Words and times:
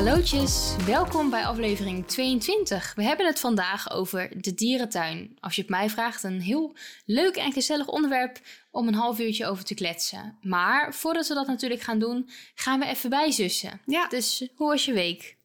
Hallootjes, 0.00 0.76
welkom 0.86 1.30
bij 1.30 1.44
aflevering 1.44 2.06
22. 2.06 2.94
We 2.94 3.02
hebben 3.02 3.26
het 3.26 3.40
vandaag 3.40 3.90
over 3.90 4.42
de 4.42 4.54
dierentuin. 4.54 5.36
Als 5.40 5.54
je 5.54 5.60
het 5.60 5.70
mij 5.70 5.90
vraagt, 5.90 6.22
een 6.22 6.40
heel 6.40 6.76
leuk 7.04 7.36
en 7.36 7.52
gezellig 7.52 7.88
onderwerp 7.88 8.40
om 8.70 8.88
een 8.88 8.94
half 8.94 9.18
uurtje 9.18 9.46
over 9.46 9.64
te 9.64 9.74
kletsen. 9.74 10.38
Maar 10.42 10.94
voordat 10.94 11.28
we 11.28 11.34
dat 11.34 11.46
natuurlijk 11.46 11.80
gaan 11.80 11.98
doen, 11.98 12.30
gaan 12.54 12.80
we 12.80 12.86
even 12.86 13.10
bijzussen. 13.10 13.80
Ja. 13.86 14.08
Dus 14.08 14.48
hoe 14.54 14.68
was 14.68 14.84
je 14.84 14.92
week? 14.92 15.36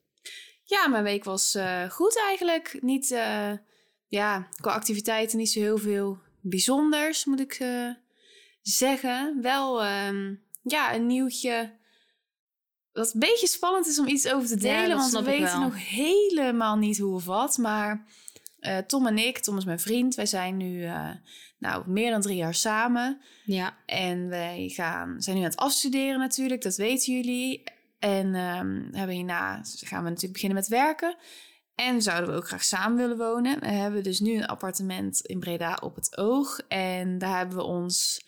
Ja, 0.64 0.88
mijn 0.88 1.04
week 1.04 1.24
was 1.24 1.56
eh, 1.56 1.90
goed 1.90 2.20
eigenlijk. 2.28 2.78
Niet, 2.82 3.12
eh, 3.12 3.52
ja, 4.08 4.48
qua 4.62 4.72
activiteiten 4.72 5.38
niet 5.38 5.52
zo 5.52 5.60
heel 5.60 5.78
veel 5.78 6.20
bijzonders, 6.42 7.26
moet 7.26 7.40
ik 7.40 7.54
eh, 7.54 7.90
zeggen. 8.62 9.42
Wel, 9.42 9.84
ehm, 9.84 10.36
ja, 10.64 10.94
een 10.94 11.08
nieuwtje. 11.08 11.84
Wat 12.96 13.14
een 13.14 13.20
beetje 13.20 13.48
spannend 13.48 13.88
is 13.88 14.00
om 14.00 14.08
iets 14.08 14.28
over 14.28 14.48
te 14.48 14.58
delen, 14.58 14.90
dat 14.90 14.98
want 14.98 15.12
we 15.12 15.32
weten 15.32 15.60
wel. 15.60 15.60
nog 15.60 15.90
helemaal 15.90 16.78
niet 16.78 16.98
hoe 16.98 17.16
of 17.16 17.26
wat. 17.26 17.58
Maar 17.58 18.06
eh, 18.60 18.78
Tom 18.78 19.08
en 19.08 19.18
ik, 19.18 19.38
Tom 19.38 19.58
is 19.58 19.66
mijn 19.66 19.80
vriend, 19.80 20.16
wij 20.16 20.26
zijn 20.26 20.58
nu 20.58 20.84
eh, 20.84 21.10
nou, 21.58 21.90
meer 21.90 22.12
dan 22.12 22.22
drie 22.22 22.36
jaar 22.36 22.54
samen. 22.54 23.22
Ja, 23.44 23.78
En 23.86 24.30
wij 24.30 24.72
gaan, 24.74 25.16
zijn 25.22 25.36
nu 25.36 25.42
aan 25.42 25.50
het 25.50 25.60
afstuderen 25.60 26.20
natuurlijk, 26.20 26.62
dat 26.62 26.76
weten 26.76 27.14
jullie. 27.14 27.64
En 28.00 28.36
ehm, 28.36 28.84
hebben 28.92 29.16
hierna 29.16 29.62
gaan 29.64 30.04
we 30.04 30.10
natuurlijk 30.10 30.34
beginnen 30.34 30.58
met 30.58 30.68
werken. 30.68 31.18
En 31.76 32.02
zouden 32.02 32.30
we 32.30 32.36
ook 32.36 32.48
graag 32.48 32.64
samen 32.64 32.98
willen 32.98 33.18
wonen. 33.18 33.60
We 33.60 33.68
hebben 33.68 34.04
dus 34.04 34.20
nu 34.20 34.36
een 34.36 34.46
appartement 34.46 35.22
in 35.22 35.40
Breda 35.40 35.78
op 35.82 35.96
het 35.96 36.18
oog. 36.18 36.60
En 36.68 37.18
daar 37.18 37.38
hebben 37.38 37.58
we 37.58 37.64
ons 37.64 38.26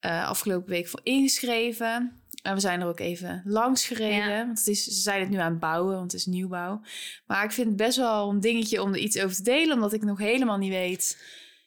eh, 0.00 0.28
afgelopen 0.28 0.68
week 0.68 0.88
voor 0.88 1.00
ingeschreven. 1.02 2.17
En 2.42 2.54
we 2.54 2.60
zijn 2.60 2.80
er 2.80 2.86
ook 2.86 3.00
even 3.00 3.42
langs 3.44 3.86
gereden. 3.86 4.30
Ja. 4.30 4.46
Want 4.46 4.58
het 4.58 4.66
is, 4.66 4.84
ze 4.84 5.00
zijn 5.00 5.20
het 5.20 5.30
nu 5.30 5.36
aan 5.36 5.50
het 5.50 5.60
bouwen, 5.60 5.94
want 5.94 6.12
het 6.12 6.20
is 6.20 6.26
nieuwbouw. 6.26 6.80
Maar 7.26 7.44
ik 7.44 7.52
vind 7.52 7.66
het 7.68 7.76
best 7.76 7.96
wel 7.96 8.30
een 8.30 8.40
dingetje 8.40 8.82
om 8.82 8.92
er 8.92 8.98
iets 8.98 9.18
over 9.18 9.36
te 9.36 9.42
delen. 9.42 9.74
Omdat 9.74 9.92
ik 9.92 10.04
nog 10.04 10.18
helemaal 10.18 10.58
niet 10.58 10.72
weet 10.72 11.22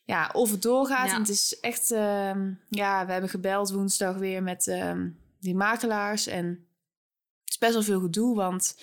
ja, 0.06 0.30
of 0.34 0.52
het 0.52 0.62
doorgaat. 0.62 1.08
Ja. 1.08 1.14
En 1.14 1.20
het 1.20 1.30
is 1.30 1.60
echt... 1.60 1.92
ehm, 1.92 2.52
ja, 2.70 3.06
we 3.06 3.12
hebben 3.12 3.30
gebeld 3.30 3.72
woensdag 3.72 4.16
weer 4.16 4.44
met 4.44 4.68
ehm, 4.68 5.10
die 5.40 5.56
makelaars. 5.56 6.28
En 6.28 6.46
het 6.46 7.50
is 7.50 7.58
best 7.58 7.74
wel 7.74 7.84
veel 7.84 8.00
gedoe, 8.02 8.36
want 8.36 8.76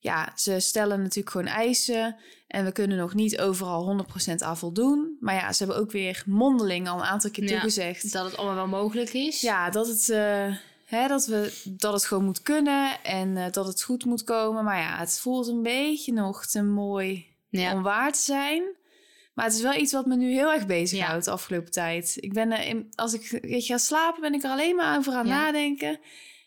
ja, 0.00 0.32
ze 0.34 0.60
stellen 0.60 0.98
natuurlijk 0.98 1.30
gewoon 1.30 1.46
eisen. 1.46 2.16
En 2.46 2.64
we 2.64 2.72
kunnen 2.72 2.98
nog 2.98 3.14
niet 3.14 3.38
overal 3.38 4.06
100% 4.28 4.34
aan 4.38 4.58
voldoen. 4.58 5.16
Maar 5.20 5.34
ja, 5.34 5.52
ze 5.52 5.64
hebben 5.64 5.82
ook 5.82 5.90
weer 5.90 6.22
mondeling 6.26 6.88
al 6.88 6.98
een 6.98 7.04
aantal 7.04 7.30
keer 7.30 7.44
Ja, 7.44 7.50
toegezegd. 7.50 8.12
dat 8.12 8.24
het 8.24 8.36
allemaal 8.36 8.54
wel 8.54 8.80
mogelijk 8.80 9.12
is. 9.12 9.40
Ja, 9.40 9.70
dat 9.70 9.86
het, 9.86 10.08
eh, 10.08 10.54
hè, 10.84 11.08
dat, 11.08 11.26
we, 11.26 11.62
dat 11.64 11.92
het 11.92 12.04
gewoon 12.04 12.24
moet 12.24 12.42
kunnen 12.42 13.02
en 13.02 13.36
eh, 13.36 13.52
dat 13.52 13.66
het 13.66 13.82
goed 13.82 14.04
moet 14.04 14.24
komen. 14.24 14.64
Maar 14.64 14.78
ja, 14.78 14.98
het 14.98 15.18
voelt 15.20 15.46
een 15.48 15.62
beetje 15.62 16.12
nog 16.12 16.46
te 16.46 16.62
mooi 16.62 17.26
Ja. 17.48 17.72
om 17.72 17.82
waar 17.82 18.12
te 18.12 18.20
zijn. 18.20 18.62
Maar 19.34 19.44
het 19.44 19.54
is 19.54 19.62
wel 19.62 19.74
iets 19.74 19.92
wat 19.92 20.06
me 20.06 20.16
nu 20.16 20.32
heel 20.32 20.52
erg 20.52 20.66
bezighoudt 20.66 21.24
Ja. 21.24 21.30
de 21.30 21.36
afgelopen 21.36 21.70
tijd. 21.72 22.16
Ik 22.20 22.32
ben 22.32 22.52
in, 22.52 22.92
als 22.94 23.12
ik 23.12 23.38
weet 23.42 23.66
je, 23.66 23.72
ga 23.72 23.78
slapen, 23.78 24.20
ben 24.20 24.34
ik 24.34 24.42
er 24.42 24.50
alleen 24.50 24.76
maar 24.76 24.96
over 24.98 25.12
aan 25.12 25.26
Ja. 25.26 25.34
nadenken. 25.42 26.00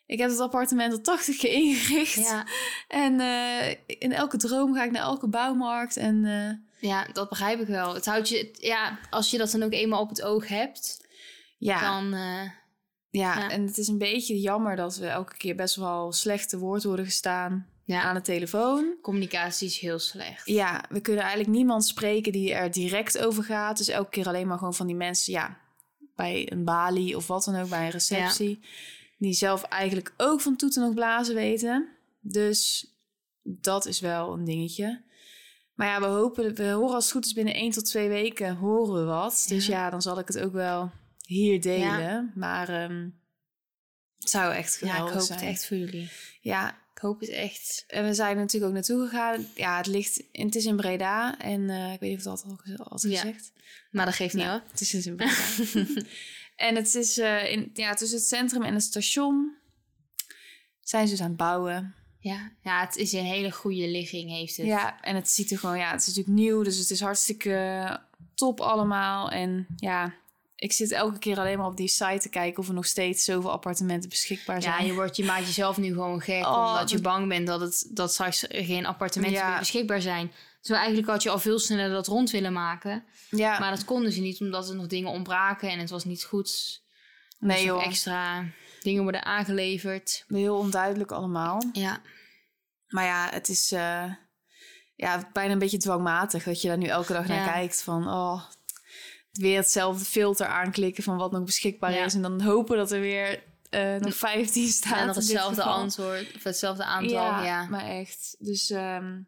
Ik 0.06 0.20
heb 0.20 0.30
het 0.30 0.40
appartement 0.40 0.94
al 0.94 1.02
80 1.02 1.38
keer 1.38 1.52
ingericht. 1.64 2.16
Ja, 2.16 2.46
En 2.88 3.20
eh, 3.20 3.76
in 3.88 4.12
elke 4.14 4.38
droom 4.38 4.74
ga 4.76 4.84
ik 4.84 4.92
naar 4.92 5.02
elke 5.02 5.28
bouwmarkt. 5.28 5.98
En 5.98 6.26
eh, 6.26 6.90
ja, 6.90 7.08
dat 7.14 7.30
begrijp 7.30 7.60
ik 7.60 7.68
wel. 7.68 7.94
Het 7.94 8.06
houdt 8.06 8.30
je, 8.30 8.50
ja, 8.60 9.00
als 9.10 9.32
je 9.32 9.38
dat 9.38 9.52
dan 9.52 9.64
ook 9.64 9.72
eenmaal 9.74 10.02
op 10.02 10.10
het 10.10 10.22
oog 10.22 10.48
hebt, 10.48 11.08
ja, 11.58 11.80
dan... 12.00 12.14
ja, 13.10 13.40
ja. 13.40 13.50
en 13.50 13.66
het 13.66 13.78
is 13.78 13.88
een 13.88 13.98
beetje 13.98 14.40
jammer 14.40 14.76
dat 14.76 14.98
we 14.98 15.08
elke 15.08 15.38
keer 15.38 15.56
best 15.56 15.76
wel 15.76 16.12
slechte 16.12 16.58
woord 16.58 16.84
worden 16.84 17.06
gestaan 17.06 17.68
ja, 17.84 18.02
aan 18.02 18.16
de 18.16 18.22
telefoon. 18.22 18.96
communicatie 19.02 19.68
is 19.68 19.80
heel 19.80 20.00
slecht. 20.00 20.46
Ja, 20.46 20.84
we 20.90 21.02
kunnen 21.02 21.24
eigenlijk 21.24 21.56
niemand 21.56 21.86
spreken 21.86 22.32
die 22.32 22.54
er 22.54 22.72
direct 22.72 23.18
over 23.18 23.44
gaat. 23.44 23.78
Dus 23.78 23.88
elke 23.88 24.10
keer 24.10 24.28
alleen 24.28 24.48
maar 24.48 24.58
gewoon 24.58 24.74
van 24.74 24.88
die 24.88 24.96
mensen, 24.96 25.34
ja, 25.34 25.58
bij 26.16 26.52
een 26.52 26.64
balie 26.64 27.16
of 27.16 27.28
wat 27.28 27.44
dan 27.44 27.56
ook, 27.56 27.70
bij 27.70 27.86
een 27.86 27.92
receptie. 27.92 28.60
Die 29.18 29.34
zelf 29.34 29.64
eigenlijk 29.64 30.14
ook 30.18 30.42
van 30.42 30.56
toeten 30.56 30.82
nog 30.82 30.94
blazen 30.94 31.36
weten. 31.36 31.88
Dus 32.20 32.92
dat 33.44 33.86
is 33.86 34.00
wel 34.00 34.34
een 34.34 34.46
dingetje. 34.46 35.02
Maar 35.74 35.88
ja, 35.88 36.00
we 36.00 36.06
hopen, 36.06 36.56
we 36.56 36.70
horen 36.70 36.96
als 36.96 37.04
het 37.04 37.14
goed 37.14 37.26
is 37.26 37.34
binnen 37.34 37.54
één 37.54 37.72
tot 37.72 37.86
twee 37.86 38.10
weken 38.10 38.56
horen 38.56 38.94
we 38.94 39.06
wat. 39.06 39.46
Dus 39.48 39.66
ja, 39.66 39.90
dan 39.90 40.02
zal 40.02 40.20
ik 40.20 40.28
het 40.28 40.40
ook 40.40 40.54
wel 40.54 40.92
hier 41.28 41.62
delen. 41.62 42.32
Maar 42.36 42.70
ehm, 42.70 43.10
het 44.20 44.30
zou 44.30 44.54
echt 44.54 44.78
Ja, 44.82 44.88
geweldig 44.90 45.08
ik 45.14 45.18
hoop 45.20 45.28
zijn. 45.28 45.40
het 45.40 45.48
echt 45.48 45.66
voor 45.68 45.78
jullie. 45.78 46.10
Ja, 46.42 46.70
Ik 46.96 47.02
hoop 47.04 47.20
het 47.20 47.30
echt. 47.30 47.84
en 47.88 48.06
we 48.06 48.14
zijn 48.14 48.38
natuurlijk 48.38 48.66
ook 48.66 48.74
naartoe 48.74 49.04
gegaan. 49.08 49.48
Ja, 49.56 49.78
het 49.78 49.88
ligt, 49.88 50.24
het 50.32 50.56
is 50.56 50.66
in 50.66 50.76
Breda. 50.76 51.40
En 51.40 51.70
eh, 51.70 51.94
ik 51.94 52.00
weet 52.00 52.10
niet 52.10 52.18
of 52.18 52.24
dat 52.24 52.44
al 52.46 52.56
gez- 52.56 52.78
al 52.80 53.10
Ja. 53.10 53.20
gezegd. 53.20 53.52
Maar 53.92 54.06
dat 54.06 54.14
geeft 54.16 54.34
niet 54.34 54.46
hoor. 54.46 54.62
het 54.72 54.82
is 54.82 54.90
dus 54.90 55.06
in 55.06 55.16
Breda. 55.16 55.36
en 56.68 56.76
het 56.76 56.96
is 56.96 57.18
eh, 57.18 57.52
in, 57.52 57.70
ja, 57.74 57.94
tussen 57.94 58.18
het 58.18 58.28
centrum 58.28 58.64
en 58.64 58.74
het 58.74 58.84
station. 58.84 59.56
Zijn 60.82 61.06
ze 61.08 61.12
dus 61.14 61.22
aan 61.22 61.28
het 61.28 61.38
bouwen. 61.38 61.96
Ja, 62.20 62.52
ja, 62.62 62.86
het 62.86 62.96
is 62.96 63.12
een 63.14 63.26
hele 63.26 63.52
goede 63.52 63.88
ligging 63.88 64.30
heeft 64.30 64.58
het. 64.58 64.66
Ja, 64.66 65.02
en 65.02 65.16
het 65.16 65.30
ziet 65.30 65.52
er 65.52 65.58
gewoon, 65.60 65.78
ja, 65.78 65.92
het 65.92 66.02
is 66.02 66.08
natuurlijk 66.08 66.36
nieuw. 66.36 66.64
Dus 66.64 66.78
het 66.78 66.90
is 66.90 67.00
hartstikke 67.00 68.00
top 68.36 68.60
allemaal. 68.60 69.30
En 69.32 69.68
ja, 69.76 70.14
ik 70.60 70.72
zit 70.74 70.92
elke 70.92 71.20
keer 71.20 71.40
alleen 71.40 71.58
maar 71.58 71.68
op 71.68 71.78
die 71.78 71.88
site 71.88 72.18
te 72.20 72.30
kijken 72.30 72.60
of 72.60 72.68
er 72.68 72.74
nog 72.74 72.86
steeds 72.86 73.24
zoveel 73.24 73.52
appartementen 73.52 74.10
beschikbaar 74.10 74.62
zijn. 74.62 74.82
Ja, 74.82 74.86
je, 74.88 74.94
wordt, 74.94 75.16
je 75.16 75.24
maakt 75.26 75.46
jezelf 75.46 75.78
nu 75.78 75.88
gewoon 75.94 76.22
gek 76.22 76.46
Oh, 76.46 76.68
omdat 76.70 76.90
je 76.90 77.02
bang 77.02 77.28
bent 77.28 77.48
dat, 77.48 77.62
het, 77.62 77.88
dat 77.92 78.12
straks 78.14 78.46
geen 78.50 78.86
appartementen 78.86 79.38
Ja. 79.40 79.50
meer 79.50 79.60
beschikbaar 79.60 80.02
zijn. 80.02 80.32
Terwijl 80.62 80.86
eigenlijk 80.86 81.14
had 81.14 81.24
je 81.24 81.30
al 81.30 81.40
veel 81.40 81.60
sneller 81.60 81.90
dat 81.90 82.08
rond 82.08 82.32
willen 82.32 82.54
maken. 82.54 83.04
ja. 83.30 83.60
Maar 83.60 83.72
dat 83.72 83.86
konden 83.86 84.12
ze 84.12 84.22
niet 84.22 84.40
omdat 84.42 84.70
er 84.70 84.76
nog 84.76 84.88
dingen 84.88 85.12
ontbraken 85.12 85.70
en 85.70 85.80
het 85.80 85.90
was 85.90 86.06
niet 86.06 86.24
goed. 86.24 86.82
Nee 87.40 87.66
joh, 87.66 87.86
extra 87.86 88.46
dingen 88.82 89.04
worden 89.04 89.24
aangeleverd. 89.26 90.24
heel 90.28 90.58
onduidelijk 90.58 91.12
allemaal. 91.12 91.64
Ja, 91.74 92.02
Maar 92.88 93.06
ja, 93.06 93.28
het 93.32 93.50
is 93.50 93.72
eh, 93.72 94.04
ja, 94.96 95.30
bijna 95.34 95.52
een 95.54 95.60
beetje 95.60 95.78
dwangmatig 95.78 96.44
dat 96.44 96.62
je 96.62 96.68
daar 96.68 96.78
nu 96.78 96.86
elke 96.88 97.14
dag 97.14 97.28
naar 97.28 97.38
Ja. 97.46 97.52
kijkt. 97.52 97.84
Van 97.84 98.08
oh, 98.08 98.44
weer 99.38 99.58
hetzelfde 99.58 100.06
filter 100.06 100.48
aanklikken 100.48 101.04
van 101.04 101.18
wat 101.18 101.32
nog 101.32 101.44
beschikbaar 101.44 101.94
Ja. 101.94 102.06
is. 102.06 102.14
En 102.14 102.22
dan 102.22 102.42
hopen 102.42 102.78
dat 102.78 102.92
er 102.92 103.00
weer 103.00 103.44
eh, 103.70 103.96
nog 103.96 104.16
15 104.16 104.68
staat. 104.68 105.00
en 105.00 105.06
nog 105.06 105.16
dit 105.16 105.24
hetzelfde 105.24 105.64
antwoord, 105.64 106.36
of 106.36 106.44
hetzelfde 106.44 106.84
aantal. 106.84 107.12
Ja, 107.14 107.44
Ja, 107.46 107.66
maar 107.70 107.86
echt. 107.86 108.36
Dus 108.40 108.70
ehm, 108.70 109.20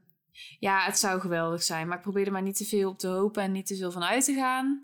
ja, 0.60 0.84
het 0.86 1.00
zou 1.00 1.20
geweldig 1.20 1.64
zijn. 1.64 1.88
Maar 1.88 1.98
ik 1.98 2.04
probeer 2.04 2.26
er 2.26 2.32
maar 2.32 2.42
niet 2.42 2.58
te 2.58 2.66
veel 2.66 2.90
op 2.90 3.00
te 3.00 3.08
hopen 3.08 3.44
en 3.44 3.52
niet 3.52 3.68
te 3.68 3.76
veel 3.76 3.92
van 3.92 4.04
uit 4.04 4.26
te 4.26 4.34
gaan. 4.34 4.84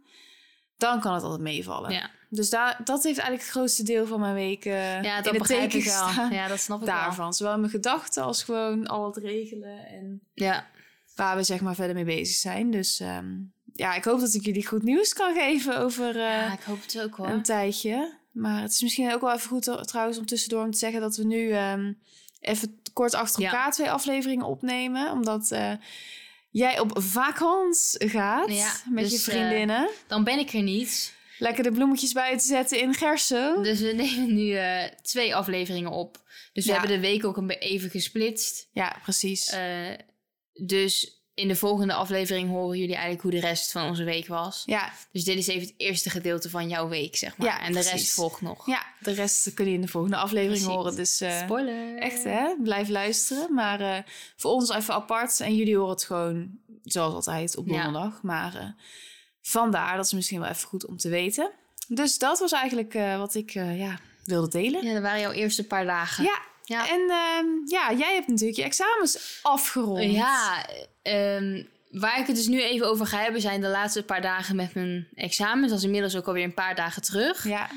Dan 0.78 1.00
kan 1.00 1.14
het 1.14 1.24
altijd 1.24 1.42
meevallen. 1.42 1.92
ja. 1.92 2.10
Dus 2.30 2.50
daar, 2.50 2.72
dat 2.84 3.04
heeft 3.04 3.18
eigenlijk 3.18 3.42
het 3.42 3.52
grootste 3.58 3.84
deel 3.84 4.08
van 4.08 4.20
mijn 4.20 4.34
week 4.34 4.66
eh 4.66 5.04
ja 5.04 5.18
in 5.18 5.24
dat 5.24 5.34
het 5.34 5.46
teken 5.46 5.82
gestaan. 5.82 6.32
Ja, 6.34 6.48
dat 6.48 6.60
snap 6.60 6.80
ik 6.80 6.86
wel. 6.86 6.96
Daarvan. 6.96 7.34
Zowel 7.34 7.58
mijn 7.60 7.72
gedachten 7.72 8.24
als 8.24 8.44
gewoon 8.44 8.88
al 8.88 9.06
het 9.06 9.18
regelen 9.18 9.88
en 9.88 10.22
Ja, 10.34 10.68
waar 11.16 11.36
we 11.36 11.44
zeg 11.44 11.62
maar 11.62 11.76
verder 11.76 11.96
mee 11.96 12.04
bezig 12.06 12.36
zijn. 12.36 12.72
Dus 12.72 13.00
ehm, 13.00 13.34
ja, 13.78 13.96
ik 13.96 14.04
hoop 14.04 14.20
dat 14.20 14.34
ik 14.34 14.46
jullie 14.46 14.68
goed 14.68 14.84
nieuws 14.84 15.14
kan 15.14 15.34
geven 15.34 15.78
over 15.78 16.10
eh, 16.10 16.22
ja, 16.22 16.54
ik 16.54 16.64
hoop 16.64 16.82
het 16.82 17.02
ook 17.02 17.16
hoor. 17.16 17.28
een 17.28 17.42
tijdje. 17.44 18.18
Maar 18.32 18.62
het 18.62 18.72
is 18.72 18.82
misschien 18.82 19.14
ook 19.14 19.22
wel 19.22 19.34
even 19.34 19.50
goed 19.50 19.68
eh, 19.68 19.82
trouwens 19.82 20.18
om 20.18 20.26
tussendoor 20.26 20.64
om 20.64 20.72
te 20.72 20.78
zeggen 20.78 21.02
dat 21.02 21.16
we 21.16 21.24
nu 21.26 21.52
ehm, 21.52 21.94
even 22.40 22.80
kort 22.94 23.14
achter 23.14 23.42
Ja. 23.42 23.52
elkaar 23.52 23.72
twee 23.72 23.92
afleveringen 23.92 24.46
opnemen. 24.46 25.12
Omdat 25.12 25.52
eh, 25.52 25.72
jij 26.50 26.80
op 26.80 26.92
vakantie 27.02 28.10
gaat 28.10 28.52
Ja, 28.52 28.74
met 28.90 29.04
dus, 29.04 29.12
je 29.26 29.32
vriendinnen. 29.32 29.90
Dan 30.08 30.24
ben 30.24 30.40
ik 30.40 30.54
er 30.54 30.62
niet. 30.62 31.14
Lekker 31.40 31.64
de 31.64 31.72
bloemetjes 31.72 32.12
buiten 32.14 32.48
zetten 32.48 32.82
in 32.82 32.94
Gerso. 32.94 33.62
Dus 33.62 33.80
we 33.80 33.92
nemen 34.04 34.34
nu 34.34 34.58
twee 35.02 35.36
afleveringen 35.36 35.92
op. 35.92 36.24
Dus 36.54 36.66
we 36.66 36.72
hebben 36.72 36.90
de 36.90 37.00
week 37.00 37.26
ook 37.26 37.38
een 37.38 37.50
even 37.50 37.90
gesplitst. 37.90 38.68
Ja, 38.72 39.00
precies. 39.04 39.56
Dus 40.54 41.25
in 41.36 41.48
de 41.48 41.56
volgende 41.56 41.94
aflevering 41.94 42.50
horen 42.50 42.78
jullie 42.78 42.94
eigenlijk 42.94 43.22
hoe 43.24 43.32
de 43.32 43.40
rest 43.40 43.72
van 43.72 43.88
onze 43.88 44.04
week 44.04 44.28
was. 44.28 44.64
Ja, 44.66 44.92
Dus 45.12 45.24
dit 45.24 45.38
is 45.38 45.48
even 45.48 45.62
het 45.68 45.74
eerste 45.78 46.10
gedeelte 46.10 46.50
van 46.50 46.70
jouw 46.70 46.88
week, 46.88 47.16
zeg 47.16 47.38
maar. 47.38 47.48
Ja, 47.48 47.62
en 47.62 47.74
de 47.74 47.82
rest 47.82 48.12
volgt 48.14 48.42
nog. 48.42 48.66
ja, 48.66 48.86
de 49.00 49.12
rest 49.12 49.54
kun 49.54 49.66
je 49.68 49.74
in 49.74 49.82
de 49.82 49.88
volgende 49.88 50.16
aflevering 50.18 50.58
Precies. 50.64 50.76
horen. 50.76 50.96
Dus 50.96 51.22
eh, 51.22 51.42
Spoiler. 51.44 51.98
echt 51.98 52.24
hè, 52.24 52.56
blijf 52.64 52.90
luisteren. 52.90 53.54
Maar 53.54 53.80
eh, 53.82 53.98
voor 54.36 54.52
ons 54.52 54.70
even 54.70 54.94
apart. 54.94 55.40
En 55.40 55.56
jullie 55.56 55.76
horen 55.78 55.92
het 55.94 56.04
gewoon 56.04 56.60
zoals 56.84 57.14
altijd 57.14 57.58
op 57.58 57.68
Ja. 57.68 57.84
donderdag. 57.84 58.22
Maar 58.22 58.56
eh, 58.56 58.68
vandaar, 59.42 59.96
dat 59.96 60.06
is 60.06 60.14
misschien 60.14 60.40
wel 60.40 60.50
even 60.50 60.68
goed 60.68 60.86
om 60.86 60.98
te 60.98 61.10
weten. 61.10 61.52
Dus 61.88 62.18
dat 62.18 62.40
was 62.40 62.52
eigenlijk 62.52 62.94
wat 63.18 63.36
ik 63.36 63.52
ja, 63.54 64.00
wilde 64.24 64.50
delen. 64.50 64.86
Ja, 64.86 64.94
dat 64.94 65.02
waren 65.02 65.20
jouw 65.20 65.32
eerste 65.32 65.64
paar 65.68 65.86
dagen. 65.86 66.24
Ja, 66.24 66.42
Ja. 66.66 66.90
en 66.90 67.02
ehm, 67.02 67.46
ja, 67.66 67.94
jij 67.98 68.14
hebt 68.14 68.28
natuurlijk 68.28 68.58
je 68.58 68.64
examens 68.64 69.40
afgerond. 69.42 70.12
Ja, 70.12 70.66
ehm, 71.02 71.64
waar 71.92 72.20
ik 72.20 72.28
het 72.28 72.36
dus 72.36 72.48
nu 72.48 72.62
even 72.62 72.88
over 72.88 73.06
ga 73.06 73.18
hebben... 73.18 73.42
zijn 73.42 73.62
de 73.62 73.68
laatste 73.68 74.04
paar 74.04 74.22
dagen 74.22 74.56
met 74.56 74.74
mijn 74.74 75.08
examens. 75.16 75.70
Dat 75.70 75.78
is 75.78 75.86
inmiddels 75.86 76.16
ook 76.16 76.28
alweer 76.28 76.44
een 76.44 76.54
paar 76.54 76.76
dagen 76.76 77.02
terug. 77.02 77.48
Ja, 77.48 77.70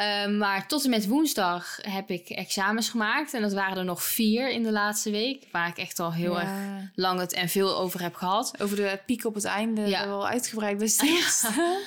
Ehm, 0.00 0.36
maar 0.38 0.66
tot 0.68 0.84
en 0.84 0.90
met 0.90 1.06
woensdag 1.06 1.78
heb 1.82 2.10
ik 2.10 2.28
examens 2.28 2.88
gemaakt. 2.88 3.34
En 3.34 3.42
dat 3.42 3.52
waren 3.52 3.76
er 3.78 3.84
nog 3.84 4.02
vier 4.02 4.50
in 4.50 4.62
de 4.62 4.72
laatste 4.72 5.10
week. 5.10 5.46
Waar 5.52 5.68
ik 5.68 5.76
echt 5.78 5.98
al 5.98 6.12
heel 6.12 6.32
Ja. 6.32 6.40
erg 6.40 6.88
lang 6.94 7.20
het 7.20 7.32
en 7.32 7.48
veel 7.48 7.76
over 7.78 8.02
heb 8.02 8.14
gehad. 8.14 8.54
Over 8.62 8.76
de 8.76 9.00
piek 9.06 9.24
op 9.24 9.34
het 9.34 9.44
einde 9.44 9.86
Ja. 9.86 10.06
wel 10.06 10.28
uitgebreid 10.28 10.78
bij 10.78 10.86
stilstaan. 10.88 11.78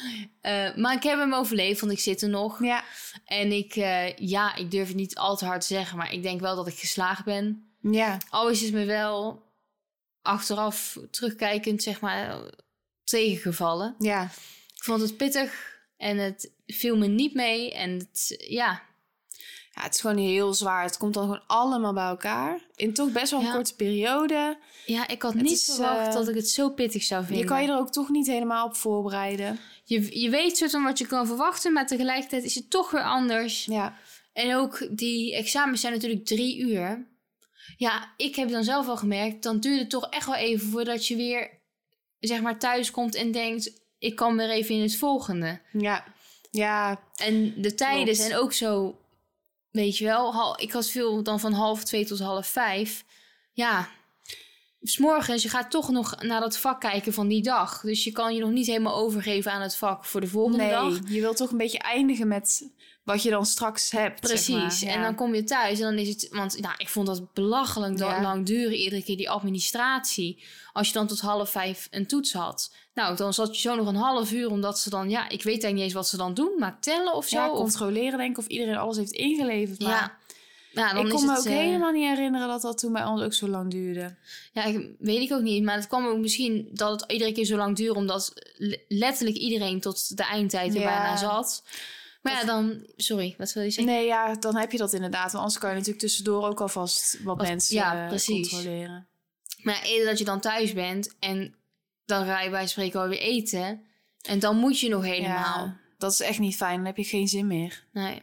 Eh, 0.41 0.75
maar 0.75 0.93
ik 0.95 1.03
heb 1.03 1.17
hem 1.19 1.33
overleefd, 1.33 1.79
want 1.79 1.91
ik 1.91 1.99
zit 1.99 2.21
er 2.21 2.29
nog. 2.29 2.63
Ja. 2.63 2.83
En 3.25 3.51
ik, 3.51 3.75
eh, 3.75 4.15
ja, 4.17 4.55
ik 4.55 4.71
durf 4.71 4.87
het 4.87 4.95
niet 4.97 5.15
al 5.15 5.37
te 5.37 5.45
hard 5.45 5.61
te 5.61 5.67
zeggen. 5.67 5.97
Maar 5.97 6.13
ik 6.13 6.23
denk 6.23 6.39
wel 6.39 6.55
dat 6.55 6.67
ik 6.67 6.77
geslaagd 6.79 7.25
ben. 7.25 7.71
ja, 7.81 8.17
Al 8.29 8.49
is 8.49 8.61
het 8.61 8.73
me 8.73 8.85
wel 8.85 9.43
achteraf 10.21 10.97
terugkijkend, 11.11 11.83
zeg 11.83 11.99
maar, 12.01 12.39
tegengevallen. 13.03 13.95
ja. 13.99 14.23
Ik 14.75 14.83
vond 14.89 15.01
het 15.01 15.17
pittig 15.17 15.77
en 15.97 16.17
het 16.17 16.51
viel 16.75 16.97
me 16.97 17.07
niet 17.07 17.33
mee. 17.33 17.73
En 17.73 17.91
het, 17.97 18.35
ja, 18.47 18.81
Ja, 19.75 19.81
het 19.81 19.93
is 19.93 20.01
gewoon 20.01 20.17
heel 20.17 20.53
zwaar. 20.53 20.83
Het 20.83 20.97
komt 20.97 21.13
dan 21.13 21.23
gewoon 21.23 21.43
allemaal 21.47 21.93
bij 21.93 22.05
elkaar. 22.07 22.59
In 22.75 22.93
toch 22.93 23.11
best 23.11 23.31
wel 23.31 23.39
een 23.39 23.45
Ja. 23.45 23.53
korte 23.53 23.75
periode. 23.75 24.57
ja, 24.85 25.07
ik 25.07 25.21
had 25.21 25.33
Het 25.33 25.41
niet 25.41 25.51
is, 25.51 25.65
verwacht 25.65 26.07
eh, 26.07 26.13
dat 26.13 26.27
ik 26.27 26.35
het 26.35 26.49
zo 26.49 26.69
pittig 26.69 27.03
zou 27.03 27.23
vinden. 27.25 27.41
Je 27.43 27.49
kan 27.49 27.61
je 27.61 27.67
er 27.67 27.77
ook 27.77 27.91
toch 27.91 28.09
niet 28.09 28.27
helemaal 28.27 28.65
op 28.65 28.75
voorbereiden. 28.75 29.59
je, 29.83 30.19
je 30.19 30.29
weet 30.29 30.57
soort 30.57 30.71
van 30.71 30.83
wat 30.83 30.97
je 30.97 31.05
kan 31.07 31.27
verwachten, 31.27 31.73
maar 31.73 31.87
tegelijkertijd 31.87 32.43
is 32.43 32.55
het 32.55 32.69
toch 32.69 32.91
weer 32.91 33.03
anders. 33.03 33.65
Ja, 33.65 33.97
En 34.33 34.55
ook 34.55 34.87
die 34.97 35.35
examens 35.35 35.81
zijn 35.81 35.93
natuurlijk 35.93 36.25
drie 36.25 36.59
uur. 36.59 37.07
Ja, 37.77 38.13
ik 38.17 38.35
heb 38.35 38.49
dan 38.49 38.63
zelf 38.63 38.87
al 38.87 38.97
gemerkt, 38.97 39.43
dan 39.43 39.59
duurt 39.59 39.79
het 39.79 39.89
toch 39.89 40.09
echt 40.09 40.25
wel 40.25 40.35
even 40.35 40.67
voordat 40.69 41.07
je 41.07 41.15
weer, 41.15 41.49
zeg 42.19 42.41
maar, 42.41 42.59
thuis 42.59 42.91
komt 42.91 43.15
en 43.15 43.31
denkt, 43.31 43.81
ik 43.99 44.15
kan 44.15 44.37
weer 44.37 44.49
even 44.49 44.75
in 44.75 44.81
het 44.81 44.95
volgende. 44.95 45.61
ja, 45.71 46.03
ja, 46.53 46.99
En 47.15 47.61
de 47.61 47.73
tijden 47.73 48.03
Klopt. 48.03 48.19
zijn 48.19 48.35
ook 48.35 48.53
zo, 48.53 48.99
weet 49.71 49.97
je 49.97 50.05
wel, 50.05 50.59
ik 50.59 50.71
had 50.71 50.89
veel 50.89 51.23
dan 51.23 51.39
van 51.39 51.53
half 51.53 51.83
twee 51.83 52.05
tot 52.05 52.19
half 52.19 52.47
vijf. 52.47 53.05
Ja, 53.53 53.89
s'morgens, 54.81 55.43
je 55.43 55.49
gaat 55.49 55.71
toch 55.71 55.89
nog 55.89 56.21
naar 56.21 56.39
dat 56.39 56.57
vak 56.57 56.79
kijken 56.79 57.13
van 57.13 57.27
die 57.27 57.43
dag. 57.43 57.81
Dus 57.81 58.03
je 58.03 58.11
kan 58.11 58.35
je 58.35 58.41
nog 58.41 58.49
niet 58.49 58.67
helemaal 58.67 58.95
overgeven 58.95 59.51
aan 59.51 59.61
het 59.61 59.75
vak 59.75 60.05
voor 60.05 60.21
de 60.21 60.27
volgende 60.27 60.57
nee. 60.57 60.71
dag. 60.71 60.99
Je 61.09 61.21
wilt 61.21 61.37
toch 61.37 61.51
een 61.51 61.57
beetje 61.57 61.79
eindigen 61.79 62.27
met 62.27 62.69
wat 63.03 63.23
je 63.23 63.29
dan 63.29 63.45
straks 63.45 63.91
hebt. 63.91 64.19
Precies. 64.19 64.79
zeg 64.79 64.83
maar. 64.89 64.97
En 64.97 65.01
dan 65.03 65.15
kom 65.15 65.35
je 65.35 65.43
thuis 65.43 65.79
en 65.79 65.85
dan 65.85 65.97
is 65.97 66.07
het... 66.07 66.27
Want 66.31 66.59
nou, 66.59 66.73
ik 66.77 66.89
vond 66.89 67.07
dat 67.07 67.33
belachelijk 67.33 67.97
Ja. 67.97 68.21
lang 68.21 68.45
duren, 68.45 68.73
iedere 68.75 69.03
keer 69.03 69.17
die 69.17 69.29
administratie. 69.29 70.43
Als 70.73 70.87
je 70.87 70.93
dan 70.93 71.07
tot 71.07 71.19
half 71.19 71.49
vijf 71.49 71.87
een 71.91 72.07
toets 72.07 72.33
had. 72.33 72.73
Nou, 72.93 73.15
dan 73.15 73.33
zat 73.33 73.55
je 73.55 73.61
zo 73.61 73.75
nog 73.75 73.87
een 73.87 73.95
half 73.95 74.31
uur, 74.31 74.49
omdat 74.49 74.79
ze 74.79 74.89
dan... 74.89 75.09
Ja, 75.09 75.23
ik 75.23 75.29
weet 75.29 75.45
eigenlijk 75.45 75.73
niet 75.73 75.83
eens 75.83 75.93
wat 75.93 76.07
ze 76.07 76.17
dan 76.17 76.33
doen, 76.33 76.51
maar 76.59 76.77
tellen 76.79 77.13
of 77.13 77.27
zo. 77.27 77.37
ja, 77.37 77.49
controleren 77.49 78.17
denk 78.17 78.31
ik 78.31 78.37
of 78.37 78.47
iedereen 78.47 78.75
alles 78.77 78.97
heeft 78.97 79.11
ingeleverd. 79.11 79.79
Maar 79.81 79.91
ja. 79.91 80.17
Ja, 80.71 80.93
dan 80.93 81.05
ik 81.05 81.13
is 81.13 81.13
kon 81.13 81.25
me 81.25 81.37
ook 81.37 81.45
eh, 81.45 81.53
helemaal 81.53 81.91
niet 81.91 82.07
herinneren 82.07 82.47
dat 82.47 82.61
dat 82.61 82.77
toen 82.77 82.93
bij 82.93 83.05
ons 83.05 83.21
ook 83.21 83.33
zo 83.33 83.47
lang 83.47 83.71
duurde. 83.71 84.15
Ja, 84.53 84.63
ik, 84.63 84.89
weet 84.99 85.21
ik 85.21 85.31
ook 85.31 85.41
niet. 85.41 85.63
Maar 85.63 85.75
het 85.75 85.87
kwam 85.87 86.05
ook 86.05 86.17
misschien 86.17 86.69
dat 86.71 87.01
het 87.01 87.11
iedere 87.11 87.31
keer 87.31 87.45
zo 87.45 87.57
lang 87.57 87.75
duurde... 87.75 87.99
omdat 87.99 88.33
le- 88.57 88.77
letterlijk 88.87 89.37
iedereen 89.37 89.79
tot 89.81 90.17
de 90.17 90.23
eindtijd 90.23 90.75
er 90.75 90.81
Ja. 90.81 90.87
bijna 90.87 91.17
zat. 91.17 91.63
Maar 92.23 92.33
ja, 92.33 92.43
dan... 92.43 92.85
Sorry, 92.95 93.35
wat 93.37 93.53
wil 93.53 93.63
je 93.63 93.69
zeggen? 93.71 93.93
Nee, 93.93 94.05
ja, 94.05 94.33
dan 94.35 94.55
heb 94.57 94.71
je 94.71 94.77
dat 94.77 94.93
inderdaad. 94.93 95.23
Want 95.31 95.35
anders 95.43 95.57
kan 95.57 95.69
je 95.69 95.75
natuurlijk 95.75 96.03
tussendoor 96.03 96.47
ook 96.47 96.61
alvast 96.61 97.17
wat 97.23 97.37
Wat- 97.37 97.47
mensen 97.47 97.75
ja, 97.75 98.01
eh, 98.03 98.07
precies. 98.07 98.49
controleren. 98.49 99.07
Maar 99.57 99.81
eerder 99.83 100.07
dat 100.07 100.17
je 100.19 100.25
dan 100.25 100.39
thuis 100.39 100.73
bent 100.73 101.15
en 101.19 101.55
dan 102.05 102.25
ga 102.25 102.41
je 102.41 102.49
bij 102.49 102.67
spreken 102.67 102.99
alweer 103.01 103.19
eten. 103.19 103.81
En 104.21 104.39
dan 104.39 104.57
moet 104.57 104.79
je 104.79 104.89
nog 104.89 105.03
helemaal. 105.03 105.65
Ja, 105.65 105.77
dat 105.97 106.11
is 106.11 106.19
echt 106.19 106.39
niet 106.39 106.55
fijn. 106.55 106.75
Dan 106.75 106.85
heb 106.85 106.97
je 106.97 107.03
geen 107.03 107.27
zin 107.27 107.47
meer. 107.47 107.83
Nee. 107.91 108.21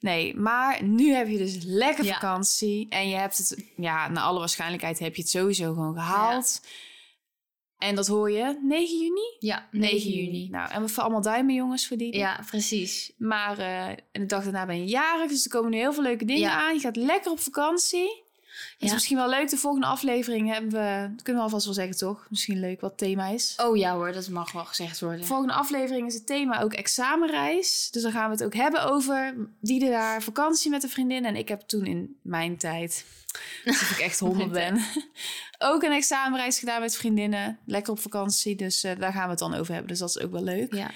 Nee, 0.00 0.34
maar 0.36 0.82
nu 0.84 1.12
heb 1.14 1.28
je 1.28 1.38
dus 1.38 1.56
lekker 1.64 2.04
Ja. 2.04 2.12
vakantie. 2.12 2.86
En 2.88 3.08
je 3.08 3.16
hebt 3.16 3.38
het, 3.38 3.64
ja, 3.76 4.08
naar 4.08 4.22
alle 4.22 4.38
waarschijnlijkheid 4.38 4.98
heb 4.98 5.14
je 5.14 5.22
het 5.22 5.30
sowieso 5.30 5.72
gewoon 5.72 5.94
gehaald. 5.94 6.60
En 7.80 7.94
dat 7.94 8.06
hoor 8.06 8.30
je 8.30 8.58
9 8.62 8.98
juni? 8.98 9.36
Ja, 9.38 9.68
9 9.70 10.10
juni. 10.10 10.48
Nou, 10.50 10.70
en 10.70 10.80
we 10.82 10.88
vallen 10.88 11.02
allemaal 11.10 11.32
duimen, 11.32 11.54
jongens, 11.54 11.86
voor 11.86 11.96
die. 11.96 12.16
Ja, 12.16 12.40
precies. 12.46 13.12
Maar 13.18 13.58
eh, 13.58 13.86
en 13.88 13.98
de 14.12 14.26
dag 14.26 14.42
daarna 14.42 14.66
ben 14.66 14.78
je 14.78 14.84
jarig, 14.84 15.30
dus 15.30 15.44
er 15.44 15.50
komen 15.50 15.70
nu 15.70 15.76
heel 15.76 15.92
veel 15.92 16.02
leuke 16.02 16.24
dingen 16.24 16.40
Ja. 16.42 16.60
aan. 16.66 16.74
Je 16.74 16.80
gaat 16.80 16.96
lekker 16.96 17.30
op 17.30 17.40
vakantie. 17.40 18.22
Is 18.78 18.88
Ja. 18.88 18.92
misschien 18.94 19.16
wel 19.16 19.28
leuk. 19.28 19.50
De 19.50 19.56
volgende 19.56 19.86
aflevering 19.86 20.52
hebben 20.52 20.70
we, 20.70 21.08
dat 21.14 21.22
kunnen 21.22 21.42
we 21.42 21.48
alvast 21.48 21.64
wel 21.64 21.74
zeggen, 21.74 21.96
toch? 21.96 22.26
Misschien 22.30 22.60
leuk 22.60 22.80
wat 22.80 22.90
het 22.90 22.98
thema 22.98 23.26
is. 23.28 23.54
Oh 23.62 23.76
ja 23.76 23.94
hoor, 23.94 24.12
dat 24.12 24.28
mag 24.28 24.52
wel 24.52 24.64
gezegd 24.64 25.00
worden. 25.00 25.20
De 25.20 25.26
volgende 25.26 25.52
aflevering 25.52 26.06
is 26.06 26.14
het 26.14 26.26
thema 26.26 26.60
ook 26.60 26.72
examenreis. 26.72 27.88
Dus 27.90 28.02
dan 28.02 28.12
gaan 28.12 28.24
we 28.26 28.32
het 28.36 28.44
ook 28.44 28.54
hebben 28.54 28.84
over 28.84 29.34
die 29.60 29.90
daar 29.90 30.22
vakantie 30.22 30.70
met 30.70 30.82
een 30.82 30.88
vriendin. 30.90 31.24
En 31.24 31.36
ik 31.36 31.48
heb 31.48 31.60
toen 31.60 31.84
in 31.86 32.16
mijn 32.22 32.56
tijd, 32.56 33.04
alsof 33.64 33.90
ik 33.90 33.98
echt 33.98 34.18
honderd 34.18 34.52
ben, 34.62 34.80
ook 35.62 35.82
een 35.82 35.92
examenreis 35.92 36.58
gedaan 36.58 36.80
met 36.80 36.96
vriendinnen. 36.96 37.58
Lekker 37.66 37.92
op 37.92 37.98
vakantie, 37.98 38.56
dus 38.56 38.84
eh, 38.84 38.98
daar 38.98 39.12
gaan 39.12 39.24
we 39.24 39.30
het 39.30 39.38
dan 39.38 39.54
over 39.54 39.72
hebben. 39.72 39.88
Dus 39.90 39.98
dat 39.98 40.08
is 40.08 40.18
ook 40.18 40.32
wel 40.32 40.42
leuk. 40.44 40.74
Ja. 40.74 40.90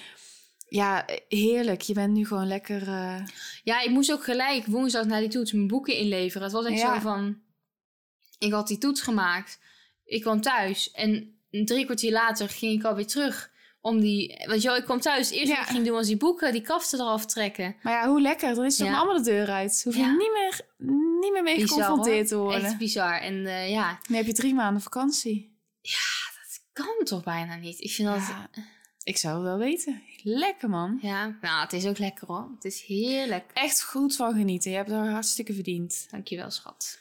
Ja, 0.69 1.05
heerlijk. 1.29 1.81
Je 1.81 1.93
bent 1.95 2.13
nu 2.13 2.27
gewoon 2.27 2.47
lekker... 2.47 2.83
eh, 2.89 3.25
ja, 3.63 3.81
ik 3.81 3.91
moest 3.91 4.13
ook 4.13 4.25
gelijk 4.25 4.67
woensdag 4.67 5.05
naar 5.05 5.21
die 5.21 5.29
toets 5.29 5.53
mijn 5.53 5.67
boeken 5.67 5.97
inleveren. 5.97 6.43
Het 6.43 6.53
was 6.53 6.67
echt 6.67 6.81
Ja. 6.81 6.95
zo 6.95 7.01
van... 7.01 7.39
Ik 8.39 8.53
had 8.53 8.69
die 8.69 8.79
toets 8.79 9.01
gemaakt. 9.01 9.59
Ik 10.05 10.21
kwam 10.21 10.41
thuis 10.41 10.91
en 10.91 11.39
drie 11.51 11.85
kwartier 11.85 12.13
later 12.13 12.49
ging 12.49 12.79
ik 12.79 12.85
alweer 12.85 13.07
terug. 13.07 13.51
Om 13.85 14.01
die... 14.01 14.43
Want 14.47 14.63
joh, 14.63 14.77
ik 14.77 14.85
kwam 14.85 15.01
thuis. 15.01 15.29
Het 15.29 15.37
eerste 15.39 15.53
Ja. 15.53 15.59
wat 15.59 15.69
ik 15.69 15.75
ging 15.75 15.85
doen 15.87 15.95
was 15.95 16.07
die 16.07 16.17
boeken, 16.17 16.53
die 16.53 16.61
kaften 16.61 17.01
eraf 17.01 17.27
trekken. 17.27 17.77
Maar 17.83 17.93
ja, 17.93 18.09
hoe 18.09 18.21
lekker. 18.21 18.55
Dan 18.55 18.65
is 18.65 18.77
Ja. 18.77 18.85
ook 18.91 18.97
allemaal 18.97 19.17
de 19.17 19.23
deur 19.31 19.49
uit. 19.51 19.81
Hoef 19.85 19.95
je 19.95 20.01
Ja. 20.01 20.11
niet, 20.13 20.33
meer, 20.33 20.61
niet 21.21 21.33
meer 21.33 21.43
mee 21.43 21.55
Bizar, 21.61 21.69
geconfronteerd 21.83 22.29
te 22.29 22.35
hoor. 22.35 22.45
worden. 22.45 22.65
Echt 22.65 22.79
bizar. 22.79 23.21
En 23.21 23.47
eh, 23.47 23.71
ja, 23.71 23.99
Dan 24.09 24.17
heb 24.17 24.27
je 24.27 24.33
drie 24.33 24.55
maanden 24.55 24.83
vakantie. 24.83 25.59
kan 26.73 26.95
toch 27.05 27.23
bijna 27.23 27.57
niet. 27.57 27.81
Ik 27.81 27.91
vind 27.91 28.09
dat... 28.09 28.19
Ja, 28.27 28.51
ik 29.03 29.17
zou 29.17 29.35
het 29.35 29.45
wel 29.45 29.59
weten. 29.59 30.03
Lekker, 30.23 30.69
man. 30.69 30.99
Ja, 31.03 31.39
nou, 31.41 31.61
het 31.63 31.73
is 31.73 31.87
ook 31.87 31.99
lekker 31.99 32.27
hoor. 32.27 32.51
Het 32.55 32.65
is 32.65 32.83
heerlijk. 32.83 33.51
Echt 33.55 33.83
goed 33.83 34.17
van 34.17 34.35
genieten. 34.35 34.71
Je 34.71 34.77
hebt 34.77 34.91
er 34.91 35.11
hartstikke 35.11 35.55
verdiend. 35.55 36.07
Dankjewel, 36.11 36.51
schat. 36.51 36.99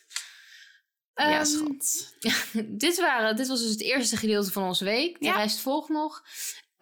ja, 1.15 1.31
Ehm, 1.39 1.45
schat. 1.45 2.15
dit, 2.67 2.99
waren, 2.99 3.35
dit 3.35 3.47
was 3.47 3.61
dus 3.61 3.69
het 3.71 3.81
eerste 3.81 4.17
gedeelte 4.17 4.51
van 4.51 4.63
onze 4.63 4.83
week. 4.83 5.19
De 5.19 5.25
Ja. 5.25 5.35
rest 5.35 5.59
volgt 5.59 5.89
nog. 5.89 6.23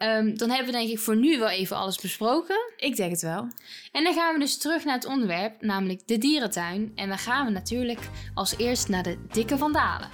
Ehm, 0.02 0.34
dan 0.34 0.48
hebben 0.48 0.66
we 0.66 0.78
denk 0.78 0.90
ik 0.90 0.98
voor 0.98 1.16
nu 1.16 1.38
wel 1.38 1.48
even 1.48 1.76
alles 1.76 1.96
besproken. 2.00 2.56
Ik 2.76 2.96
denk 2.96 3.10
het 3.10 3.22
wel. 3.22 3.48
En 3.92 4.04
dan 4.04 4.14
gaan 4.14 4.34
we 4.34 4.40
dus 4.40 4.58
terug 4.58 4.84
naar 4.84 4.94
het 4.94 5.06
onderwerp, 5.06 5.60
namelijk 5.60 6.06
de 6.06 6.18
dierentuin. 6.18 6.92
En 6.94 7.08
dan 7.08 7.18
gaan 7.18 7.46
we 7.46 7.52
natuurlijk 7.52 8.00
als 8.34 8.56
eerst 8.56 8.88
naar 8.88 9.02
de 9.02 9.18
dikke 9.32 9.58
vandalen. 9.58 10.10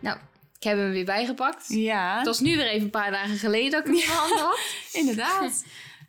Nou, 0.00 0.18
ik 0.56 0.62
heb 0.62 0.76
hem 0.78 0.90
weer 0.90 1.04
bijgepakt. 1.04 1.64
Ja, 1.68 2.16
Het 2.16 2.26
was 2.26 2.40
nu 2.40 2.56
weer 2.56 2.68
even 2.68 2.84
een 2.84 2.90
paar 2.90 3.10
dagen 3.10 3.36
geleden 3.36 3.70
dat 3.70 3.80
ik 3.80 3.86
hem 3.86 3.94
in 3.94 4.08
handen 4.08 4.38
had. 4.38 4.58
inderdaad. 5.00 5.64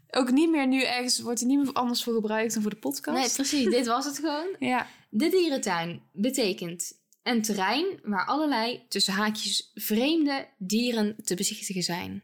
Ook 0.10 0.32
niet 0.32 0.50
meer 0.50 0.68
nu 0.68 0.84
ergens, 0.84 1.20
wordt 1.20 1.42
er 1.42 1.48
niet 1.48 1.60
meer 1.60 1.74
anders 1.74 2.04
voor 2.04 2.14
gebruikt 2.14 2.54
dan 2.54 2.62
voor 2.62 2.72
de 2.72 2.78
podcast. 2.78 3.18
Nee, 3.18 3.30
precies. 3.30 3.70
Dit 3.70 3.88
was 3.88 4.06
het 4.06 4.16
gewoon. 4.16 4.56
Ja, 4.70 4.88
De 5.10 5.30
dierentuin 5.30 6.02
betekent 6.12 6.92
een 7.24 7.42
terrein 7.42 8.00
waar 8.04 8.26
allerlei 8.26 8.86
tussen 8.88 9.14
haakjes 9.14 9.72
vreemde 9.74 10.48
dieren 10.58 11.16
te 11.24 11.36
bezichtigen 11.36 11.84
zijn. 11.84 12.24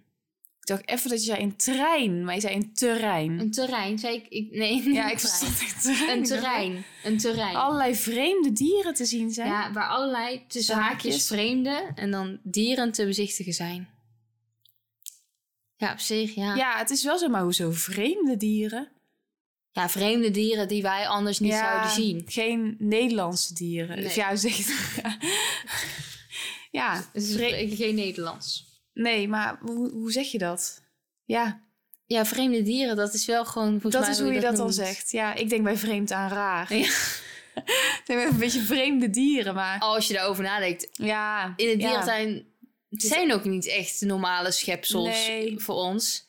Ik 0.65 0.71
dacht 0.71 0.89
even 0.89 1.09
dat 1.09 1.19
je 1.19 1.31
zei 1.31 1.43
een 1.43 1.55
trein, 1.55 2.23
maar 2.23 2.35
je 2.35 2.41
zei 2.41 2.55
een 2.55 2.73
terrein. 2.73 3.39
Een 3.39 3.51
terrein, 3.51 3.99
zei 3.99 4.15
ik? 4.15 4.27
ik 4.27 4.51
nee, 4.51 4.73
ja, 4.75 4.79
ik 4.79 5.17
terrein. 5.17 5.19
verstond 5.19 5.59
echt 5.61 5.81
terrein. 5.81 6.17
Een 6.17 6.23
terrein. 6.23 6.83
Een 7.03 7.17
terrein. 7.17 7.55
Allerlei 7.55 7.95
vreemde 7.95 8.51
dieren 8.53 8.93
te 8.93 9.05
zien 9.05 9.31
zijn. 9.31 9.47
Ja, 9.47 9.71
waar 9.71 9.87
allerlei 9.87 10.41
tussen 10.47 10.75
Haakjes. 10.75 10.91
haakjes 11.13 11.27
vreemde 11.27 11.91
en 11.95 12.11
dan 12.11 12.39
dieren 12.43 12.91
te 12.91 13.05
bezichtigen 13.05 13.53
zijn. 13.53 13.89
Ja, 15.77 15.91
op 15.91 15.99
zich, 15.99 16.35
ja. 16.35 16.43
Ja, 16.43 16.55
Ja, 16.55 16.77
het 16.77 16.89
is 16.89 17.03
wel 17.03 17.17
zo, 17.17 17.27
maar 17.27 17.41
hoezo 17.41 17.71
vreemde 17.71 18.37
dieren? 18.37 18.89
vreemde 19.73 20.31
dieren 20.31 20.67
die 20.67 20.81
wij 20.81 21.07
anders 21.07 21.39
niet 21.39 21.51
Ja, 21.51 21.59
zouden 21.71 21.91
zien. 21.91 22.23
Geen 22.25 22.75
Nederlandse 22.79 23.53
dieren. 23.53 23.95
Nee. 23.95 24.05
Of 24.05 24.15
ja, 24.23 24.35
zeg? 24.35 24.95
Ja. 24.95 25.17
Ja, 26.71 27.05
geen 27.13 27.95
Nederlands. 27.95 28.64
Nee, 28.95 29.27
maar 29.27 29.57
hoe, 29.61 29.89
hoe 29.91 30.11
zeg 30.11 30.31
je 30.31 30.37
dat? 30.37 30.81
Ja, 31.25 31.63
Ja, 32.05 32.25
vreemde 32.25 32.61
dieren, 32.61 32.95
dat 32.95 33.13
is 33.13 33.25
wel 33.25 33.45
gewoon 33.45 33.79
dat 33.83 34.01
mij 34.01 34.09
is 34.09 34.19
hoe 34.19 34.33
je 34.33 34.39
dat 34.39 34.55
dan 34.55 34.73
zegt. 34.73 35.11
Ja, 35.11 35.33
ik 35.33 35.49
denk 35.49 35.63
bij 35.63 35.77
vreemd 35.77 36.11
aan 36.11 36.29
raar. 36.29 36.73
Ja. 36.75 36.85
ik 37.99 38.01
denk 38.05 38.19
bij 38.19 38.25
een 38.27 38.37
beetje 38.37 38.61
vreemde 38.61 39.09
dieren, 39.09 39.53
maar... 39.53 39.79
Als 39.79 40.07
je 40.07 40.13
daarover 40.13 40.43
nadenkt, 40.43 40.87
Ja. 40.91 41.53
in 41.55 41.67
ja. 41.67 41.75
dierentuin 41.75 42.53
het 42.89 43.01
zijn 43.01 43.33
ook 43.33 43.43
niet 43.43 43.67
echt 43.67 44.01
normale 44.01 44.51
schepsels 44.51 45.27
Nee. 45.27 45.59
voor 45.59 45.75
ons. 45.75 46.27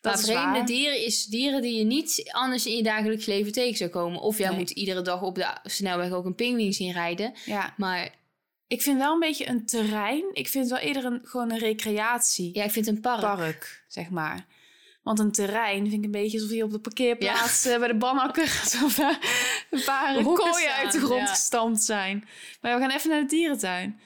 Dat 0.00 0.14
maar 0.14 0.22
vreemde 0.22 0.58
waar. 0.58 0.66
dieren 0.66 1.04
is 1.04 1.24
dieren 1.26 1.62
die 1.62 1.78
je 1.78 1.84
niet 1.84 2.28
anders 2.32 2.66
in 2.66 2.76
je 2.76 2.82
dagelijks 2.82 3.26
leven 3.26 3.52
tegen 3.52 3.76
zou 3.76 3.90
komen. 3.90 4.20
Of 4.20 4.38
jij 4.38 4.48
Nee. 4.48 4.58
moet 4.58 4.70
iedere 4.70 5.02
dag 5.02 5.22
op 5.22 5.34
de 5.34 5.46
snelweg 5.64 6.10
ook 6.10 6.24
een 6.24 6.34
pinguïn 6.34 6.72
zien 6.72 6.92
rijden. 6.92 7.32
Ja. 7.44 7.74
Maar 7.76 8.14
Ik 8.74 8.82
vind 8.82 8.98
wel 8.98 9.12
een 9.12 9.18
beetje 9.18 9.48
een 9.48 9.66
terrein. 9.66 10.24
Ik 10.32 10.48
vind 10.48 10.70
het 10.70 10.78
wel 10.78 10.88
eerder 10.88 11.04
een, 11.04 11.20
gewoon 11.24 11.50
een 11.50 11.58
recreatie. 11.58 12.50
ja, 12.54 12.64
ik 12.64 12.70
vind 12.70 12.86
een 12.86 13.00
park. 13.00 13.20
park, 13.20 13.84
zeg 13.88 14.10
maar. 14.10 14.46
Want 15.02 15.18
een 15.18 15.32
terrein 15.32 15.82
vind 15.82 15.92
ik 15.92 16.04
een 16.04 16.10
beetje 16.10 16.38
alsof 16.38 16.56
je 16.56 16.64
op 16.64 16.70
de 16.70 16.78
parkeerplaats 16.78 17.64
eh, 17.64 17.78
bij 17.78 17.88
de 17.88 17.94
banakker 17.94 18.62
er 18.98 19.18
een 19.70 19.84
paar 19.84 20.14
Hoeken 20.14 20.50
kooien 20.50 20.70
staan, 20.70 20.84
uit 20.84 20.92
de 20.92 20.98
grond 20.98 21.20
ja. 21.20 21.26
gestampt 21.26 21.82
zijn. 21.82 22.28
Maar 22.60 22.74
we 22.74 22.80
gaan 22.80 22.90
even 22.90 23.10
naar 23.10 23.20
de 23.20 23.26
dierentuin. 23.26 24.00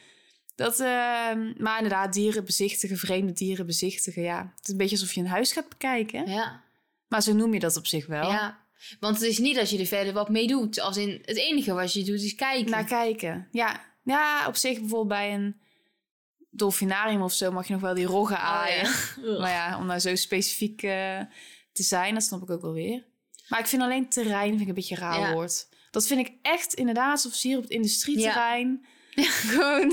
Dat, 0.54 0.80
ehm, 0.80 1.52
maar 1.56 1.76
inderdaad, 1.76 2.12
dieren 2.12 2.44
bezichtigen, 2.44 2.96
vreemde 2.96 3.32
dieren 3.32 3.66
bezichtigen. 3.66 4.22
Ja, 4.22 4.52
het 4.56 4.64
is 4.64 4.72
een 4.72 4.76
beetje 4.76 4.96
alsof 4.96 5.12
je 5.12 5.20
een 5.20 5.26
huis 5.26 5.52
gaat 5.52 5.68
bekijken. 5.68 6.30
Ja. 6.30 6.62
Maar 7.08 7.22
zo 7.22 7.32
noem 7.32 7.54
je 7.54 7.60
dat 7.60 7.76
op 7.76 7.86
zich 7.86 8.06
wel. 8.06 8.30
ja. 8.30 8.66
Want 9.00 9.16
het 9.20 9.28
is 9.28 9.38
niet 9.38 9.56
dat 9.56 9.70
je 9.70 9.78
er 9.78 9.86
verder 9.86 10.12
wat 10.12 10.28
mee 10.28 10.46
doet. 10.46 10.80
Als 10.80 10.96
in 10.96 11.22
het 11.24 11.36
enige 11.36 11.72
wat 11.72 11.92
je 11.92 12.04
doet 12.04 12.22
is 12.22 12.34
kijken. 12.34 12.70
Naar 12.70 12.84
kijken. 12.84 13.48
Ja. 13.52 13.86
Ja, 14.16 14.46
op 14.46 14.56
zich 14.56 14.78
bijvoorbeeld 14.78 15.08
bij 15.08 15.34
een 15.34 15.60
dolfinarium 16.50 17.22
of 17.22 17.32
zo 17.32 17.50
mag 17.52 17.66
je 17.66 17.72
nog 17.72 17.82
wel 17.82 17.94
die 17.94 18.04
roggen 18.06 18.36
Oh, 18.36 18.44
aaien. 18.44 18.84
ja. 19.22 19.38
Maar 19.40 19.50
ja, 19.50 19.78
om 19.78 19.86
nou 19.86 19.98
zo 20.00 20.14
specifiek 20.14 20.82
eh, 20.82 21.20
te 21.72 21.82
zijn, 21.82 22.14
dat 22.14 22.22
snap 22.22 22.42
ik 22.42 22.50
ook 22.50 22.62
wel 22.62 22.72
weer. 22.72 23.04
Maar 23.48 23.58
ik 23.60 23.66
vind 23.66 23.82
alleen 23.82 24.08
terrein 24.08 24.48
vind 24.48 24.60
ik 24.60 24.68
een 24.68 24.74
beetje 24.74 24.94
raar 24.96 25.18
Ja. 25.20 25.32
woord. 25.32 25.68
Dat 25.90 26.06
vind 26.06 26.26
ik 26.26 26.32
echt 26.42 26.74
inderdaad 26.74 27.10
alsof 27.10 27.34
ze 27.34 27.48
hier 27.48 27.56
op 27.56 27.62
het 27.62 27.72
industrieterrein 27.72 28.86
gewoon... 29.14 29.92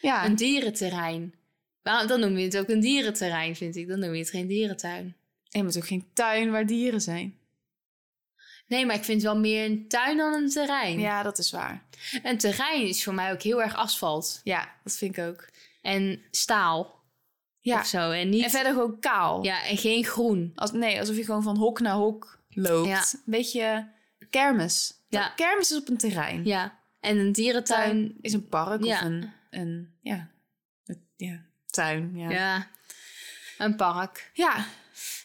ja, 0.00 0.24
Een 0.24 0.36
dierenterrein. 0.36 1.34
Waarom- 1.82 2.06
Dan 2.08 2.20
noem 2.20 2.38
je 2.38 2.44
het 2.44 2.56
ook 2.58 2.68
een 2.68 2.80
dierenterrein, 2.80 3.56
vind 3.56 3.76
ik. 3.76 3.88
Dan 3.88 3.98
noem 3.98 4.12
je 4.12 4.18
het 4.18 4.30
geen 4.30 4.46
dierentuin. 4.46 5.04
en 5.04 5.14
je 5.50 5.62
hebt 5.62 5.76
ook 5.76 5.86
geen 5.86 6.10
tuin 6.12 6.50
waar 6.50 6.66
dieren 6.66 7.00
zijn. 7.00 7.37
Nee, 8.68 8.86
maar 8.86 8.94
ik 8.96 9.04
vind 9.04 9.22
het 9.22 9.32
wel 9.32 9.40
meer 9.40 9.64
een 9.64 9.88
tuin 9.88 10.16
dan 10.16 10.34
een 10.34 10.50
terrein. 10.50 11.00
Ja, 11.00 11.22
dat 11.22 11.38
is 11.38 11.50
waar. 11.50 11.82
Een 12.22 12.38
terrein 12.38 12.86
is 12.86 13.04
voor 13.04 13.14
mij 13.14 13.32
ook 13.32 13.42
heel 13.42 13.62
erg 13.62 13.74
asfalt. 13.74 14.40
Ja, 14.44 14.68
dat 14.84 14.96
vind 14.96 15.16
ik 15.16 15.24
ook. 15.24 15.48
En 15.82 16.22
staal. 16.30 16.96
Ja, 17.60 17.80
Of 17.80 17.86
zo. 17.86 18.10
En, 18.10 18.28
niet, 18.28 18.44
en 18.44 18.50
verder 18.50 18.72
gewoon 18.72 19.00
kaal. 19.00 19.44
Ja, 19.44 19.64
en 19.64 19.76
geen 19.76 20.04
groen. 20.04 20.52
Als, 20.54 20.72
nee, 20.72 20.98
alsof 21.00 21.16
je 21.16 21.24
gewoon 21.24 21.42
van 21.42 21.56
hok 21.56 21.80
naar 21.80 21.94
hok 21.94 22.38
loopt. 22.48 22.88
Ja. 22.88 22.98
Een 23.12 23.22
beetje 23.24 23.88
kermis. 24.30 24.94
Ja. 25.08 25.28
Kermis 25.36 25.70
is 25.70 25.76
op 25.76 25.88
een 25.88 25.96
terrein. 25.96 26.44
Ja. 26.44 26.78
En 27.00 27.18
een 27.18 27.32
dierentuin. 27.32 27.90
Tuin 27.90 28.14
is 28.20 28.32
een 28.32 28.48
park 28.48 28.84
Ja. 28.84 28.96
of 28.98 29.02
een, 29.04 29.32
een 29.50 29.94
ja, 30.02 30.30
een- 30.84 31.06
ja, 31.16 31.40
tuin. 31.66 32.12
Ja. 32.16 32.30
Ja. 32.30 32.66
Een 33.58 33.76
park. 33.76 34.30
ja. 34.34 34.66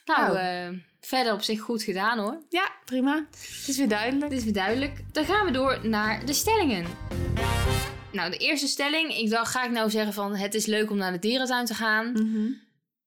Nou, 0.06 0.34
Nou. 0.34 0.38
eh, 0.38 0.80
verder 1.06 1.34
op 1.34 1.42
zich 1.42 1.60
goed 1.62 1.84
gedaan 1.84 2.18
hoor. 2.20 2.42
Ja, 2.50 2.72
prima. 2.86 3.26
Het 3.32 3.68
is 3.68 3.78
weer 3.78 3.88
duidelijk. 3.88 4.30
Dit 4.30 4.38
is 4.40 4.44
weer 4.44 4.54
duidelijk. 4.54 5.00
Dan 5.12 5.26
gaan 5.26 5.46
we 5.46 5.52
door 5.52 5.88
naar 5.88 6.26
de 6.26 6.34
stellingen. 6.34 6.86
Nou, 8.12 8.32
de 8.32 8.38
eerste 8.38 8.68
stelling. 8.68 9.18
Ik 9.18 9.30
dacht, 9.30 9.52
ga 9.52 9.64
ik 9.64 9.72
nou 9.72 9.90
zeggen 9.90 10.14
van 10.14 10.36
het 10.36 10.54
is 10.54 10.66
leuk 10.66 10.90
om 10.92 10.98
naar 10.98 11.12
de 11.12 11.20
dierentuin 11.20 11.66
te 11.66 11.74
gaan. 11.74 12.12
Mhm. 12.12 12.52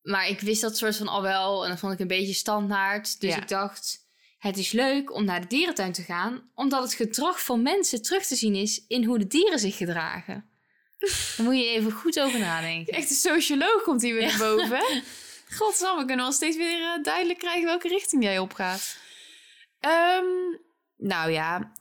Maar 0.03 0.29
ik 0.29 0.41
wist 0.41 0.61
dat 0.61 0.77
soort 0.77 0.97
van 0.97 1.09
al 1.09 1.23
wel. 1.23 1.65
En 1.65 1.71
dat 1.71 1.79
vond 1.79 1.93
ik 1.93 1.99
een 1.99 2.07
beetje 2.07 2.33
standaard. 2.35 3.21
Dus 3.21 3.35
Ja. 3.35 3.41
ik 3.41 3.49
dacht, 3.49 3.99
het 4.39 4.57
is 4.57 4.73
leuk 4.73 5.15
om 5.15 5.25
naar 5.25 5.41
de 5.41 5.47
dierentuin 5.47 5.93
te 5.93 6.03
gaan. 6.03 6.51
Omdat 6.55 6.83
het 6.83 6.95
gedrag 6.95 7.45
van 7.45 7.63
mensen 7.63 8.03
terug 8.03 8.27
te 8.27 8.35
zien 8.37 8.55
is 8.55 8.85
in 8.89 9.05
hoe 9.05 9.19
de 9.19 9.27
dieren 9.27 9.59
zich 9.59 9.77
gedragen. 9.77 10.45
Daar 11.37 11.47
moet 11.47 11.57
je 11.57 11.69
even 11.69 11.93
goed 11.93 12.21
over 12.21 12.39
nadenken. 12.39 12.93
Echt 12.95 13.11
een 13.11 13.17
socioloog 13.17 13.83
komt 13.83 14.03
hier 14.03 14.15
weer 14.15 14.27
naar 14.27 14.39
boven. 14.39 15.03
hè? 15.49 15.57
Godsamme, 15.57 16.01
we 16.01 16.07
kunnen 16.07 16.25
wel 16.25 16.35
steeds 16.35 16.57
weer 16.57 16.81
eh, 16.83 17.03
duidelijk 17.03 17.39
krijgen 17.39 17.65
welke 17.65 17.89
richting 17.89 18.23
jij 18.23 18.39
opgaat. 18.39 18.97
Ehm, 19.81 20.25
nou 20.97 21.31
ja. 21.31 21.73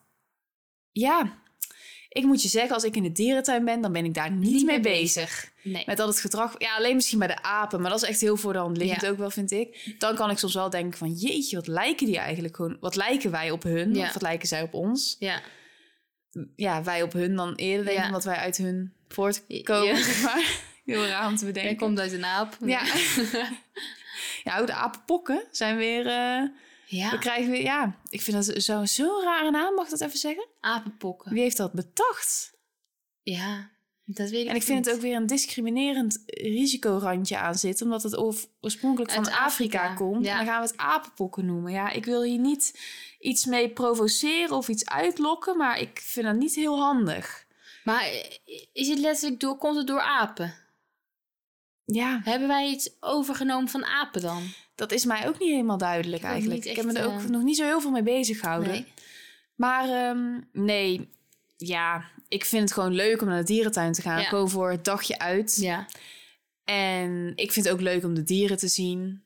Ja. 0.92 1.44
Ik 2.10 2.24
moet 2.24 2.42
je 2.42 2.48
zeggen, 2.48 2.74
als 2.74 2.84
ik 2.84 2.96
in 2.96 3.04
de 3.04 3.12
dierentuin 3.12 3.66
ben, 3.66 3.82
dan 3.82 3.92
ben 3.92 4.06
ik 4.06 4.14
daar 4.14 4.32
niet, 4.32 4.52
Niet 4.52 4.66
mee 4.66 4.80
bezig. 4.80 5.52
Nee. 5.64 5.84
Met 5.86 6.00
al 6.00 6.08
het 6.08 6.20
gedrag. 6.20 6.56
Ja, 6.58 6.76
alleen 6.76 6.96
misschien 6.96 7.20
bij 7.20 7.28
de 7.28 7.42
apen, 7.44 7.82
maar 7.82 7.92
dat 7.92 8.02
is 8.04 8.10
echt 8.10 8.22
heel 8.22 8.38
voor 8.38 8.54
de 8.54 8.60
hand 8.60 8.78
liggend 8.78 9.02
Ja. 9.02 9.10
ook 9.10 9.18
wel, 9.18 9.30
vind 9.30 9.52
ik. 9.52 9.96
Dan 10.00 10.16
kan 10.16 10.30
ik 10.30 10.38
soms 10.38 10.54
wel 10.54 10.70
denken 10.70 10.98
van, 10.98 11.12
jeetje, 11.12 11.56
wat 11.56 11.68
lijken 11.68 12.06
die 12.06 12.18
eigenlijk 12.18 12.56
gewoon? 12.56 12.78
Wat 12.80 12.96
lijken 12.96 13.32
wij 13.32 13.52
op 13.52 13.64
hun? 13.64 13.94
Ja. 13.94 14.06
Of 14.08 14.14
wat 14.14 14.22
lijken 14.22 14.48
zij 14.48 14.62
op 14.62 14.74
ons? 14.74 15.16
Ja. 15.20 15.42
Ja, 16.56 16.84
wij 16.84 17.02
op 17.02 17.14
hun 17.14 17.36
dan 17.36 17.56
eerder, 17.56 17.86
denk 17.86 17.98
ik, 17.98 18.02
Ja. 18.04 18.08
omdat 18.10 18.24
wij 18.24 18.36
uit 18.36 18.58
hun 18.58 18.94
voortkomen, 19.08 19.98
zeg 20.04 20.22
maar. 20.24 20.60
Heel 20.86 21.06
raar 21.06 21.28
om 21.28 21.36
te 21.36 21.46
bedenken. 21.46 21.72
Jij 21.72 21.80
komt 21.80 22.00
uit 22.00 22.12
een 22.12 22.26
aap. 22.26 22.58
Ja. 22.66 22.82
ja, 24.44 24.62
de 24.66 24.74
apenpokken 24.74 25.44
zijn 25.52 25.78
weer... 25.78 26.08
eh, 26.08 26.44
Ja. 26.86 27.12
We 27.12 27.18
krijgen 27.20 27.52
weer... 27.52 27.62
Ja, 27.62 27.96
ik 28.10 28.22
vind 28.22 28.46
dat 28.46 28.64
zo- 28.64 28.86
zo'n 28.86 29.24
rare 29.24 29.52
naam, 29.52 29.74
mag 29.74 29.86
ik 29.86 29.92
dat 29.92 30.02
even 30.02 30.20
zeggen? 30.20 30.48
Apenpokken. 30.60 31.32
Wie 31.34 31.42
heeft 31.42 31.58
dat 31.58 31.74
bedacht? 31.74 32.54
Ja. 33.22 33.74
Dat 34.08 34.30
weet 34.30 34.42
ik 34.44 34.50
En 34.50 34.56
ik 34.56 34.64
vind 34.64 34.78
niet. 34.78 34.86
het 34.86 34.96
ook 34.96 35.02
weer 35.02 35.16
een 35.16 35.26
discriminerend 35.28 36.24
risicorandje 36.26 37.38
aan 37.38 37.56
zitten... 37.56 37.86
omdat 37.86 38.04
het 38.04 38.16
oof- 38.16 38.48
oorspronkelijk 38.62 39.12
van 39.12 39.24
Afrika, 39.24 39.44
Afrika, 39.46 39.94
komt. 39.94 40.26
ja. 40.26 40.32
En 40.32 40.38
dan 40.38 40.46
gaan 40.46 40.62
we 40.62 40.68
het 40.68 40.78
apenpokken 40.78 41.46
noemen. 41.46 41.72
Ja, 41.72 41.92
ik 41.92 42.06
wil 42.06 42.24
hier 42.24 42.40
niet 42.40 42.80
iets 43.20 43.46
mee 43.46 43.70
provoceren 43.70 44.56
of 44.56 44.68
iets 44.68 44.86
uitlokken... 44.86 45.58
maar 45.58 45.80
ik 45.80 46.00
vind 46.04 46.26
dat 46.26 46.36
niet 46.36 46.56
heel 46.56 46.80
handig. 46.80 47.46
Maar 47.84 48.10
is 48.74 48.88
het 48.88 49.00
letterlijk 49.00 49.40
door, 49.40 49.58
komt 49.58 49.78
het 49.78 49.88
door 49.88 50.02
apen? 50.02 50.54
Ja, 51.86 52.22
Hebben 52.24 52.48
wij 52.48 52.70
iets 52.70 52.90
overgenomen 53.00 53.70
van 53.70 53.86
apen 53.86 54.22
dan? 54.22 54.44
dat 54.76 54.92
is 54.92 55.06
mij 55.06 55.28
ook 55.28 55.40
niet 55.40 55.50
helemaal 55.50 55.78
duidelijk 55.78 56.22
Ik 56.24 56.28
eigenlijk. 56.30 56.66
ik 56.66 56.76
heb 56.76 56.86
me 56.86 56.94
er 56.94 57.06
ook 57.06 57.20
eh, 57.20 57.26
nog 57.26 57.44
niet 57.44 57.58
zo 57.58 57.64
heel 57.66 57.82
veel 57.82 57.92
mee 57.92 58.04
bezig 58.04 58.40
gehouden. 58.40 58.72
Nee. 58.72 58.86
Maar 59.56 59.90
ehm, 59.90 60.40
nee, 60.52 61.10
ja, 61.58 62.06
ik 62.28 62.46
vind 62.46 62.62
het 62.62 62.72
gewoon 62.74 62.94
leuk 62.94 63.22
om 63.22 63.28
naar 63.28 63.40
de 63.40 63.46
dierentuin 63.54 63.94
te 63.94 64.02
gaan. 64.02 64.20
Ja. 64.22 64.28
Gewoon 64.28 64.50
voor 64.50 64.72
het 64.72 64.86
dagje 64.86 65.20
uit. 65.20 65.56
Ja. 65.60 65.86
En 66.64 67.32
ik 67.36 67.52
vind 67.52 67.66
het 67.66 67.74
ook 67.74 67.82
leuk 67.82 68.04
om 68.04 68.14
de 68.14 68.24
dieren 68.24 68.58
te 68.58 68.68
zien. 68.68 69.24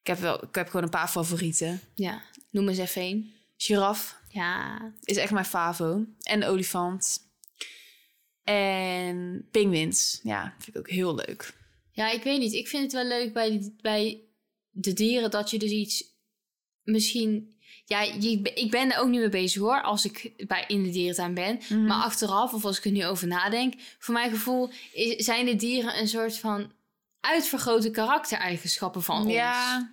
Ik 0.00 0.06
heb, 0.06 0.18
wel, 0.18 0.44
ik 0.44 0.54
heb 0.54 0.66
gewoon 0.66 0.82
een 0.82 0.90
paar 0.90 1.08
favorieten. 1.08 1.80
Ja. 1.94 2.20
Noem 2.50 2.68
eens 2.68 2.78
even 2.78 3.02
één. 3.02 3.32
Giraf 3.56 4.20
Ja. 4.28 4.78
is 5.04 5.16
echt 5.16 5.32
mijn 5.32 5.44
favo. 5.44 6.04
En 6.22 6.44
olifant. 6.44 7.18
En 8.44 9.48
pinguïns. 9.50 10.20
Ja, 10.22 10.54
vind 10.58 10.76
ik 10.76 10.78
ook 10.82 10.90
heel 10.90 11.14
leuk. 11.14 11.54
Ja, 12.00 12.10
ik 12.10 12.22
weet 12.22 12.38
niet. 12.38 12.52
Ik 12.52 12.68
vind 12.68 12.82
het 12.82 12.92
wel 12.92 13.04
leuk 13.04 13.32
bij, 13.32 13.72
bij 13.80 14.20
de 14.70 14.92
dieren 14.92 15.30
dat 15.30 15.50
je 15.50 15.58
dus 15.58 15.70
iets 15.70 16.04
misschien... 16.82 17.54
Ja, 17.84 18.00
je, 18.00 18.40
ik 18.42 18.70
ben 18.70 18.92
er 18.92 18.98
ook 19.00 19.08
niet 19.08 19.20
mee 19.20 19.28
bezig 19.28 19.60
hoor, 19.62 19.82
als 19.82 20.04
ik 20.04 20.32
bij, 20.46 20.64
in 20.66 20.82
de 20.82 20.90
dierentuin 20.90 21.34
ben. 21.34 21.60
Mhm. 21.68 21.84
Maar 21.86 22.02
achteraf, 22.02 22.52
of 22.54 22.64
als 22.64 22.78
ik 22.78 22.84
er 22.84 22.90
nu 22.90 23.06
over 23.06 23.26
nadenk... 23.26 23.74
voor 23.98 24.14
mijn 24.14 24.30
gevoel 24.30 24.70
is, 24.92 25.24
zijn 25.24 25.46
de 25.46 25.56
dieren 25.56 25.98
een 25.98 26.08
soort 26.08 26.36
van 26.36 26.72
uitvergrote 27.20 27.90
karaktereigenschappen 27.90 29.02
van 29.02 29.22
ons. 29.22 29.32
Ja, 29.32 29.90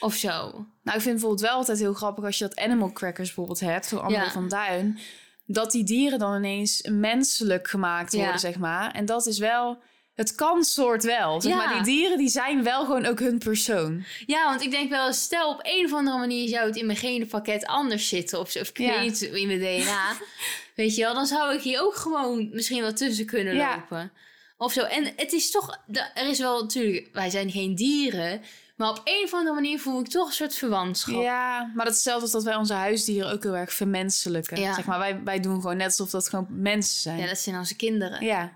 Of 0.00 0.14
zo. 0.14 0.28
nou 0.50 0.66
ik 0.82 0.90
vind 0.90 1.04
het 1.04 1.04
bijvoorbeeld 1.04 1.40
wel 1.40 1.56
altijd 1.56 1.78
heel 1.78 1.94
grappig 1.94 2.24
als 2.24 2.38
je 2.38 2.44
dat 2.48 2.58
animal 2.58 2.92
crackers 2.92 3.26
bijvoorbeeld 3.26 3.60
hebt, 3.60 3.88
van 3.88 4.00
André 4.02 4.22
Ja. 4.22 4.30
van 4.30 4.48
Duin, 4.48 4.98
dat 5.46 5.70
die 5.70 5.84
dieren 5.84 6.18
dan 6.18 6.36
ineens 6.36 6.82
menselijk 6.90 7.68
gemaakt 7.68 8.12
Ja. 8.12 8.18
worden, 8.18 8.40
zeg 8.40 8.58
maar. 8.58 8.90
En 8.92 9.04
dat 9.04 9.26
is 9.26 9.38
wel, 9.38 9.78
het 10.16 10.34
kan 10.34 10.64
soort 10.64 11.04
wel. 11.04 11.40
Zeg 11.40 11.52
Ja. 11.52 11.56
maar, 11.66 11.74
die 11.74 11.82
dieren 11.94 12.18
die 12.18 12.28
zijn 12.28 12.62
wel 12.62 12.84
gewoon 12.84 13.06
ook 13.06 13.18
hun 13.18 13.38
persoon. 13.38 14.04
Ja, 14.26 14.44
want 14.48 14.62
ik 14.62 14.70
denk 14.70 14.90
wel, 14.90 15.12
stel 15.12 15.50
op 15.50 15.60
een 15.62 15.84
of 15.84 15.92
andere 15.92 16.18
manier 16.18 16.48
zou 16.48 16.66
het 16.66 16.76
in 16.76 16.86
mijn 16.86 16.98
genenpakket 16.98 17.66
anders 17.66 18.08
zitten. 18.08 18.38
Of, 18.40 18.50
zo, 18.50 18.60
of 18.60 18.68
ik 18.68 18.78
Ja. 18.78 18.86
weet 18.98 19.00
niet, 19.00 19.20
in 19.22 19.46
mijn 19.46 19.58
DNA. 19.58 20.12
weet 20.76 20.94
je 20.94 21.02
wel, 21.02 21.14
dan 21.14 21.26
zou 21.26 21.54
ik 21.54 21.60
hier 21.62 21.80
ook 21.82 21.94
gewoon 21.94 22.48
misschien 22.52 22.80
wel 22.82 22.92
tussen 22.92 23.26
kunnen 23.26 23.54
Ja. 23.54 23.76
lopen. 23.76 24.12
Of 24.58 24.72
zo. 24.72 24.82
En 24.82 25.12
het 25.16 25.32
is 25.32 25.50
toch, 25.50 25.78
er 26.14 26.28
is 26.28 26.38
wel 26.38 26.62
natuurlijk, 26.62 27.08
wij 27.12 27.30
zijn 27.30 27.50
geen 27.50 27.74
dieren. 27.74 28.42
Maar 28.76 28.90
op 28.90 29.00
een 29.04 29.24
of 29.24 29.34
andere 29.34 29.54
manier 29.54 29.80
voel 29.80 30.00
ik 30.00 30.08
toch 30.08 30.26
een 30.26 30.32
soort 30.32 30.54
verwantschap. 30.54 31.22
Ja, 31.22 31.70
maar 31.74 31.84
dat 31.84 31.94
is 31.94 32.04
hetzelfde 32.04 32.22
als 32.22 32.32
dat 32.32 32.44
wij 32.44 32.54
onze 32.56 32.72
huisdieren 32.74 33.32
ook 33.32 33.42
heel 33.42 33.56
erg 33.56 33.72
vermenselijken. 33.72 34.60
Ja. 34.60 34.74
Zeg 34.74 34.84
maar, 34.84 34.98
wij, 34.98 35.20
wij 35.24 35.40
doen 35.40 35.60
gewoon 35.60 35.76
net 35.76 35.86
alsof 35.86 36.10
dat 36.10 36.28
gewoon 36.28 36.46
mensen 36.50 37.00
zijn. 37.00 37.18
Ja, 37.18 37.26
dat 37.26 37.38
zijn 37.38 37.56
onze 37.56 37.76
kinderen. 37.76 38.24
ja. 38.24 38.52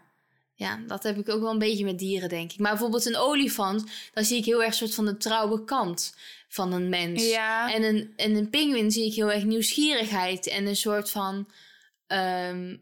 Ja, 0.60 0.80
dat 0.86 1.02
heb 1.02 1.18
ik 1.18 1.28
ook 1.28 1.40
wel 1.40 1.50
een 1.50 1.58
beetje 1.58 1.84
met 1.84 1.98
dieren, 1.98 2.28
denk 2.28 2.52
ik. 2.52 2.58
Maar 2.58 2.70
bijvoorbeeld 2.70 3.06
een 3.06 3.16
olifant, 3.16 3.84
dan 4.12 4.24
zie 4.24 4.38
ik 4.38 4.44
heel 4.44 4.62
erg 4.62 4.74
soort 4.74 4.94
van 4.94 5.04
de 5.04 5.16
trouwe 5.16 5.64
kant 5.64 6.14
van 6.48 6.72
een 6.72 6.88
mens. 6.88 7.28
Ja. 7.28 7.72
En 7.72 7.82
een, 7.82 8.12
en 8.16 8.34
een 8.34 8.50
pinguïn 8.50 8.90
zie 8.90 9.06
ik 9.06 9.14
heel 9.14 9.32
erg 9.32 9.44
nieuwsgierigheid 9.44 10.46
en 10.46 10.66
een 10.66 10.76
soort 10.76 11.10
van... 11.10 11.48
ehm, 12.06 12.76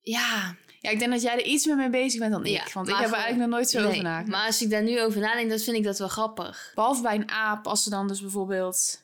ja, 0.00 0.56
Ja, 0.80 0.90
ik 0.90 0.98
denk 0.98 1.10
dat 1.10 1.22
jij 1.22 1.32
er 1.32 1.44
iets 1.44 1.66
meer 1.66 1.76
mee 1.76 1.90
bezig 1.90 2.20
bent 2.20 2.32
dan 2.32 2.44
ik. 2.44 2.52
Ja, 2.52 2.64
want 2.72 2.88
ik 2.88 2.94
heb 2.94 3.06
er 3.06 3.12
eigenlijk 3.12 3.42
nog 3.42 3.48
nooit 3.58 3.70
zo 3.70 3.78
Nee, 3.78 3.88
over 3.88 4.02
nagedacht. 4.02 4.30
Maar 4.30 4.46
als 4.46 4.62
ik 4.62 4.70
daar 4.70 4.82
nu 4.82 5.02
over 5.02 5.20
nadenk, 5.20 5.48
dan 5.50 5.58
vind 5.58 5.76
ik 5.76 5.84
dat 5.84 5.98
wel 5.98 6.08
grappig. 6.08 6.72
Behalve 6.74 7.02
bij 7.02 7.14
een 7.14 7.30
aap, 7.30 7.66
als 7.66 7.82
ze 7.82 7.90
dan 7.90 8.08
dus 8.08 8.20
bijvoorbeeld 8.20 9.03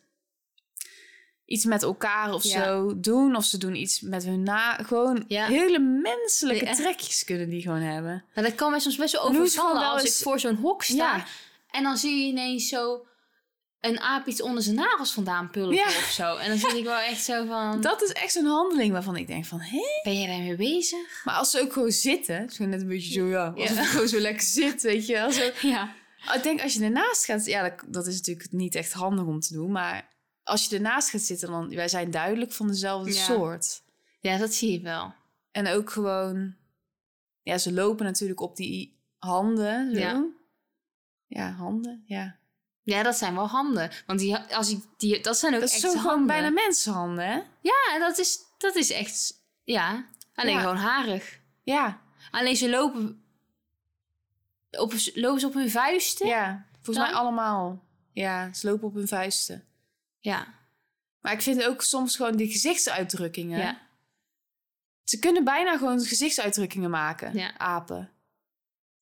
iets 1.50 1.64
met 1.64 1.82
elkaar 1.82 2.32
of 2.34 2.44
Ja. 2.44 2.64
zo 2.64 3.00
doen. 3.00 3.36
Of 3.36 3.44
ze 3.44 3.58
doen 3.58 3.74
iets 3.74 4.00
met 4.00 4.24
hun 4.24 4.42
na. 4.42 4.72
Gewoon 4.74 5.24
Ja. 5.28 5.46
hele 5.46 5.78
menselijke 5.78 6.64
Ja. 6.64 6.74
trekjes 6.74 7.24
kunnen 7.24 7.48
die 7.48 7.62
gewoon 7.62 7.80
hebben. 7.80 8.24
Maar 8.34 8.44
dat 8.44 8.54
kan 8.54 8.70
mij 8.70 8.80
soms 8.80 8.96
best 8.96 9.12
wel 9.12 9.22
overvallen 9.28 9.84
als 9.90 10.02
eens- 10.02 10.16
ik 10.18 10.22
voor 10.22 10.40
zo'n 10.40 10.54
hok 10.56 10.82
sta. 10.82 11.24
En 11.70 11.82
dan 11.82 11.96
zie 11.96 12.16
je 12.16 12.30
ineens 12.30 12.68
zo 12.68 13.04
een 13.80 14.00
aap 14.00 14.26
iets 14.26 14.42
onder 14.42 14.62
zijn 14.62 14.76
nagels 14.76 15.12
vandaan 15.12 15.50
pulken 15.50 15.76
Ja. 15.76 15.84
of 15.86 16.10
zo. 16.12 16.36
En 16.36 16.48
dan 16.48 16.58
zit 16.58 16.72
ik 16.74 16.84
wel 16.84 16.98
echt 16.98 17.24
zo 17.24 17.46
van, 17.46 17.80
Dat 17.90 18.02
is 18.02 18.12
echt 18.12 18.32
zo'n 18.32 18.44
handeling 18.46 18.92
waarvan 18.92 19.16
ik 19.16 19.26
denk 19.26 19.44
van... 19.44 19.60
Hé? 19.60 19.82
ben 20.02 20.18
jij 20.20 20.26
daarmee 20.26 20.56
bezig? 20.56 21.20
Maar 21.24 21.34
als 21.34 21.50
ze 21.50 21.60
ook 21.60 21.72
gewoon 21.72 21.90
zitten. 21.90 22.50
Gewoon 22.50 22.70
net 22.70 22.80
een 22.80 22.88
beetje 22.88 23.12
zo, 23.12 23.26
ja. 23.26 23.52
Als 23.56 23.68
ze 23.74 23.74
gewoon 23.82 24.08
zo 24.08 24.18
lekker 24.18 24.42
zit, 24.46 24.82
weet 24.82 25.06
je 25.06 25.12
wel. 25.12 25.32
Zo. 25.32 25.50
Ja. 25.68 25.94
Ik 26.34 26.42
denk 26.42 26.62
als 26.62 26.74
je 26.74 26.84
ernaast 26.84 27.24
gaat... 27.24 27.46
Ja, 27.46 27.62
dat, 27.62 27.72
dat 27.86 28.06
is 28.06 28.16
natuurlijk 28.16 28.52
niet 28.52 28.74
echt 28.74 28.92
handig 28.92 29.24
om 29.24 29.40
te 29.40 29.52
doen. 29.52 29.70
Maar 29.72 30.08
als 30.44 30.66
je 30.66 30.76
ernaast 30.76 31.10
gaat 31.10 31.20
zitten, 31.20 31.50
dan... 31.50 31.74
Wij 31.74 31.88
zijn 31.88 32.10
duidelijk 32.10 32.52
van 32.52 32.66
dezelfde 32.66 33.12
Ja. 33.12 33.22
soort. 33.24 33.82
Ja, 34.20 34.36
dat 34.38 34.52
zie 34.54 34.72
je 34.72 34.80
wel. 34.80 35.14
En 35.50 35.68
ook 35.68 35.90
gewoon... 35.90 36.54
Ja, 37.42 37.58
ze 37.58 37.72
lopen 37.72 38.04
natuurlijk 38.04 38.40
op 38.40 38.56
die 38.56 38.98
handen. 39.18 39.94
Zo. 39.94 39.98
Ja. 40.00 40.24
Ja, 41.26 41.50
handen, 41.50 42.02
ja. 42.06 42.38
Ja, 42.82 43.02
dat 43.02 43.16
zijn 43.16 43.34
wel 43.34 43.48
handen. 43.48 43.90
Want 44.06 44.18
die, 44.18 44.36
als 44.36 44.70
ik 44.70 44.84
die, 44.96 45.20
dat 45.22 45.38
zijn 45.38 45.54
ook 45.54 45.60
Dat 45.60 45.68
is 45.68 45.82
echt 45.82 45.92
zo 45.92 45.98
gewoon 45.98 46.26
bijna 46.26 46.50
mensenhanden, 46.50 47.24
hè? 47.26 47.40
Ja, 47.60 47.98
dat 47.98 48.18
is, 48.18 48.38
dat 48.58 48.74
is 48.76 48.90
echt... 48.90 49.42
Ja, 49.64 50.06
alleen 50.34 50.54
Ja. 50.54 50.60
gewoon 50.60 50.76
harig. 50.76 51.40
Ja, 51.62 52.00
Alleen 52.30 52.56
ze 52.56 52.70
lopen... 52.70 53.22
Op, 54.70 54.92
lopen 55.14 55.40
ze 55.40 55.46
op 55.46 55.54
hun 55.54 55.70
vuisten? 55.70 56.26
ja. 56.26 56.66
Volgens 56.72 56.96
Dan? 56.96 57.06
mij 57.06 57.14
allemaal. 57.14 57.84
Ja, 58.12 58.52
ze 58.52 58.66
lopen 58.68 58.88
op 58.88 58.94
hun 58.94 59.08
vuisten. 59.08 59.64
Ja. 60.20 60.46
Maar 61.20 61.32
ik 61.32 61.42
vind 61.42 61.64
ook 61.64 61.82
soms 61.82 62.16
gewoon 62.16 62.36
die 62.36 62.50
gezichtsuitdrukkingen. 62.50 63.58
Ja. 63.58 63.80
Ze 65.04 65.18
kunnen 65.18 65.44
bijna 65.44 65.76
gewoon 65.76 66.00
gezichtsuitdrukkingen 66.00 66.90
maken, 66.90 67.34
Ja. 67.34 67.58
apen. 67.58 68.10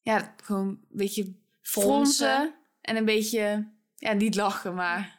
Ja, 0.00 0.34
gewoon 0.44 0.66
een 0.68 0.86
beetje 0.88 1.32
Fronsen. 1.62 2.54
En 2.80 2.96
een 2.96 3.04
beetje, 3.04 3.68
ja, 3.96 4.12
niet 4.12 4.34
lachen, 4.34 4.74
maar 4.74 5.16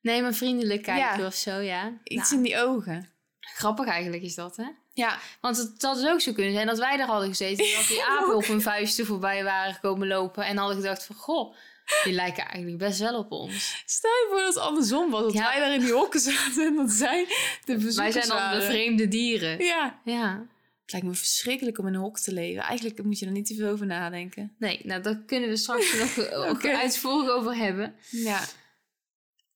Nee, 0.00 0.22
maar 0.22 0.34
vriendelijk 0.34 0.82
kijken 0.82 1.20
Ja. 1.20 1.26
of 1.26 1.34
zo, 1.34 1.50
ja. 1.58 1.92
iets 2.04 2.30
Nou, 2.30 2.34
in 2.42 2.42
die 2.42 2.58
ogen. 2.58 3.08
Grappig 3.40 3.86
eigenlijk 3.86 4.22
is 4.22 4.34
dat, 4.34 4.56
hè? 4.56 4.66
Ja, 4.92 5.18
Want 5.40 5.56
het 5.56 5.82
had 5.82 5.96
dus 5.96 6.08
ook 6.08 6.20
zo 6.20 6.32
kunnen 6.32 6.52
zijn 6.52 6.66
dat 6.66 6.78
wij 6.78 6.98
er 6.98 7.06
hadden 7.06 7.28
gezeten... 7.28 7.64
en 7.64 7.74
dat 7.76 7.86
die 7.86 8.04
apen 8.18 8.36
op 8.36 8.44
hun 8.44 8.62
vuisten 8.62 9.06
voorbij 9.06 9.44
waren 9.44 9.74
gekomen 9.74 10.08
lopen... 10.08 10.44
en 10.46 10.56
hadden 10.56 10.76
gedacht 10.76 11.04
van, 11.04 11.16
goh, 11.16 11.54
die 12.04 12.12
lijken 12.12 12.44
eigenlijk 12.46 12.78
best 12.78 12.98
wel 12.98 13.18
op 13.18 13.32
ons. 13.32 13.82
stel 13.86 14.10
je 14.10 14.26
voor 14.30 14.38
dat 14.40 14.54
het 14.54 14.62
andersom 14.62 15.10
was. 15.10 15.22
Dat 15.22 15.32
Ja. 15.32 15.42
wij 15.50 15.58
daar 15.60 15.74
in 15.74 15.80
die 15.80 15.92
hokken 15.92 16.20
zaten 16.20 16.66
en 16.66 16.76
dat 16.76 16.90
zij 16.90 17.26
de 17.64 17.74
bezoekers 17.74 17.96
Wij 17.96 18.10
zijn 18.12 18.28
dan 18.28 18.58
de 18.58 18.64
vreemde 18.66 19.08
dieren. 19.08 19.64
Ja. 19.64 20.00
Ja. 20.04 20.46
Het 20.82 20.92
lijkt 20.92 21.06
me 21.06 21.14
verschrikkelijk 21.14 21.78
om 21.78 21.86
in 21.86 21.94
een 21.94 22.00
hok 22.00 22.18
te 22.18 22.32
leven. 22.32 22.62
Eigenlijk 22.62 23.02
moet 23.02 23.18
je 23.18 23.26
er 23.26 23.32
niet 23.32 23.46
te 23.46 23.54
veel 23.54 23.68
over 23.68 23.86
nadenken. 23.86 24.54
Nee, 24.58 24.80
nou, 24.82 25.02
daar 25.02 25.22
kunnen 25.26 25.48
we 25.48 25.56
straks 25.56 25.94
nog 26.16 26.30
ook 26.32 26.50
Oké. 26.50 26.70
uitvoerig 26.76 27.30
over 27.30 27.54
hebben. 27.56 27.94
Ja. 28.10 28.40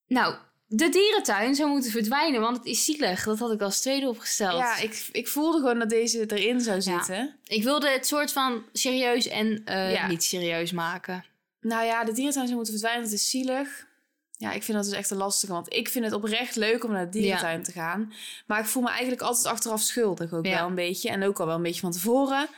Nou, 0.06 0.34
de 0.66 0.88
dierentuin 0.88 1.54
zou 1.54 1.70
moeten 1.70 1.90
verdwijnen, 1.90 2.40
want 2.40 2.56
het 2.56 2.66
is 2.66 2.84
zielig. 2.84 3.24
Dat 3.24 3.38
had 3.38 3.52
ik 3.52 3.60
als 3.60 3.80
tweede 3.80 4.08
opgesteld. 4.08 4.58
Ja, 4.58 4.76
ik, 4.78 5.08
ik 5.12 5.28
voelde 5.28 5.58
gewoon 5.58 5.78
dat 5.78 5.90
deze 5.90 6.26
erin 6.32 6.60
zou 6.60 6.76
Ja. 6.76 6.82
zitten. 6.82 7.36
Ik 7.44 7.62
wilde 7.62 7.88
het 7.90 8.06
soort 8.06 8.32
van 8.32 8.64
serieus 8.72 9.28
en 9.28 9.62
eh, 9.64 9.92
Ja. 9.92 10.06
niet 10.06 10.24
serieus 10.24 10.72
maken. 10.72 11.24
Nou 11.60 11.84
ja, 11.84 12.04
de 12.04 12.32
zou 12.32 12.48
moeten 12.54 12.72
verdwijnen. 12.72 13.02
Dat 13.02 13.12
is 13.12 13.30
zielig. 13.30 13.86
Ja, 14.32 14.52
ik 14.52 14.62
vind 14.62 14.76
dat 14.76 14.86
dus 14.86 14.96
echt 14.96 15.10
een 15.10 15.16
lastige. 15.16 15.52
Want 15.52 15.72
ik 15.72 15.88
vind 15.88 16.04
het 16.04 16.14
oprecht 16.14 16.56
leuk 16.56 16.84
om 16.84 16.92
naar 16.92 17.04
de 17.10 17.18
dierentuin 17.18 17.62
te 17.62 17.72
gaan. 17.72 18.12
Maar 18.46 18.60
ik 18.60 18.66
voel 18.66 18.82
me 18.82 18.88
eigenlijk 18.88 19.22
altijd 19.22 19.46
achteraf 19.46 19.80
schuldig 19.80 20.32
ook 20.32 20.46
Ja. 20.46 20.58
wel 20.58 20.66
een 20.66 20.74
beetje. 20.74 21.10
En 21.10 21.22
ook 21.22 21.40
al 21.40 21.46
wel 21.46 21.56
een 21.56 21.62
beetje 21.62 21.80
van 21.80 21.92
tevoren. 21.92 22.48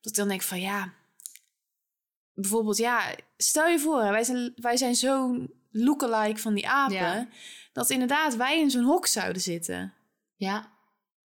Dat 0.00 0.12
ik 0.12 0.14
dan 0.14 0.28
denk 0.28 0.42
van 0.42 0.60
ja... 0.60 0.92
Bijvoorbeeld, 2.34 2.76
ja, 2.76 3.14
stel 3.36 3.66
je 3.66 3.78
voor, 3.78 3.98
wij 4.02 4.24
zijn, 4.24 4.52
wij 4.56 4.76
zijn 4.76 4.94
zo 4.94 5.46
lookalike 5.70 6.40
van 6.40 6.54
die 6.54 6.68
apen... 6.68 6.94
Ja. 6.96 7.28
dat 7.72 7.90
inderdaad 7.90 8.36
wij 8.36 8.60
in 8.60 8.70
zo'n 8.70 8.84
hok 8.84 9.06
zouden 9.06 9.42
zitten. 9.42 9.94
Ja, 10.36 10.72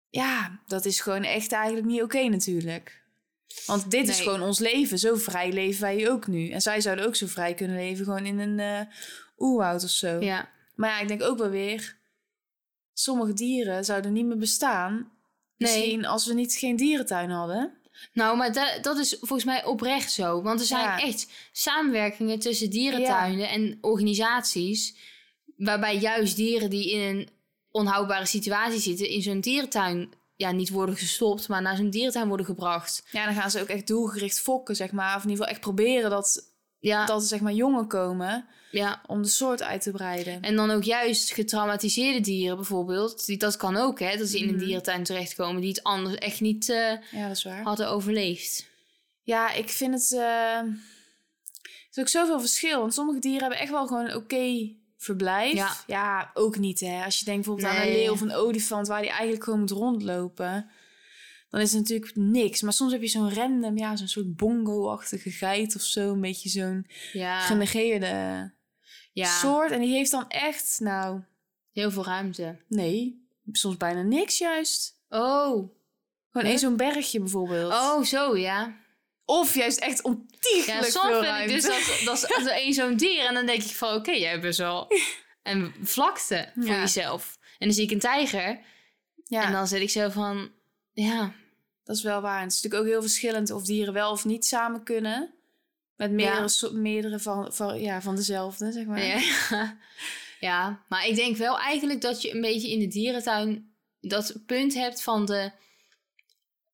Ja, 0.09 0.59
dat 0.65 0.85
is 0.85 0.99
gewoon 0.99 1.23
echt 1.23 1.51
eigenlijk 1.51 1.85
niet 1.85 2.01
oké 2.01 2.23
natuurlijk. 2.23 3.00
Want 3.65 3.91
dit 3.91 4.07
is 4.09 4.19
gewoon 4.19 4.41
ons 4.41 4.59
leven. 4.59 4.99
Zo 4.99 5.15
vrij 5.15 5.51
leven 5.51 5.81
wij 5.81 6.09
ook 6.09 6.27
nu. 6.27 6.49
En 6.49 6.61
zij 6.61 6.81
zouden 6.81 7.05
ook 7.05 7.15
zo 7.15 7.27
vrij 7.27 7.53
kunnen 7.53 7.75
leven, 7.77 8.05
gewoon 8.05 8.25
in 8.25 8.39
een 8.39 8.87
oerwoud 9.37 9.83
of 9.83 9.89
zo. 9.89 10.19
ja. 10.19 10.49
Maar 10.75 10.89
ja, 10.89 10.99
ik 10.99 11.07
denk 11.07 11.23
ook 11.23 11.37
wel 11.37 11.49
weer... 11.49 11.99
Sommige 12.93 13.33
dieren 13.33 13.85
zouden 13.85 14.13
niet 14.13 14.25
meer 14.25 14.37
bestaan. 14.37 14.93
Nee. 14.93 15.09
Misschien 15.57 16.05
als 16.05 16.25
we 16.27 16.33
niet 16.33 16.53
geen 16.53 16.75
dierentuin 16.75 17.29
hadden. 17.29 17.73
Nou, 18.13 18.37
maar 18.37 18.53
da- 18.53 18.79
dat 18.81 18.97
is 18.97 19.15
volgens 19.19 19.43
mij 19.43 19.65
oprecht 19.65 20.11
zo. 20.11 20.41
Want 20.41 20.59
er 20.59 20.65
zijn 20.65 20.83
Ja. 20.83 20.99
echt 20.99 21.27
samenwerkingen 21.51 22.39
tussen 22.39 22.69
dierentuinen 22.69 23.49
en 23.49 23.77
organisaties. 23.81 24.95
Waarbij 25.57 25.97
juist 25.97 26.35
dieren 26.35 26.69
die 26.69 26.91
in 26.91 26.99
een 26.99 27.29
onhoudbare 27.71 28.25
situatie 28.25 28.79
zitten, 28.79 29.09
in 29.09 29.21
zo'n 29.21 29.39
dierentuin 29.39 30.13
ja, 30.41 30.51
niet 30.51 30.69
worden 30.69 30.95
gestopt, 30.97 31.47
maar 31.47 31.61
naar 31.61 31.75
zo'n 31.75 31.89
dierentuin 31.89 32.27
worden 32.27 32.45
gebracht. 32.45 33.03
Ja, 33.11 33.25
dan 33.25 33.33
gaan 33.35 33.51
ze 33.51 33.61
ook 33.61 33.67
echt 33.67 33.87
doelgericht 33.87 34.39
fokken, 34.39 34.75
zeg 34.75 34.91
maar. 34.91 35.15
Of 35.15 35.23
in 35.23 35.29
ieder 35.29 35.35
geval 35.35 35.51
echt 35.51 35.59
proberen 35.61 36.09
dat, 36.09 36.49
Ja, 36.79 37.05
dat 37.05 37.21
er 37.21 37.27
zeg 37.27 37.39
maar 37.39 37.53
jongen 37.53 37.87
komen 37.87 38.45
ja. 38.71 39.01
om 39.07 39.21
de 39.21 39.27
soort 39.27 39.63
uit 39.63 39.81
te 39.81 39.91
breiden. 39.91 40.41
En 40.41 40.55
dan 40.55 40.71
ook 40.71 40.83
juist 40.83 41.33
getraumatiseerde 41.33 42.19
dieren 42.19 42.55
bijvoorbeeld. 42.55 43.25
Die, 43.25 43.37
dat 43.37 43.57
kan 43.57 43.77
ook, 43.77 43.99
hè, 43.99 44.17
dat 44.17 44.27
ze 44.27 44.37
in 44.39 44.47
een 44.47 44.55
Mhm. 44.55 44.63
dierentuin 44.63 45.03
terechtkomen 45.03 45.61
die 45.61 45.69
het 45.69 45.83
anders 45.83 46.15
echt 46.15 46.41
niet 46.41 46.69
eh, 46.69 46.91
Ja, 47.11 47.27
dat 47.27 47.37
is 47.37 47.43
waar. 47.43 47.63
hadden 47.63 47.89
overleefd. 47.89 48.65
Ja, 49.23 49.51
ik 49.53 49.69
vind 49.69 49.93
het. 49.93 50.11
eh, 50.13 50.19
Er 51.91 51.97
is 51.97 51.99
ook 51.99 52.07
zoveel 52.09 52.39
verschil. 52.39 52.79
Want 52.79 52.93
sommige 52.93 53.19
dieren 53.19 53.41
hebben 53.41 53.59
echt 53.59 53.71
wel 53.71 53.87
gewoon 53.87 54.05
een 54.09 54.15
oké 54.15 54.69
verblijf. 55.03 55.83
Ja. 55.87 56.31
ook 56.33 56.57
niet 56.57 56.79
hè. 56.79 57.03
Als 57.03 57.19
je 57.19 57.25
denkt 57.25 57.45
bijvoorbeeld 57.45 57.75
aan 57.75 57.87
een 57.87 57.93
leeuw 57.93 58.11
of 58.11 58.21
een 58.21 58.33
olifant 58.33 58.87
waar 58.87 59.01
die 59.01 59.09
eigenlijk 59.09 59.43
gewoon 59.43 59.59
moet 59.59 59.71
rondlopen. 59.71 60.69
Dan 61.49 61.61
is 61.61 61.71
het 61.71 61.81
natuurlijk 61.81 62.15
niks. 62.15 62.61
Maar 62.61 62.73
soms 62.73 62.91
heb 62.91 63.01
je 63.01 63.07
zo'n 63.07 63.33
random, 63.33 63.77
ja, 63.77 63.95
zo'n 63.95 64.07
soort 64.07 64.35
bongo-achtige 64.35 65.31
geit 65.31 65.75
of 65.75 65.81
zo. 65.81 66.11
Een 66.11 66.21
beetje 66.21 66.49
zo'n 66.49 66.87
Ja, 67.13 67.39
genegeerde 67.39 68.53
ja 69.11 69.37
soort. 69.37 69.71
En 69.71 69.79
die 69.79 69.93
heeft 69.93 70.11
dan 70.11 70.27
echt, 70.27 70.79
nou, 70.79 71.21
heel 71.71 71.91
veel 71.91 72.05
ruimte. 72.05 72.57
nee, 72.67 73.25
soms 73.51 73.77
bijna 73.77 74.01
niks 74.01 74.37
juist. 74.37 74.99
Oh, 75.09 75.75
Gewoon 76.31 76.47
één 76.47 76.59
zo'n 76.59 76.77
bergje 76.77 77.19
bijvoorbeeld. 77.19 77.71
oh 77.71 78.03
zo 78.03 78.37
ja. 78.37 78.79
Of 79.31 79.53
juist 79.55 79.77
echt 79.79 80.01
ontiegelijk 80.03 80.83
Ja, 80.83 80.89
soms 80.89 81.05
veel 81.05 81.13
vind 81.13 81.25
ruimte. 81.25 81.53
ik 81.53 81.61
dus 81.61 82.05
dat, 82.05 82.29
dat 82.29 82.39
is 82.39 82.45
één 82.45 82.73
zo'n 82.73 82.95
dier 82.97 83.25
en 83.25 83.33
dan 83.33 83.45
denk 83.45 83.63
ik 83.63 83.75
van 83.75 83.93
oké, 83.95 84.11
jij 84.11 84.29
hebt 84.29 84.41
best 84.41 84.57
wel 84.59 84.87
een 85.43 85.73
vlakte 85.83 86.51
voor 86.55 86.65
Ja. 86.65 86.79
jezelf. 86.79 87.37
En 87.57 87.67
dan 87.67 87.75
zie 87.75 87.83
ik 87.83 87.91
een 87.91 87.99
tijger 87.99 88.59
Ja. 89.25 89.43
en 89.45 89.51
dan 89.51 89.67
zit 89.67 89.81
ik 89.81 89.89
zo 89.89 90.09
van 90.09 90.51
ja, 90.93 91.33
Dat 91.83 91.95
is 91.95 92.03
wel 92.03 92.21
waar. 92.21 92.37
En 92.37 92.43
het 92.43 92.51
is 92.51 92.61
natuurlijk 92.61 92.83
ook 92.83 92.91
heel 92.91 93.01
verschillend 93.01 93.51
of 93.51 93.63
dieren 93.63 93.93
wel 93.93 94.11
of 94.11 94.25
niet 94.25 94.45
samen 94.45 94.83
kunnen. 94.83 95.33
Met 95.95 96.11
meerdere, 96.11 96.41
Ja. 96.41 96.47
so- 96.47 96.71
meerdere 96.73 97.19
van, 97.19 97.53
van, 97.53 97.81
ja, 97.81 98.01
van 98.01 98.15
dezelfde, 98.15 98.71
zeg 98.71 98.85
maar. 98.85 99.03
Ja. 99.05 99.77
ja, 100.49 100.83
maar 100.89 101.07
ik 101.07 101.15
denk 101.15 101.37
wel 101.37 101.59
eigenlijk 101.59 102.01
dat 102.01 102.21
je 102.21 102.33
een 102.33 102.41
beetje 102.41 102.69
in 102.71 102.79
de 102.79 102.87
dierentuin 102.87 103.75
dat 103.99 104.33
punt 104.45 104.73
hebt 104.73 105.03
van 105.03 105.25
de. 105.25 105.51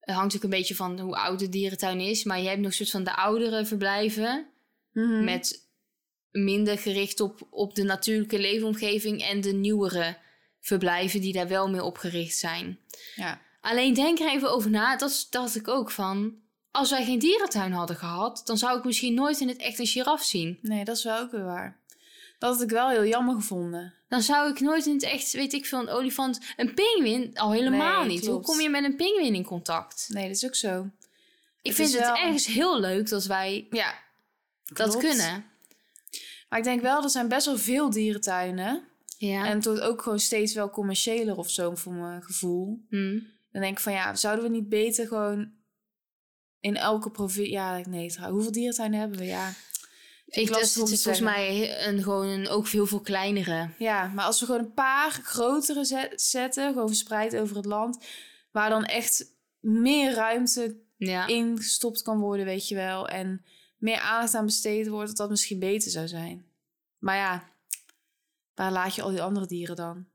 Het 0.08 0.16
hangt 0.16 0.36
ook 0.36 0.44
een 0.44 0.50
beetje 0.50 0.76
van 0.76 1.00
hoe 1.00 1.16
oud 1.16 1.40
de 1.40 1.50
dierentuin 1.50 2.00
is, 2.00 2.24
maar 2.24 2.40
je 2.42 2.48
hebt 2.48 2.62
nog 2.62 2.74
soort 2.74 2.90
van 2.90 3.04
de 3.04 3.16
oudere 3.16 3.66
verblijven 3.66 4.48
Mhm. 4.92 5.24
met 5.24 5.68
minder 6.32 6.78
gericht 6.78 7.20
op, 7.20 7.48
op 7.50 7.76
de 7.76 7.84
natuurlijke 7.84 8.40
leefomgeving 8.40 9.22
en 9.24 9.42
de 9.42 9.54
nieuwere 9.54 10.18
verblijven 10.60 11.22
die 11.22 11.34
daar 11.34 11.48
wel 11.48 11.70
meer 11.70 11.82
op 11.84 11.98
gericht 11.98 12.38
zijn. 12.38 12.80
ja. 13.16 13.42
Alleen 13.62 13.94
denk 13.94 14.20
er 14.20 14.30
even 14.30 14.52
over 14.52 14.70
na, 14.70 14.98
dat 14.98 15.28
dacht 15.30 15.56
ik 15.56 15.68
ook 15.68 15.92
van. 15.92 16.36
Als 16.72 16.90
wij 16.90 17.06
geen 17.06 17.20
dierentuin 17.20 17.72
hadden 17.72 17.96
gehad, 17.96 18.42
dan 18.46 18.58
zou 18.58 18.78
ik 18.78 18.84
misschien 18.84 19.14
nooit 19.14 19.40
in 19.40 19.48
het 19.48 19.58
echt 19.58 19.80
een 19.80 19.86
giraf 19.88 20.24
zien. 20.24 20.60
Nee, 20.62 20.84
dat 20.86 20.98
is 20.98 21.04
wel 21.04 21.20
ook 21.20 21.32
weer 21.32 21.44
waar. 21.44 21.80
Dat 22.38 22.54
had 22.54 22.62
ik 22.62 22.70
wel 22.70 22.90
heel 22.90 23.06
jammer 23.06 23.36
gevonden. 23.36 23.94
Dan 24.08 24.22
zou 24.22 24.50
ik 24.50 24.60
nooit 24.60 24.86
in 24.86 24.94
het 24.94 25.04
echt, 25.04 25.32
weet 25.32 25.54
ik 25.54 25.66
veel, 25.66 25.80
een 25.80 25.90
olifant... 25.90 26.40
Een 26.58 26.74
pinguïn 26.74 27.32
al 27.38 27.52
helemaal 27.52 28.00
Nee, 28.00 28.10
niet. 28.10 28.28
Hoe 28.28 28.42
kom 28.42 28.60
je 28.62 28.70
met 28.70 28.84
een 28.84 28.96
pinguïn 28.96 29.36
in 29.36 29.44
contact? 29.44 30.06
Nee, 30.10 30.28
dat 30.28 30.36
is 30.36 30.46
ook 30.46 30.56
zo. 30.56 30.82
Ik 30.82 30.88
Het 31.62 31.76
vind 31.76 31.92
het 31.94 32.02
wel- 32.02 32.16
ergens 32.16 32.46
heel 32.46 32.80
leuk 32.80 33.10
dat 33.10 33.26
wij 33.26 33.68
Ja. 33.70 33.94
dat 34.66 34.90
klopt. 34.90 35.06
kunnen. 35.06 35.46
Maar 36.50 36.60
ik 36.60 36.66
denk 36.66 36.82
wel, 36.82 37.04
er 37.04 37.10
zijn 37.10 37.28
best 37.28 37.46
wel 37.46 37.58
veel 37.58 37.90
dierentuinen. 37.90 38.84
Ja. 39.18 39.46
En 39.46 39.56
het 39.56 39.66
wordt 39.66 39.82
ook 39.82 40.02
gewoon 40.02 40.20
steeds 40.20 40.54
wel 40.54 40.70
commerciëler 40.70 41.38
of 41.38 41.50
zo, 41.50 41.76
voor 41.76 41.94
mijn 41.94 42.24
gevoel. 42.24 42.80
Hm. 42.90 43.20
Dan 43.52 43.62
denk 43.62 43.78
ik 43.78 43.84
van 43.84 43.94
ja, 43.94 44.16
zouden 44.16 44.44
we 44.46 44.52
niet 44.52 44.70
beter 44.70 45.08
gewoon 45.08 45.52
in 46.60 46.76
elke 46.76 47.12
provincie... 47.12 47.54
Ja, 47.54 47.82
nee. 47.88 48.14
Hoeveel 48.30 48.52
dierentuinen 48.52 49.00
hebben 49.00 49.18
we? 49.18 49.26
Ja. 49.26 49.54
Ik, 50.28 50.48
dat 50.48 50.60
lastig 50.60 50.78
om 50.82 50.88
het 50.88 50.98
is 50.98 51.04
volgens 51.04 51.24
mij 51.26 51.78
een, 51.88 52.04
gewoon 52.04 52.28
een, 52.28 52.48
ook 52.48 52.68
veel, 52.68 52.86
veel 52.86 53.00
kleinere. 53.02 53.70
Ja, 53.78 54.08
maar 54.08 54.26
als 54.26 54.40
we 54.40 54.46
gewoon 54.46 54.62
een 54.62 54.74
paar 54.74 55.12
grotere 55.12 55.86
zet- 55.86 56.22
zetten, 56.22 56.74
gewoon 56.74 56.88
verspreid 56.88 57.36
over 57.36 57.56
het 57.56 57.66
land, 57.66 58.06
waar 58.52 58.70
dan 58.70 58.86
echt 58.86 59.26
meer 59.60 60.14
ruimte 60.14 60.78
Ja. 60.98 61.28
in 61.28 61.58
gestopt 61.58 62.02
kan 62.02 62.20
worden, 62.20 62.46
weet 62.46 62.68
je 62.68 62.76
wel, 62.76 63.08
en 63.08 63.46
meer 63.78 64.00
aandacht 64.00 64.34
aan 64.36 64.46
besteed 64.46 64.88
wordt, 64.88 65.08
dat 65.08 65.18
dat 65.18 65.30
misschien 65.30 65.60
beter 65.60 65.92
zou 65.92 66.08
zijn. 66.08 66.46
Maar 66.98 67.16
ja, 67.18 67.50
waar 68.54 68.72
laat 68.72 68.96
je 68.96 69.02
al 69.02 69.10
die 69.10 69.22
andere 69.22 69.46
dieren 69.46 69.76
dan? 69.76 70.06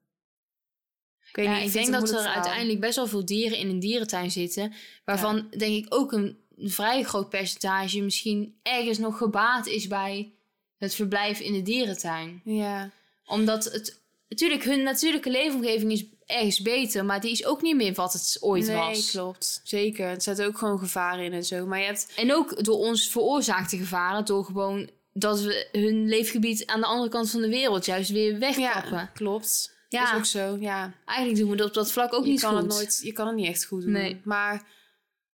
Ik, 1.33 1.44
Ja, 1.44 1.57
niet, 1.59 1.66
ik 1.66 1.72
denk 1.72 1.92
dat 1.92 2.03
er 2.03 2.09
verhaal. 2.16 2.35
uiteindelijk 2.35 2.81
best 2.81 2.96
wel 2.96 3.07
veel 3.07 3.25
dieren 3.25 3.59
in 3.59 3.68
een 3.68 3.81
dierentuin 3.81 4.31
zitten. 4.31 4.72
Waarvan 5.05 5.48
denk 5.59 5.85
ik 5.85 5.94
ook 5.94 6.12
een 6.12 6.41
vrij 6.70 7.03
groot 7.03 7.29
percentage 7.29 8.01
misschien 8.01 8.55
ergens 8.62 8.98
nog 8.98 9.16
gebaat 9.16 9.66
is 9.66 9.87
bij 9.87 10.33
het 10.79 10.94
verblijf 10.94 11.40
in 11.40 11.53
de 11.53 11.62
dierentuin. 11.62 12.40
Ja, 12.44 12.90
Omdat 13.27 13.64
het 13.64 14.01
natuurlijk 14.29 14.64
hun 14.64 14.83
natuurlijke 14.83 15.31
leefomgeving 15.31 15.92
is 15.92 16.05
ergens 16.27 16.61
beter, 16.61 17.05
maar 17.05 17.20
die 17.20 17.31
is 17.31 17.44
ook 17.44 17.62
niet 17.62 17.77
meer 17.77 17.94
wat 17.94 18.12
het 18.12 18.37
ooit 18.40 18.66
nee, 18.66 18.77
was. 18.77 19.11
klopt. 19.11 19.61
Zeker. 19.64 20.07
Er 20.07 20.22
zitten 20.22 20.46
ook 20.46 20.59
gewoon 20.59 20.79
gevaren 20.79 21.25
in 21.25 21.33
en 21.33 21.44
zo. 21.44 21.66
Maar 21.66 21.79
je 21.79 21.85
hebt... 21.85 22.12
En 22.16 22.35
ook 22.35 22.64
door 22.64 22.79
ons 22.79 23.09
veroorzaakte 23.09 23.77
gevaren, 23.77 24.25
door 24.25 24.44
gewoon 24.44 24.90
dat 25.12 25.40
we 25.40 25.68
hun 25.72 26.09
leefgebied 26.09 26.66
aan 26.66 26.81
de 26.81 26.87
andere 26.87 27.11
kant 27.11 27.31
van 27.31 27.40
de 27.40 27.48
wereld 27.48 27.85
juist 27.85 28.11
weer 28.11 28.38
wegkappen. 28.38 28.92
Ja, 28.92 29.11
klopt. 29.14 29.75
Ja. 29.88 30.11
Is 30.11 30.18
ook 30.18 30.25
zo, 30.25 30.57
ja. 30.61 30.92
Eigenlijk 31.05 31.38
doen 31.38 31.51
we 31.51 31.57
dat 31.57 31.66
op 31.66 31.75
dat 31.75 31.92
vlak 31.92 32.14
ook 32.14 32.25
je 32.25 32.31
niet 32.31 32.40
kan 32.40 32.53
goed. 32.53 32.62
Het 32.62 32.72
nooit, 32.72 33.01
je 33.03 33.12
kan 33.12 33.27
het 33.27 33.37
niet 33.37 33.46
echt 33.46 33.64
goed 33.64 33.83
doen. 33.83 33.92
Nee. 33.92 34.20
Maar 34.25 34.66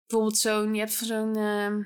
bijvoorbeeld 0.06 0.38
zo'n... 0.38 0.74
Je 0.74 0.80
hebt 0.80 0.94
van 0.94 1.06
zo'n... 1.06 1.36
ehm, 1.36 1.82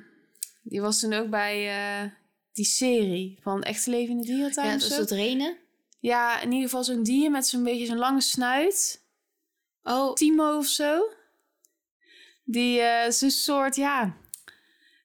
die 0.63 0.81
was 0.81 1.01
toen 1.01 1.13
ook 1.13 1.31
bij 1.31 1.69
eh, 1.69 2.11
die 2.53 2.65
serie 2.65 3.39
van 3.43 3.63
Echte 3.63 3.91
Leven 3.91 4.11
in 4.11 4.21
de 4.21 4.27
Dierentuin 4.27 4.67
ja, 4.67 4.73
dat 4.73 4.83
is 4.83 4.89
zo. 4.89 4.97
dat 4.97 5.11
renen. 5.11 5.57
Ja, 6.01 6.41
in 6.41 6.53
ieder 6.53 6.69
geval 6.69 6.85
zo'n 6.85 7.03
dier 7.03 7.31
met 7.31 7.47
zo'n 7.47 7.63
beetje 7.63 7.87
zo'n 7.87 7.97
lange 7.97 8.21
snuit. 8.21 9.03
Oh, 9.83 10.13
Timo 10.15 10.57
of 10.57 10.67
zo. 10.67 11.13
Die 12.45 12.81
eh, 12.81 13.07
is 13.07 13.21
een 13.21 13.31
soort, 13.31 13.77
ja... 13.77 14.17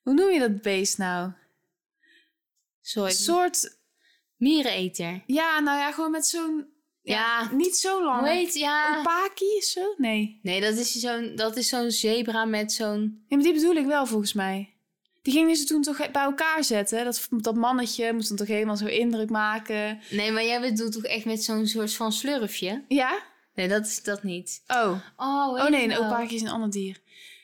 Hoe 0.03 0.13
noem 0.13 0.29
je 0.29 0.39
dat 0.39 0.61
beest 0.61 0.97
nou? 0.97 1.31
sorry. 2.81 3.09
Een 3.09 3.15
soort... 3.15 3.81
Miereneter. 4.37 5.23
Ja, 5.25 5.59
nou 5.59 5.77
ja, 5.77 5.91
gewoon 5.91 6.11
met 6.11 6.25
zo'n... 6.25 6.72
Ja. 7.03 7.49
Niet 7.51 7.77
zo 7.77 8.03
lang. 8.03 8.27
Heet, 8.27 8.53
ja. 8.53 8.97
Een 8.97 9.03
paki 9.03 9.45
of 9.57 9.63
zo? 9.63 9.93
Nee. 9.97 10.39
Nee, 10.41 10.61
dat 10.61 10.73
is 10.77 10.91
zo'n 10.91 11.31
dat 11.35 11.57
is 11.57 11.67
zo'n 11.69 11.91
zebra 11.91 12.45
met 12.45 12.71
zo'n... 12.73 12.99
Nee, 12.99 13.39
maar 13.39 13.41
die 13.43 13.53
bedoel 13.53 13.75
ik 13.75 13.85
wel 13.85 14.05
volgens 14.05 14.33
mij. 14.33 14.73
Die 15.21 15.33
gingen 15.33 15.55
ze 15.55 15.63
toen 15.63 15.81
toch 15.81 15.97
bij 16.11 16.23
elkaar 16.23 16.63
zetten. 16.63 17.03
Dat, 17.05 17.27
dat 17.29 17.55
mannetje 17.55 18.13
moest 18.13 18.27
dan 18.27 18.37
toch 18.37 18.47
helemaal 18.47 18.77
zo 18.77 18.85
indruk 18.85 19.29
maken. 19.29 19.99
Nee, 20.09 20.31
maar 20.31 20.43
jij 20.45 20.61
bedoelt 20.61 20.91
toch 20.91 21.03
echt 21.03 21.25
met 21.25 21.43
zo'n 21.43 21.67
soort 21.67 21.93
van 21.93 22.11
slurfje? 22.11 22.83
Ja? 22.87 23.19
Nee, 23.55 23.67
dat 23.67 23.85
is 23.85 24.03
dat 24.03 24.23
niet. 24.23 24.63
Oh. 24.67 24.97
Oh, 25.17 25.47
Oh 25.53 25.67
nee, 25.69 25.83
een 25.83 25.89
nou? 25.89 26.03
opakie 26.05 26.35
is 26.35 26.41
een 26.41 26.49
ander 26.49 26.69
dier. 26.71 26.97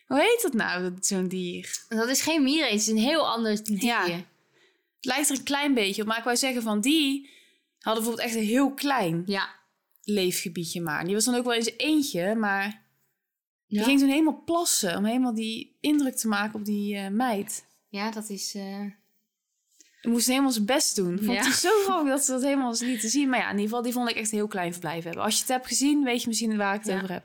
Hoe 0.08 0.20
heet 0.20 0.40
dat 0.42 0.54
nou, 0.54 0.82
dat- 0.84 1.06
zo'n 1.06 1.28
dier? 1.28 1.84
Dat 1.90 2.10
is 2.10 2.22
geen 2.22 2.44
miereneter, 2.44 2.72
het 2.78 2.82
is 2.82 2.88
een 2.88 2.98
heel 2.98 3.28
ander 3.28 3.64
dier. 3.64 3.84
Ja. 3.84 4.04
Het 4.06 4.26
lijkt 5.06 5.30
er 5.30 5.38
een 5.38 5.44
klein 5.44 5.74
beetje 5.74 6.02
op. 6.02 6.08
Maar 6.08 6.18
ik 6.18 6.24
wou 6.24 6.38
zeggen 6.38 6.62
van 6.62 6.82
die 6.82 7.30
hadden 7.80 8.04
bijvoorbeeld 8.04 8.20
echt 8.28 8.36
een 8.36 8.48
heel 8.48 8.74
klein 8.74 9.24
Ja. 9.26 9.50
leefgebiedje 10.04 10.82
maar. 10.82 11.06
Die 11.06 11.14
was 11.14 11.26
dan 11.26 11.36
ook 11.36 11.44
wel 11.46 11.54
eens 11.54 11.72
eentje, 11.78 12.36
maar 12.36 12.86
die 13.68 13.78
Ja. 13.80 13.84
ging 13.86 14.00
toen 14.00 14.10
helemaal 14.10 14.42
plassen. 14.46 14.98
Om 14.98 15.06
helemaal 15.06 15.34
die 15.34 15.78
indruk 15.82 16.16
te 16.16 16.28
maken 16.28 16.60
op 16.60 16.66
die 16.66 16.96
eh, 16.96 17.08
meid. 17.10 17.66
Ja, 17.90 18.12
dat 18.12 18.30
is... 18.30 18.56
eh, 18.56 18.86
Die 20.02 20.12
moest 20.12 20.28
helemaal 20.28 20.52
zijn 20.52 20.66
best 20.66 20.96
doen. 20.96 21.18
Vond 21.18 21.38
Ja. 21.38 21.44
het 21.46 21.54
zo 21.56 21.70
grappig 21.84 22.10
dat 22.10 22.24
ze 22.24 22.32
dat 22.32 22.42
helemaal 22.44 22.70
eens 22.70 22.80
lieten 22.82 23.10
zien. 23.10 23.30
Maar 23.30 23.40
ja, 23.40 23.46
in 23.46 23.52
ieder 23.52 23.66
geval, 23.68 23.82
die 23.82 23.94
vond 23.94 24.10
ik 24.10 24.16
echt 24.16 24.32
een 24.32 24.38
heel 24.38 24.48
klein 24.48 24.72
verblijf 24.72 25.04
hebben. 25.04 25.24
Als 25.24 25.34
je 25.34 25.40
het 25.40 25.50
hebt 25.50 25.68
gezien, 25.68 26.04
weet 26.04 26.22
je 26.22 26.28
misschien 26.28 26.58
waar 26.58 26.74
ik 26.76 26.80
het 26.80 26.90
Ja. 26.90 26.96
over 26.96 27.12
heb. 27.12 27.24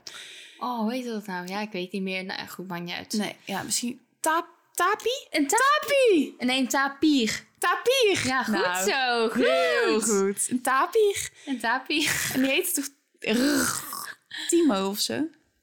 Oh, 0.59 0.79
hoe 0.79 0.93
heet 0.93 1.05
dat 1.05 1.25
nou? 1.25 1.47
Ja, 1.47 1.59
ik 1.61 1.71
weet 1.71 1.91
niet 1.91 2.01
meer. 2.01 2.25
Nou, 2.25 2.47
goed, 2.47 2.67
maakt 2.67 2.83
niet 2.83 2.93
uit. 2.93 3.13
Nee, 3.13 3.35
ja, 3.45 3.63
misschien... 3.63 4.01
Tap, 4.19 4.47
tapie? 4.73 5.27
Een 5.29 5.47
ta 5.47 5.57
Tapie! 5.79 6.35
nee, 6.39 6.59
een 6.59 6.67
tapier. 6.67 7.44
Tapier! 7.69 8.27
Ja, 8.27 8.43
goed 8.43 8.53
Nou, 8.53 8.89
zo. 8.89 9.29
Goed. 9.29 9.45
Heel 9.45 10.01
goed. 10.01 10.47
Een 10.49 10.61
tapier. 10.61 11.29
Een 11.45 11.59
tapier. 11.59 12.29
En 12.33 12.41
die 12.41 12.51
heette 12.51 12.73
toch... 12.73 12.89
Timo 14.49 14.89
of 14.89 14.99
zo? 14.99 15.13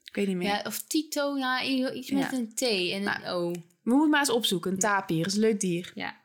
Ik 0.05 0.15
weet 0.15 0.27
niet 0.27 0.35
meer. 0.35 0.47
Ja, 0.47 0.61
of 0.65 0.79
Tito, 0.87 1.37
ja, 1.37 1.63
iets 1.63 2.11
met 2.11 2.21
Ja. 2.31 2.33
een 2.37 2.53
T 2.55 2.61
en 2.61 3.07
een 3.07 3.25
O. 3.27 3.51
We 3.51 3.59
moeten 3.83 4.09
maar 4.09 4.19
eens 4.19 4.29
opzoeken. 4.29 4.71
Een 4.71 4.79
tapier. 4.79 5.17
Dat 5.23 5.27
is 5.27 5.33
een 5.33 5.39
leuk 5.39 5.59
dier. 5.59 5.91
Ja. 5.95 6.15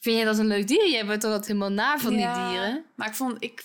Vind 0.00 0.18
je 0.18 0.24
dat 0.24 0.38
een 0.38 0.46
leuk 0.46 0.66
dier? 0.68 0.88
Jij 0.90 1.06
bent 1.06 1.20
toch 1.20 1.30
altijd 1.30 1.48
helemaal 1.48 1.70
naar 1.70 2.00
van 2.00 2.18
Ja, 2.18 2.34
die 2.48 2.50
dieren? 2.52 2.84
Maar 2.94 3.08
ik 3.08 3.14
vond... 3.14 3.36
Ik, 3.42 3.64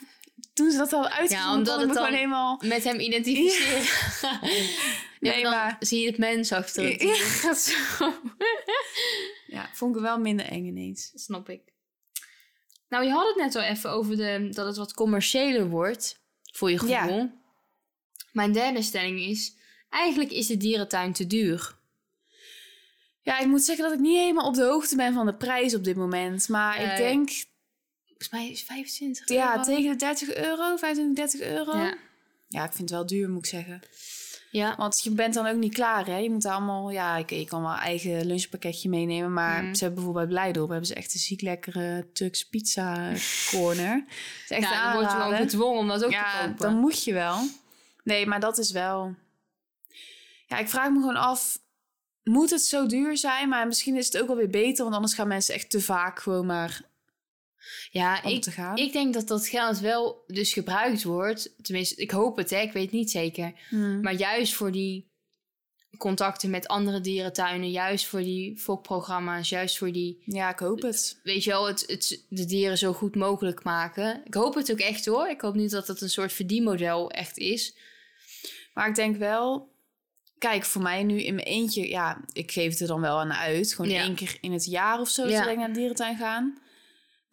toen 0.53 0.71
ze 0.71 0.77
dat 0.77 0.93
al 0.93 1.07
uitgevonden, 1.07 1.53
omdat 1.57 1.73
kon 1.73 1.81
ik 1.83 1.87
het 1.87 1.87
me 1.87 1.93
dan- 1.93 2.03
gewoon 2.03 2.17
helemaal... 2.19 2.61
Met 2.65 2.83
hem 2.83 2.99
identificeren. 2.99 3.81
Ja, 4.21 4.39
Nee, 5.31 5.41
dan 5.43 5.51
maar- 5.51 5.75
zie 5.79 6.01
je 6.01 6.07
het 6.07 6.17
mens 6.17 6.51
achter 6.51 6.83
het 6.83 6.91
Ja. 7.01 7.07
dier. 7.07 7.15
Gaat 7.41 7.57
zo. 7.59 8.13
Ja, 9.55 9.69
vond 9.73 9.95
ik 9.95 10.01
wel 10.01 10.19
minder 10.19 10.45
eng 10.45 10.65
ineens. 10.65 11.11
Snap 11.13 11.49
ik. 11.49 11.61
Nou, 12.89 13.03
je 13.05 13.11
had 13.11 13.27
het 13.27 13.35
net 13.35 13.55
al 13.55 13.61
even 13.61 13.89
over 13.91 14.15
de, 14.17 14.49
dat 14.51 14.65
het 14.65 14.77
wat 14.77 14.93
commerciëler 14.93 15.69
wordt. 15.69 16.19
Voor 16.53 16.71
je 16.71 16.87
Ja. 16.87 17.01
gevoel. 17.03 17.31
Mijn 18.31 18.51
derde 18.53 18.81
stelling 18.81 19.19
is... 19.19 19.55
Eigenlijk 19.89 20.31
is 20.31 20.47
de 20.47 20.57
dierentuin 20.57 21.13
te 21.13 21.27
duur. 21.27 21.77
Ja, 23.21 23.39
ik 23.39 23.47
moet 23.47 23.63
zeggen 23.63 23.83
dat 23.85 23.93
ik 23.93 23.99
niet 23.99 24.17
helemaal 24.17 24.47
op 24.47 24.53
de 24.53 24.63
hoogte 24.63 24.95
ben 24.95 25.13
van 25.13 25.25
de 25.25 25.35
prijs 25.35 25.75
op 25.75 25.83
dit 25.83 25.95
moment. 25.95 26.47
Maar 26.49 26.81
ik 26.81 26.89
Eh, 26.89 26.97
denk, 26.97 27.29
Volgens 28.07 28.29
mij 28.29 28.49
is 28.49 28.63
25 28.63 29.29
ja, 29.29 29.51
euro. 29.51 29.63
tegen 29.63 29.89
de 29.91 29.95
30 29.95 30.33
euro, 30.35 30.77
25, 30.77 31.15
30 31.15 31.41
euro. 31.49 31.77
Ja. 31.77 31.97
Ja. 32.47 32.63
ik 32.65 32.71
vind 32.73 32.89
het 32.89 32.97
wel 32.99 33.05
duur, 33.05 33.29
moet 33.29 33.43
ik 33.45 33.49
zeggen. 33.49 33.81
Ja. 34.55 34.75
Want 34.77 35.01
je 35.03 35.09
bent 35.11 35.33
dan 35.33 35.47
ook 35.47 35.55
niet 35.57 35.73
klaar, 35.73 36.05
hè? 36.05 36.17
Je 36.17 36.29
moet 36.29 36.45
allemaal, 36.45 36.89
ja, 36.89 37.19
oké, 37.19 37.35
je 37.35 37.45
kan 37.45 37.61
wel 37.61 37.73
eigen 37.75 38.25
lunchpakketje 38.25 38.89
meenemen. 38.89 39.33
Maar 39.33 39.63
Mhm. 39.63 39.73
ze 39.73 39.83
hebben 39.83 40.03
bijvoorbeeld 40.03 40.27
bij 40.29 40.35
Blijdorp 40.35 40.69
hebben 40.69 40.87
ze 40.87 40.93
echt 40.93 41.13
een 41.13 41.19
ziek 41.19 41.41
lekkere 41.41 42.07
Turks 42.13 42.43
pizza 42.49 43.11
corner. 43.49 44.05
Is 44.43 44.49
echt 44.51 44.61
ja, 44.69 44.83
dan 44.83 44.93
word 45.01 45.11
je 45.11 45.17
aanraden. 45.17 45.37
gedwongen 45.49 45.79
om 45.79 45.87
dat 45.87 46.03
ook 46.03 46.09
te 46.09 46.15
Ja, 46.15 46.39
kopen. 46.41 46.55
dan 46.57 46.75
moet 46.79 47.03
je 47.03 47.13
wel. 47.13 47.37
Nee, 48.03 48.25
maar 48.25 48.39
dat 48.39 48.57
is 48.57 48.71
wel... 48.71 49.15
Ja, 50.47 50.57
ik 50.57 50.69
vraag 50.69 50.89
me 50.89 50.99
gewoon 50.99 51.15
af... 51.15 51.57
Moet 52.23 52.49
het 52.49 52.61
zo 52.61 52.85
duur 52.85 53.17
zijn? 53.17 53.49
Maar 53.49 53.67
misschien 53.67 53.95
is 53.95 54.05
het 54.05 54.21
ook 54.21 54.27
wel 54.27 54.35
weer 54.35 54.49
beter. 54.49 54.83
Want 54.83 54.95
anders 54.95 55.13
gaan 55.13 55.27
mensen 55.27 55.53
echt 55.55 55.69
te 55.69 55.81
vaak 55.81 56.19
gewoon 56.19 56.45
maar 56.45 56.81
ja, 57.91 58.21
om 58.23 58.31
ik, 58.31 58.41
te 58.41 58.51
gaan. 58.51 58.77
ik 58.77 58.91
denk 58.93 59.13
dat 59.13 59.27
dat 59.27 59.47
geld 59.47 59.79
wel 59.79 60.23
dus 60.27 60.53
gebruikt 60.53 61.03
wordt. 61.03 61.53
Tenminste, 61.61 61.95
ik 61.95 62.11
hoop 62.11 62.37
het, 62.37 62.49
hè. 62.49 62.59
Ik 62.59 62.71
weet 62.71 62.83
het 62.83 62.91
niet 62.91 63.11
zeker. 63.11 63.53
Hmm. 63.69 64.01
Maar 64.01 64.13
juist 64.13 64.53
voor 64.53 64.71
die 64.71 65.13
contacten 65.97 66.49
met 66.49 66.67
andere 66.67 67.01
dierentuinen, 67.01 67.71
juist 67.71 68.05
voor 68.05 68.19
die 68.21 68.57
fokprogramma's, 68.57 69.49
juist 69.49 69.77
voor 69.77 69.91
die, 69.91 70.21
Ja, 70.25 70.49
ik 70.51 70.59
hoop 70.59 70.81
het. 70.81 71.19
weet 71.23 71.43
je 71.43 71.49
wel, 71.49 71.67
het, 71.67 71.83
het, 71.87 72.25
de 72.29 72.45
dieren 72.45 72.77
zo 72.77 72.93
goed 72.93 73.15
mogelijk 73.15 73.63
maken. 73.63 74.21
Ik 74.25 74.33
hoop 74.33 74.55
het 74.55 74.71
ook 74.71 74.79
echt 74.79 75.05
hoor. 75.05 75.27
Ik 75.27 75.41
hoop 75.41 75.55
niet 75.55 75.71
dat 75.71 75.87
het 75.87 76.01
een 76.01 76.09
soort 76.09 76.33
verdienmodel 76.33 77.11
echt 77.11 77.37
is. 77.37 77.75
Maar 78.73 78.87
ik 78.89 78.95
denk 78.95 79.17
wel... 79.17 79.73
Kijk, 80.37 80.63
voor 80.65 80.81
mij 80.81 81.03
nu 81.03 81.21
in 81.21 81.35
mijn 81.35 81.47
eentje... 81.47 81.87
Ja, 81.89 82.21
ik 82.31 82.51
geef 82.51 82.71
het 82.71 82.79
er 82.79 82.87
dan 82.87 83.01
wel 83.01 83.19
aan 83.19 83.33
uit. 83.33 83.73
Gewoon 83.73 83.91
Ja. 83.91 84.01
één 84.01 84.15
keer 84.15 84.37
in 84.41 84.51
het 84.51 84.65
jaar 84.65 84.99
of 84.99 85.09
zo... 85.09 85.27
Ja. 85.27 85.41
dat 85.41 85.51
ik 85.51 85.57
naar 85.57 85.67
de 85.67 85.73
dierentuin 85.73 86.17
gaan. 86.17 86.57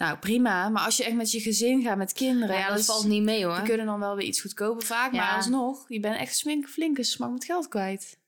Nou, 0.03 0.19
prima. 0.19 0.69
Maar 0.69 0.85
als 0.85 0.97
je 0.97 1.05
echt 1.05 1.17
met 1.17 1.31
je 1.31 1.41
gezin 1.41 1.83
gaat, 1.83 1.97
met 1.97 2.13
kinderen... 2.13 2.57
Ja, 2.57 2.69
dat 2.69 2.79
is- 2.79 2.85
valt 2.87 3.05
niet 3.07 3.23
mee 3.23 3.45
hoor. 3.45 3.55
Die 3.55 3.65
kunnen 3.65 3.87
dan 3.87 4.01
wel 4.01 4.17
weer 4.17 4.27
iets 4.27 4.41
goedkoper 4.41 4.87
vaak. 4.87 5.13
Maar 5.13 5.35
alsnog, 5.37 5.89
je 5.89 6.01
bent 6.01 6.17
echt 6.17 6.47
een 6.47 6.67
flinke 6.69 7.03
smak 7.03 7.33
met 7.33 7.45
geld 7.45 7.69
kwijt. 7.69 8.19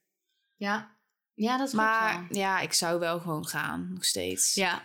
Ja. 0.55 0.95
ja, 1.33 1.57
dat 1.57 1.69
klopt 1.69 1.85
Maar 1.85 2.27
ja, 2.29 2.59
ik 2.59 2.73
zou 2.73 2.99
wel 2.99 3.19
gewoon 3.19 3.47
gaan, 3.47 3.89
nog 3.93 4.05
steeds. 4.05 4.53
Ja, 4.53 4.83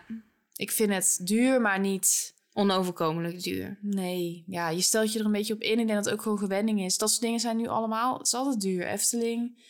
Ik 0.57 0.71
vind 0.71 0.93
het 0.93 1.21
duur, 1.23 1.61
maar 1.61 1.79
niet... 1.81 2.35
onoverkomelijk 2.53 3.43
duur. 3.43 3.79
Nee, 3.81 4.45
ja, 4.47 4.69
je 4.69 4.81
stelt 4.81 5.13
je 5.13 5.19
er 5.19 5.25
een 5.25 5.33
beetje 5.33 5.55
op 5.55 5.61
in. 5.61 5.79
Ik 5.79 5.87
denk 5.87 5.89
dat 5.89 6.05
het 6.05 6.15
ook 6.15 6.23
gewoon 6.23 6.39
gewenning 6.39 6.81
is. 6.81 6.99
Dat 6.99 7.11
soort 7.11 7.23
dingen 7.23 7.41
zijn 7.41 7.57
nu 7.57 7.67
allemaal... 7.67 8.19
Het 8.19 8.27
is 8.27 8.35
altijd 8.35 8.61
duur. 8.61 8.87
Efteling, 8.87 9.63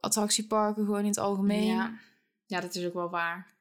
attractieparken 0.00 0.84
gewoon 0.84 1.00
in 1.00 1.06
het 1.06 1.18
algemeen. 1.18 1.66
Ja. 1.66 1.98
ja, 2.46 2.60
dat 2.60 2.74
is 2.74 2.84
ook 2.86 2.94
wel 2.94 3.10
waar. 3.10 3.56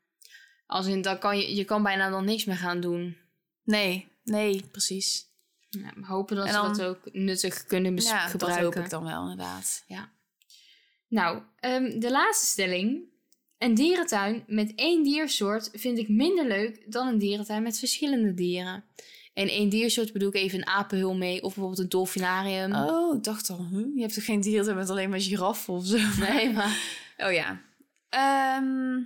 Als 0.67 0.85
in, 0.87 1.01
dan 1.01 1.19
kan 1.19 1.37
je, 1.37 1.55
je 1.55 1.63
kan 1.63 1.83
bijna 1.83 2.09
dan 2.09 2.25
niks 2.25 2.45
meer 2.45 2.55
gaan 2.57 2.79
doen. 2.79 3.17
Nee, 3.63 4.07
nee, 4.23 4.63
precies. 4.71 5.25
Ja, 5.69 5.91
we 5.95 6.05
hopen 6.05 6.35
dat 6.35 6.45
En 6.45 6.53
ze 6.53 6.57
dan- 6.59 6.77
dat 6.77 6.81
ook 6.87 6.99
nuttig 7.13 7.65
kunnen 7.65 7.95
bes- 7.95 8.05
ja, 8.09 8.21
dat 8.21 8.31
gebruiken. 8.31 8.63
hoop 8.65 8.75
ik 8.75 8.89
dan 8.89 9.03
wel, 9.03 9.21
inderdaad. 9.21 9.85
Nou, 11.09 11.41
ehm, 11.59 11.99
de 11.99 12.11
laatste 12.11 12.45
stelling. 12.45 13.01
Een 13.57 13.73
dierentuin 13.73 14.43
met 14.47 14.71
één 14.75 15.03
diersoort 15.03 15.69
vind 15.73 15.97
ik 15.97 16.07
minder 16.09 16.47
leuk 16.47 16.91
dan 16.91 17.07
een 17.07 17.17
dierentuin 17.17 17.63
met 17.63 17.79
verschillende 17.79 18.33
dieren. 18.33 18.83
En 19.33 19.47
één 19.47 19.69
diersoort 19.69 20.13
bedoel 20.13 20.27
ik 20.29 20.35
even 20.35 20.59
een 20.59 20.67
apenhul 20.67 21.15
mee 21.15 21.35
of 21.43 21.53
bijvoorbeeld 21.53 21.79
een 21.79 21.89
dolfinarium. 21.89 22.73
Oh, 22.75 23.15
ik 23.17 23.23
dacht 23.23 23.49
al, 23.49 23.67
huh? 23.71 23.85
je 23.95 24.01
hebt 24.01 24.13
toch 24.13 24.25
geen 24.25 24.41
dierentuin 24.41 24.75
met 24.77 24.89
alleen 24.89 25.09
maar 25.09 25.21
giraffen 25.21 25.73
of 25.73 25.85
zo? 25.85 25.97
Nee, 26.19 26.53
maar 26.53 26.77
Oh 27.17 27.31
ja. 27.31 27.61
Ehm, 28.09 29.01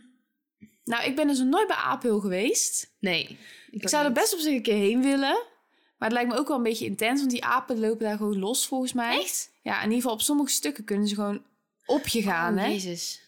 nou, 0.91 1.03
ik 1.03 1.15
ben 1.15 1.27
dus 1.27 1.39
nog 1.39 1.47
nooit 1.47 1.67
bij 1.67 1.75
Apel 1.75 2.19
geweest. 2.19 2.95
Nee. 2.99 3.37
Ik 3.69 3.89
zou 3.89 4.05
er 4.05 4.11
best 4.11 4.33
op 4.33 4.39
zich 4.39 4.53
een 4.53 4.61
keer 4.61 4.75
heen 4.75 5.01
willen. 5.01 5.43
Maar 5.97 6.09
het 6.09 6.11
lijkt 6.11 6.29
me 6.29 6.37
ook 6.37 6.47
wel 6.47 6.57
een 6.57 6.63
beetje 6.63 6.85
intens, 6.85 7.19
want 7.19 7.31
die 7.31 7.43
apen 7.43 7.79
lopen 7.79 8.05
daar 8.05 8.17
gewoon 8.17 8.39
los 8.39 8.67
volgens 8.67 8.93
mij. 8.93 9.19
Echt? 9.19 9.51
Ja, 9.61 9.77
in 9.77 9.83
ieder 9.83 9.95
geval 9.95 10.13
op 10.13 10.21
sommige 10.21 10.51
stukken 10.51 10.83
kunnen 10.83 11.07
ze 11.07 11.15
gewoon 11.15 11.43
op 11.85 12.07
je 12.07 12.21
gaan, 12.21 12.53
oh, 12.53 12.59
hè? 12.59 12.67
Jezus. 12.67 13.21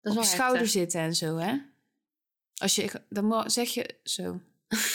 Dat 0.00 0.16
op 0.16 0.22
is 0.22 0.30
je 0.30 0.36
wel 0.36 0.38
schouder 0.38 0.60
heftig. 0.60 0.80
zitten 0.80 1.00
en 1.00 1.14
zo, 1.14 1.36
hè? 1.36 1.56
Als 2.56 2.74
je, 2.74 3.02
dan 3.08 3.50
zeg 3.50 3.68
je 3.68 3.94
zo. 4.04 4.40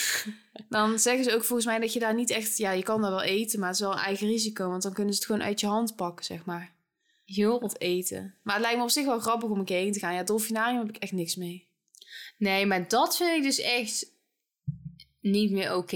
dan 0.69 0.99
zeggen 0.99 1.23
ze 1.23 1.35
ook 1.35 1.43
volgens 1.43 1.67
mij 1.67 1.79
dat 1.79 1.93
je 1.93 1.99
daar 1.99 2.15
niet 2.15 2.29
echt... 2.29 2.57
Ja, 2.57 2.71
je 2.71 2.83
kan 2.83 3.01
daar 3.01 3.11
wel 3.11 3.21
eten, 3.21 3.59
maar 3.59 3.69
het 3.69 3.77
is 3.77 3.83
wel 3.83 3.93
een 3.93 4.03
eigen 4.03 4.27
risico. 4.27 4.69
Want 4.69 4.83
dan 4.83 4.93
kunnen 4.93 5.13
ze 5.13 5.19
het 5.19 5.29
gewoon 5.29 5.45
uit 5.45 5.59
je 5.59 5.67
hand 5.67 5.95
pakken, 5.95 6.25
zeg 6.25 6.45
maar. 6.45 6.75
Joh. 7.23 7.63
Of 7.63 7.73
eten. 7.77 8.35
Maar 8.43 8.53
het 8.53 8.63
lijkt 8.63 8.77
me 8.77 8.83
op 8.83 8.89
zich 8.89 9.05
wel 9.05 9.19
grappig 9.19 9.49
om 9.49 9.59
een 9.59 9.65
keer 9.65 9.77
heen 9.77 9.91
te 9.91 9.99
gaan. 9.99 10.13
Ja, 10.13 10.23
dolfinarium 10.23 10.79
heb 10.79 10.89
ik 10.89 10.97
echt 10.97 11.11
niks 11.11 11.35
mee. 11.35 11.66
Nee, 12.37 12.65
maar 12.65 12.87
dat 12.87 13.17
vind 13.17 13.37
ik 13.37 13.43
dus 13.43 13.59
echt 13.59 14.11
niet 15.19 15.51
meer 15.51 15.75
oké. 15.75 15.95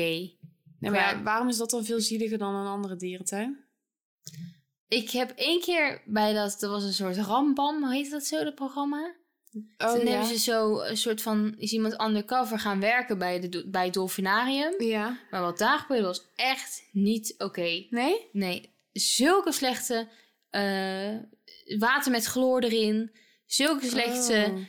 Nee, 0.80 0.92
maar 0.92 1.16
ja, 1.16 1.24
waarom 1.24 1.48
is 1.48 1.58
dat 1.58 1.70
dan 1.70 1.86
veel 1.86 2.00
zieliger 2.00 2.38
dan 2.38 2.56
een 2.56 2.68
andere 2.68 2.96
dierentuin? 2.96 3.66
Ik 4.88 5.10
heb 5.10 5.32
één 5.36 5.62
keer 5.62 6.02
bij 6.06 6.34
dat, 6.34 6.58
dat 6.60 6.70
was 6.70 6.84
een 6.84 6.94
soort 6.94 7.18
rambam, 7.18 7.84
hoe 7.84 7.94
heet 7.94 8.12
dat 8.12 8.26
zo, 8.26 8.44
dat 8.44 8.56
programma? 8.56 9.16
Oh, 9.54 9.94
Toen 9.94 10.06
ja. 10.06 10.10
hebben 10.10 10.28
ze 10.28 10.40
zo 10.40 10.80
een 10.80 10.98
soort 10.98 11.22
van, 11.22 11.56
is 11.58 11.72
iemand 11.72 12.02
undercover 12.02 12.60
gaan 12.60 12.80
werken 12.80 13.18
bij, 13.18 13.50
de, 13.50 13.70
bij 13.70 13.86
het 13.86 13.94
dolfinarium. 13.94 14.82
Ja. 14.84 15.20
Maar 15.32 15.42
wat 15.42 15.58
daar 15.58 15.80
gebeurde 15.80 16.06
was 16.06 16.26
echt 16.36 16.84
niet 16.92 17.36
oké. 17.38 17.86
Nee? 17.90 18.30
Nee, 18.32 18.70
zulke 18.92 19.52
slechte 19.52 20.08
eh, 20.50 21.16
water 21.78 22.12
met 22.12 22.26
chloor 22.26 22.62
erin. 22.64 23.12
Zulke 23.46 23.86
slechte, 23.86 24.52
Oh. 24.52 24.60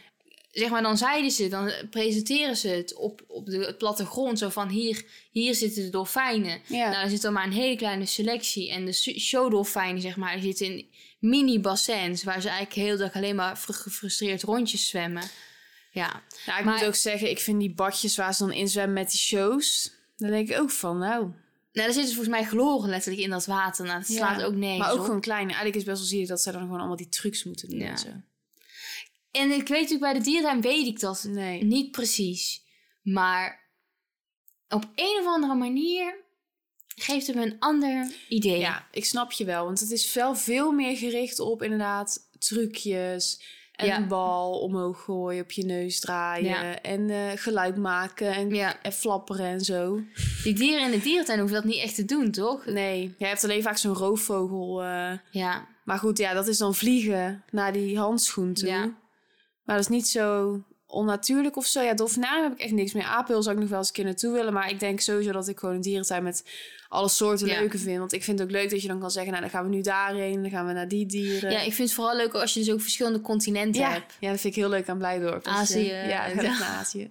Zeg 0.52 0.70
maar, 0.70 0.82
dan 0.82 0.98
zeiden 0.98 1.30
ze, 1.30 1.48
dan 1.48 1.72
presenteren 1.90 2.56
ze 2.56 2.68
het 2.68 2.94
op, 2.94 3.24
op 3.26 3.46
de 3.46 3.74
plattegrond. 3.78 4.38
Zo 4.38 4.48
van, 4.48 4.68
hier, 4.68 5.04
hier 5.30 5.54
zitten 5.54 5.82
de 5.82 5.90
dolfijnen. 5.90 6.60
Ja. 6.66 6.90
Nou, 6.90 7.02
er 7.04 7.10
zit 7.10 7.22
dan 7.22 7.32
maar 7.32 7.44
een 7.46 7.52
hele 7.52 7.76
kleine 7.76 8.06
selectie. 8.06 8.70
En 8.70 8.84
de 8.84 8.92
showdolfijnen, 9.20 10.00
zeg 10.02 10.16
maar, 10.16 10.34
die 10.34 10.42
zitten 10.42 10.66
in 10.66 10.86
mini-bassins... 11.18 12.22
waar 12.24 12.40
ze 12.40 12.48
eigenlijk 12.48 12.88
heel 12.88 12.96
dag 12.96 13.12
alleen 13.14 13.36
maar 13.36 13.56
fr- 13.56 13.72
gefrustreerd 13.72 14.42
rondjes 14.42 14.88
zwemmen. 14.88 15.22
Ja, 15.90 16.22
Nou, 16.46 16.58
ik 16.58 16.64
Maar- 16.64 16.74
moet 16.78 16.84
ook 16.86 16.94
zeggen, 16.94 17.30
ik 17.30 17.38
vind 17.38 17.60
die 17.60 17.74
badjes 17.74 18.16
waar 18.16 18.34
ze 18.34 18.44
dan 18.44 18.52
in 18.52 18.68
zwemmen 18.68 18.94
met 18.94 19.10
die 19.10 19.18
shows... 19.20 19.92
Daar 20.16 20.30
denk 20.30 20.48
ik 20.50 20.58
ook 20.60 20.70
van, 20.70 20.98
nou... 20.98 21.20
nou, 21.22 21.32
daar 21.72 21.92
zitten 21.92 22.14
volgens 22.14 22.36
mij 22.36 22.44
chloren 22.44 22.88
letterlijk 22.90 23.22
in 23.24 23.30
dat 23.30 23.46
water. 23.46 23.84
Nou, 23.86 23.98
dat 23.98 24.08
Ja, 24.08 24.14
slaat 24.16 24.42
ook 24.42 24.54
nergens 24.54 24.78
Maar 24.78 24.92
ook 24.92 24.98
op. 24.98 25.04
gewoon 25.04 25.20
klein. 25.20 25.46
Eigenlijk 25.46 25.76
is 25.76 25.84
best 25.84 25.98
wel 25.98 26.06
zielig 26.06 26.28
dat 26.28 26.40
ze 26.42 26.52
dan 26.52 26.60
gewoon 26.60 26.78
allemaal 26.78 26.96
die 26.96 27.08
trucs 27.08 27.44
moeten 27.44 27.68
doen 27.68 27.78
Ja. 27.78 27.88
en 27.90 27.98
zo. 27.98 28.08
En 29.33 29.51
ik 29.51 29.68
weet 29.68 29.81
natuurlijk, 29.81 30.01
bij 30.01 30.12
de 30.12 30.21
dierentuin 30.21 30.61
weet 30.61 30.87
ik 30.87 31.01
dat 31.01 31.25
Nee. 31.29 31.64
niet 31.64 31.90
precies. 31.90 32.62
Maar 33.03 33.61
op 34.68 34.85
een 34.95 35.18
of 35.21 35.27
andere 35.27 35.55
manier 35.55 36.14
geeft 36.97 37.27
het 37.27 37.37
me 37.37 37.42
een 37.45 37.59
ander 37.59 38.12
idee. 38.29 38.59
Ja, 38.59 38.87
ik 38.90 39.05
snap 39.05 39.33
je 39.33 39.45
wel. 39.45 39.64
Want 39.64 39.81
het 39.81 39.90
is 39.90 40.14
wel 40.14 40.35
veel 40.37 40.73
meer 40.73 40.97
gericht 40.97 41.40
op 41.40 41.62
inderdaad 41.62 42.29
trucjes... 42.38 43.61
En 43.73 43.87
Ja. 43.87 43.97
een 43.97 44.09
bal 44.09 44.61
omhoog 44.61 45.03
gooien, 45.05 45.42
op 45.42 45.51
je 45.51 45.64
neus 45.64 46.01
draaien. 46.01 46.49
Ja. 46.49 46.81
En 46.83 47.11
eh, 47.11 47.31
geluid 47.35 47.77
maken 47.77 48.35
en, 48.35 48.55
Ja. 48.55 48.83
en 48.83 48.92
flapperen 48.92 49.47
en 49.47 49.61
zo. 49.61 50.01
Die 50.42 50.55
dieren 50.55 50.85
in 50.85 50.90
de 50.90 51.01
dierentuin 51.01 51.38
hoeven 51.38 51.57
dat 51.57 51.64
niet 51.71 51.81
echt 51.83 51.95
te 51.95 52.05
doen, 52.05 52.31
toch? 52.31 52.66
Nee, 52.66 53.14
jij 53.18 53.29
hebt 53.29 53.45
alleen 53.45 53.62
vaak 53.62 53.77
zo'n 53.77 53.95
roofvogel. 53.95 54.83
eh, 54.83 55.12
Ja, 55.31 55.68
Maar 55.85 55.99
goed, 55.99 56.18
ja, 56.18 56.33
dat 56.35 56.49
is 56.49 56.59
dan 56.59 56.75
vliegen 56.75 57.45
naar 57.51 57.73
die 57.73 57.99
handschoen 57.99 58.53
toe. 58.55 58.95
Ja. 59.64 59.72
Maar 59.72 59.77
dat 59.77 59.85
is 59.85 59.90
niet 59.90 60.09
zo 60.09 60.61
onnatuurlijk 60.87 61.57
of 61.57 61.66
zo. 61.66 61.81
Ja, 61.83 61.94
dolfinarium 61.94 62.42
heb 62.42 62.53
ik 62.53 62.59
echt 62.61 62.72
niks 62.72 62.92
meer. 62.92 63.05
Apel 63.05 63.42
zou 63.42 63.55
ik 63.55 63.61
nog 63.61 63.70
wel 63.70 63.79
eens 63.79 63.88
een 63.88 63.94
keer 63.94 64.05
naartoe 64.05 64.33
willen. 64.33 64.53
Maar 64.53 64.70
ik 64.70 64.81
denk 64.81 65.01
sowieso 65.01 65.33
dat 65.33 65.48
ik 65.48 65.59
gewoon 65.59 65.75
een 65.75 65.81
dierentuin 65.81 66.22
met 66.22 66.44
alle 66.88 67.09
soorten 67.09 67.46
Ja. 67.46 67.61
leuker 67.61 67.79
vind. 67.79 67.98
Want 67.98 68.12
ik 68.12 68.25
vind 68.25 68.38
het 68.38 68.48
ook 68.48 68.55
leuk 68.55 68.70
dat 68.70 68.83
je 68.83 68.88
dan 68.88 69.01
kan 69.01 69.11
zeggen... 69.11 69.31
nou, 69.31 69.42
dan 69.44 69.53
gaan 69.53 69.64
we 69.64 69.75
nu 69.75 69.81
daarheen, 69.83 70.42
dan 70.42 70.51
gaan 70.51 70.66
we 70.66 70.72
naar 70.72 70.88
die 70.88 71.07
dieren. 71.07 71.51
ja, 71.51 71.59
ik 71.61 71.72
vind 71.72 71.88
het 71.88 71.92
vooral 71.92 72.16
leuk 72.16 72.33
als 72.33 72.55
je 72.55 72.61
dus 72.61 72.70
ook 72.72 72.81
verschillende 72.81 73.20
continenten 73.20 73.81
ja, 73.83 73.90
hebt. 73.90 74.16
ja, 74.20 74.31
dat 74.31 74.40
vind 74.40 74.57
ik 74.57 74.61
heel 74.61 74.70
leuk 74.70 74.88
aan 74.88 74.98
Blijdorp. 74.98 75.46
Azië, 75.46 75.92
ja, 75.92 76.27
ik 76.27 76.33
en 76.35 76.38
ga 76.40 76.46
echt 76.46 76.57
zo. 76.57 76.62
naar 76.64 76.77
Azië. 76.79 77.11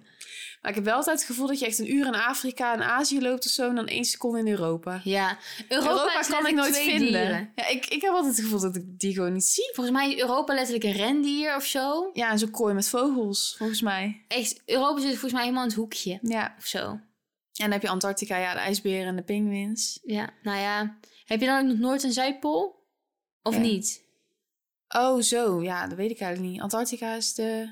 Maar 0.62 0.70
ik 0.70 0.76
heb 0.76 0.84
wel 0.86 0.94
altijd 0.96 1.18
het 1.18 1.26
gevoel 1.26 1.46
dat 1.46 1.58
je 1.58 1.66
echt 1.66 1.78
een 1.78 1.92
uur 1.94 2.06
in 2.06 2.14
Afrika 2.14 2.72
en 2.74 2.82
Azië 2.82 3.20
loopt 3.20 3.44
of 3.46 3.50
zo... 3.50 3.68
en 3.68 3.74
dan 3.74 3.86
één 3.86 4.04
seconde 4.04 4.38
in 4.38 4.48
Europa. 4.48 5.00
Ja, 5.04 5.38
Europa, 5.68 6.20
kan 6.28 6.46
ik 6.46 6.54
nooit 6.54 6.76
vinden. 6.78 6.98
dieren. 7.08 7.52
Ja, 7.54 7.66
ik, 7.68 7.86
ik 7.86 8.02
heb 8.02 8.10
altijd 8.12 8.36
het 8.36 8.44
gevoel 8.44 8.60
dat 8.60 8.76
ik 8.76 8.98
die 9.00 9.14
gewoon 9.14 9.32
niet 9.32 9.44
zie. 9.44 9.70
Volgens 9.74 9.96
mij 9.96 10.12
is 10.14 10.20
Europa 10.20 10.54
letterlijk 10.54 10.84
een 10.84 10.92
rendier 10.92 11.56
of 11.56 11.64
zo. 11.64 12.10
Ja, 12.12 12.30
en 12.30 12.38
zo'n 12.38 12.50
kooi 12.50 12.74
met 12.74 12.88
vogels, 12.88 13.54
volgens 13.58 13.80
mij. 13.82 14.24
Echt, 14.28 14.62
Europa 14.66 15.00
zit 15.00 15.10
volgens 15.10 15.32
mij 15.32 15.40
helemaal 15.42 15.62
in 15.62 15.68
het 15.68 15.78
hoekje 15.78 16.18
Ja. 16.22 16.54
of 16.58 16.66
zo. 16.66 16.78
En 16.80 17.00
dan 17.52 17.70
heb 17.70 17.82
je 17.82 17.88
Antarctica, 17.88 18.36
ja, 18.36 18.52
de 18.52 18.58
ijsberen 18.58 19.06
en 19.06 19.16
de 19.16 19.22
pinguïns. 19.22 19.98
Ja, 20.02 20.30
nou 20.42 20.58
ja. 20.58 20.96
Heb 21.24 21.40
je 21.40 21.46
dan 21.46 21.58
ook 21.60 21.66
nog 21.66 21.78
Noord- 21.78 22.04
en 22.04 22.12
Zuidpool? 22.12 22.86
Of 23.42 23.54
Ja. 23.54 23.60
niet? 23.60 24.02
Oh, 24.88 25.20
zo. 25.20 25.62
Ja, 25.62 25.86
dat 25.86 25.96
weet 25.96 26.10
ik 26.10 26.20
eigenlijk 26.20 26.52
niet. 26.52 26.62
Antarctica 26.62 27.14
is 27.14 27.34
de... 27.34 27.68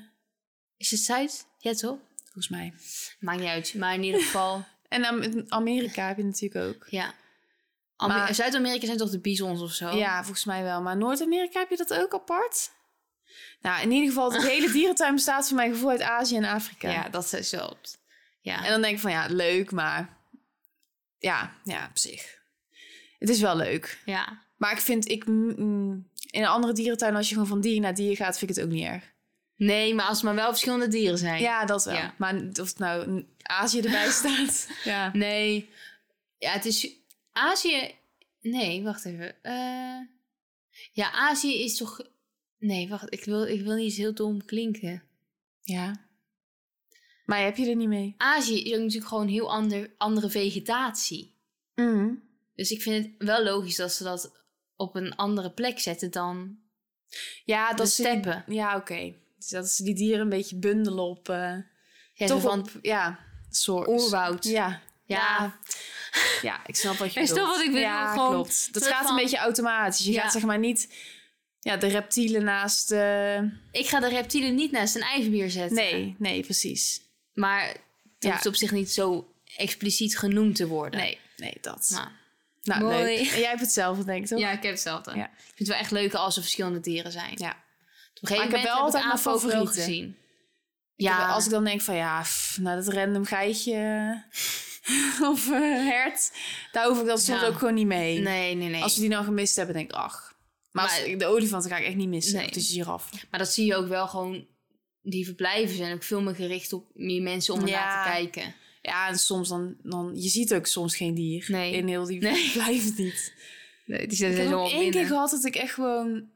Is 0.77 0.91
het 0.91 0.99
Zuid? 0.99 1.45
Ja, 1.57 1.73
toch? 1.73 1.97
Volgens 2.31 2.49
mij. 2.49 2.73
Maakt 3.19 3.39
niet 3.39 3.47
uit. 3.49 3.73
Maar 3.73 3.93
in 3.93 4.03
ieder 4.03 4.21
geval, 4.25 4.65
En 4.87 5.05
Am- 5.05 5.45
Amerika 5.47 6.07
heb 6.07 6.17
je 6.17 6.23
natuurlijk 6.23 6.65
ook. 6.75 6.87
ja. 6.89 7.13
Maar- 7.97 8.35
Zuid-Amerika 8.35 8.85
zijn 8.85 8.97
toch 8.97 9.09
de 9.09 9.19
bisons 9.19 9.61
of 9.61 9.71
zo? 9.71 9.95
Ja, 9.95 10.23
volgens 10.23 10.45
mij 10.45 10.63
wel. 10.63 10.81
Maar 10.81 10.97
Noord-Amerika 10.97 11.59
heb 11.59 11.69
je 11.69 11.77
dat 11.77 11.93
ook 11.93 12.13
apart? 12.13 12.71
Nou, 13.61 13.81
in 13.81 13.91
ieder 13.91 14.07
geval, 14.07 14.31
het 14.33 14.43
hele 14.53 14.71
dierentuin 14.71 15.15
bestaat 15.15 15.47
voor 15.47 15.55
mijn 15.57 15.71
gevoel 15.73 15.89
uit 15.89 16.01
Azië 16.01 16.35
en 16.35 16.43
Afrika. 16.45 16.89
Ja, 16.91 17.09
dat 17.09 17.33
is 17.33 17.49
zo. 17.49 17.77
Ja. 18.41 18.63
En 18.63 18.71
dan 18.71 18.81
denk 18.81 18.93
ik 18.95 18.99
van, 19.01 19.11
ja, 19.11 19.25
leuk, 19.29 19.71
maar... 19.71 20.17
Ja, 21.17 21.55
ja, 21.63 21.87
op 21.89 21.97
zich. 21.97 22.39
Het 23.19 23.29
is 23.29 23.39
wel 23.39 23.55
leuk. 23.55 24.01
ja. 24.05 24.41
Maar 24.57 24.71
ik 24.71 24.79
vind, 24.79 25.09
ik... 25.09 25.23
in 25.25 26.05
een 26.31 26.45
andere 26.45 26.73
dierentuin, 26.73 27.15
als 27.15 27.27
je 27.27 27.33
gewoon 27.33 27.49
van 27.49 27.61
dier 27.61 27.79
naar 27.79 27.93
dier 27.95 28.15
gaat, 28.15 28.37
vind 28.37 28.49
ik 28.51 28.55
het 28.57 28.65
ook 28.65 28.71
niet 28.71 28.85
erg. 28.85 29.10
Nee, 29.65 29.93
maar 29.93 30.05
als 30.05 30.19
er 30.19 30.25
maar 30.25 30.35
wel 30.35 30.49
verschillende 30.49 30.87
dieren 30.87 31.17
zijn. 31.17 31.41
Ja, 31.41 31.65
dat 31.65 31.83
wel. 31.85 31.93
Ja. 31.93 32.13
Maar 32.17 32.35
of 32.35 32.67
het 32.67 32.77
nou 32.77 33.25
Azië 33.41 33.79
erbij 33.81 34.09
staat. 34.21 34.69
ja. 34.83 35.09
Nee. 35.13 35.69
Ja, 36.37 36.51
het 36.51 36.65
is 36.65 36.89
Azië. 37.31 37.95
Nee, 38.41 38.83
wacht 38.83 39.05
even. 39.05 39.43
Eh, 39.43 39.99
ja, 40.91 41.11
Azië 41.11 41.63
is 41.63 41.77
toch. 41.77 42.01
Nee, 42.57 42.89
wacht. 42.89 43.13
Ik 43.13 43.23
wil, 43.23 43.43
ik 43.47 43.61
wil 43.61 43.75
niet 43.75 43.93
heel 43.95 44.13
dom 44.13 44.45
klinken. 44.45 45.03
ja. 45.61 46.09
Maar 47.25 47.43
heb 47.43 47.57
je 47.57 47.69
er 47.69 47.75
niet 47.75 47.87
mee? 47.87 48.15
Azië 48.17 48.63
is 48.63 48.71
ook 48.73 48.79
natuurlijk 48.79 49.07
gewoon 49.07 49.27
heel 49.27 49.51
ander, 49.51 49.91
andere 49.97 50.29
vegetatie. 50.29 51.35
Mm. 51.75 52.23
Dus 52.55 52.71
ik 52.71 52.81
vind 52.81 53.05
het 53.05 53.27
wel 53.27 53.43
logisch 53.43 53.75
dat 53.75 53.91
ze 53.93 54.03
dat 54.03 54.31
op 54.75 54.95
een 54.95 55.15
andere 55.15 55.51
plek 55.51 55.79
zetten 55.79 56.11
dan. 56.11 56.59
Ja, 57.45 57.69
De 57.69 57.75
dat 57.75 57.85
die- 57.85 58.05
steppen. 58.05 58.43
Ja, 58.47 58.75
oké. 58.75 59.13
Dus 59.41 59.49
dat 59.49 59.69
ze 59.69 59.83
die 59.83 59.95
dieren 59.95 60.19
een 60.21 60.29
beetje 60.29 60.55
bundelen 60.55 61.03
op... 61.03 61.29
eh 61.29 61.55
Ja, 62.13 62.27
toch 62.27 62.41
van 62.41 62.59
op, 62.59 62.69
ja, 62.81 63.19
soort... 63.49 63.87
oerwoud. 63.87 64.43
Ja. 64.43 64.81
Ja. 65.05 65.59
Ja, 66.41 66.59
ik 66.65 66.75
snap 66.75 66.97
wat 66.97 67.13
je 67.13 67.19
bedoelt. 67.19 67.39
wat 67.39 67.59
ik 67.59 67.65
bedoel, 67.65 67.79
Ja, 67.81 68.11
gewoon 68.13 68.29
klopt. 68.31 68.73
Dat 68.73 68.87
gaat 68.87 69.01
van- 69.05 69.09
een 69.17 69.21
beetje 69.23 69.37
automatisch. 69.37 70.05
Je 70.05 70.11
Ja. 70.11 70.21
gaat 70.21 70.31
zeg 70.31 70.41
maar 70.43 70.59
niet... 70.59 70.93
Ja, 71.59 71.77
de 71.77 71.87
reptielen 71.87 72.43
naast... 72.43 72.91
Ik 73.71 73.87
ga 73.87 73.99
de 73.99 74.09
reptielen 74.09 74.55
niet 74.55 74.71
naast 74.71 74.95
een 74.95 75.01
ijsbeer 75.01 75.49
zetten. 75.49 75.75
Nee, 75.75 76.15
nee, 76.17 76.41
precies. 76.43 77.01
Maar 77.33 77.67
het 77.67 77.79
Ja. 78.19 78.31
hoeft 78.31 78.45
op 78.45 78.55
zich 78.55 78.71
niet 78.71 78.91
zo 78.91 79.33
expliciet 79.55 80.17
genoemd 80.17 80.55
te 80.55 80.67
worden. 80.67 80.99
Nee, 80.99 81.19
nee, 81.37 81.57
dat. 81.61 81.89
Nou, 81.93 82.07
nou, 82.63 82.81
mooi. 82.83 83.03
leuk. 83.03 83.17
En 83.31 83.39
jij 83.39 83.49
hebt 83.49 83.61
hetzelfde, 83.61 84.03
denk 84.03 84.23
ik, 84.23 84.27
toch? 84.29 84.39
Ja, 84.39 84.51
ik 84.51 84.61
heb 84.63 84.71
hetzelfde. 84.71 85.15
Ja. 85.15 85.25
Ik 85.25 85.31
vind 85.37 85.57
het 85.59 85.67
wel 85.67 85.77
echt 85.77 85.91
leuk 85.91 86.13
als 86.13 86.35
er 86.35 86.41
verschillende 86.41 86.79
dieren 86.79 87.11
zijn. 87.11 87.33
Ja. 87.35 87.63
Op 88.21 88.29
een 88.29 88.35
gegeven 88.35 88.51
Maar 88.51 88.59
ik 88.59 88.65
heb 88.65 88.73
wel 88.75 88.83
altijd 88.83 89.05
mijn 89.05 89.17
favorieten. 89.17 89.67
gezien. 89.67 90.15
Ja. 90.95 91.27
Als 91.29 91.45
ik 91.45 91.51
dan 91.51 91.63
denk 91.63 91.81
van 91.81 91.95
ja, 91.95 92.21
pff, 92.21 92.57
nou 92.59 92.75
dat 92.83 92.93
random 92.93 93.25
geitje 93.25 93.75
of 95.31 95.51
eh, 95.51 95.59
hert, 95.59 96.31
daar 96.71 96.87
hoef 96.87 96.99
ik 96.99 97.05
dan 97.05 97.17
soms 97.17 97.41
Ja. 97.41 97.47
ook 97.47 97.57
gewoon 97.57 97.73
niet 97.73 97.85
mee. 97.87 98.19
nee, 98.19 98.55
nee, 98.55 98.69
nee. 98.69 98.81
Als 98.83 98.95
we 98.95 99.01
die 99.01 99.09
nou 99.09 99.23
gemist 99.23 99.55
hebben, 99.55 99.75
denk 99.75 99.89
ik 99.91 99.95
ach. 99.97 100.35
Maar, 100.71 100.83
als 100.83 100.97
Maar- 100.99 101.07
ik- 101.07 101.19
de 101.19 101.25
olifanten 101.25 101.69
ga 101.69 101.77
ik 101.77 101.85
echt 101.85 101.95
niet 101.95 102.07
missen. 102.07 102.35
Nee. 102.37 102.45
Of 102.47 102.51
de 102.51 102.61
giraf. 102.61 103.09
Maar 103.29 103.39
dat 103.39 103.53
zie 103.53 103.65
je 103.65 103.75
ook 103.75 103.87
wel 103.87 104.07
gewoon. 104.07 104.47
Die 105.01 105.25
verblijven 105.25 105.75
zijn 105.75 105.93
ook 105.93 106.03
veel 106.03 106.21
meer 106.21 106.35
gericht 106.35 106.73
op 106.73 106.85
meer 106.93 107.21
mensen 107.21 107.53
om 107.53 107.67
Ja. 107.67 107.79
ernaar 107.79 108.03
te 108.05 108.11
kijken. 108.11 108.55
Ja, 108.81 109.07
en 109.07 109.19
soms 109.19 109.49
dan, 109.49 109.75
dan, 109.83 110.11
je 110.15 110.29
ziet 110.29 110.53
ook 110.53 110.65
soms 110.67 110.95
geen 110.95 111.13
dier. 111.15 111.45
Nee. 111.47 111.73
In 111.73 111.87
heel 111.87 112.05
die 112.05 112.21
Nee. 112.21 112.35
verblijven 112.49 113.03
niet. 113.03 113.33
Nee, 113.85 113.97
die 113.99 114.07
Ik 114.07 114.17
zijn 114.17 114.33
heb 114.37 114.47
zo 114.47 114.53
ook 114.59 114.65
op 114.65 114.71
één 114.71 114.91
keer 114.91 115.05
gehad 115.05 115.29
dat 115.29 115.45
ik 115.45 115.55
echt 115.55 115.73
gewoon, 115.73 116.29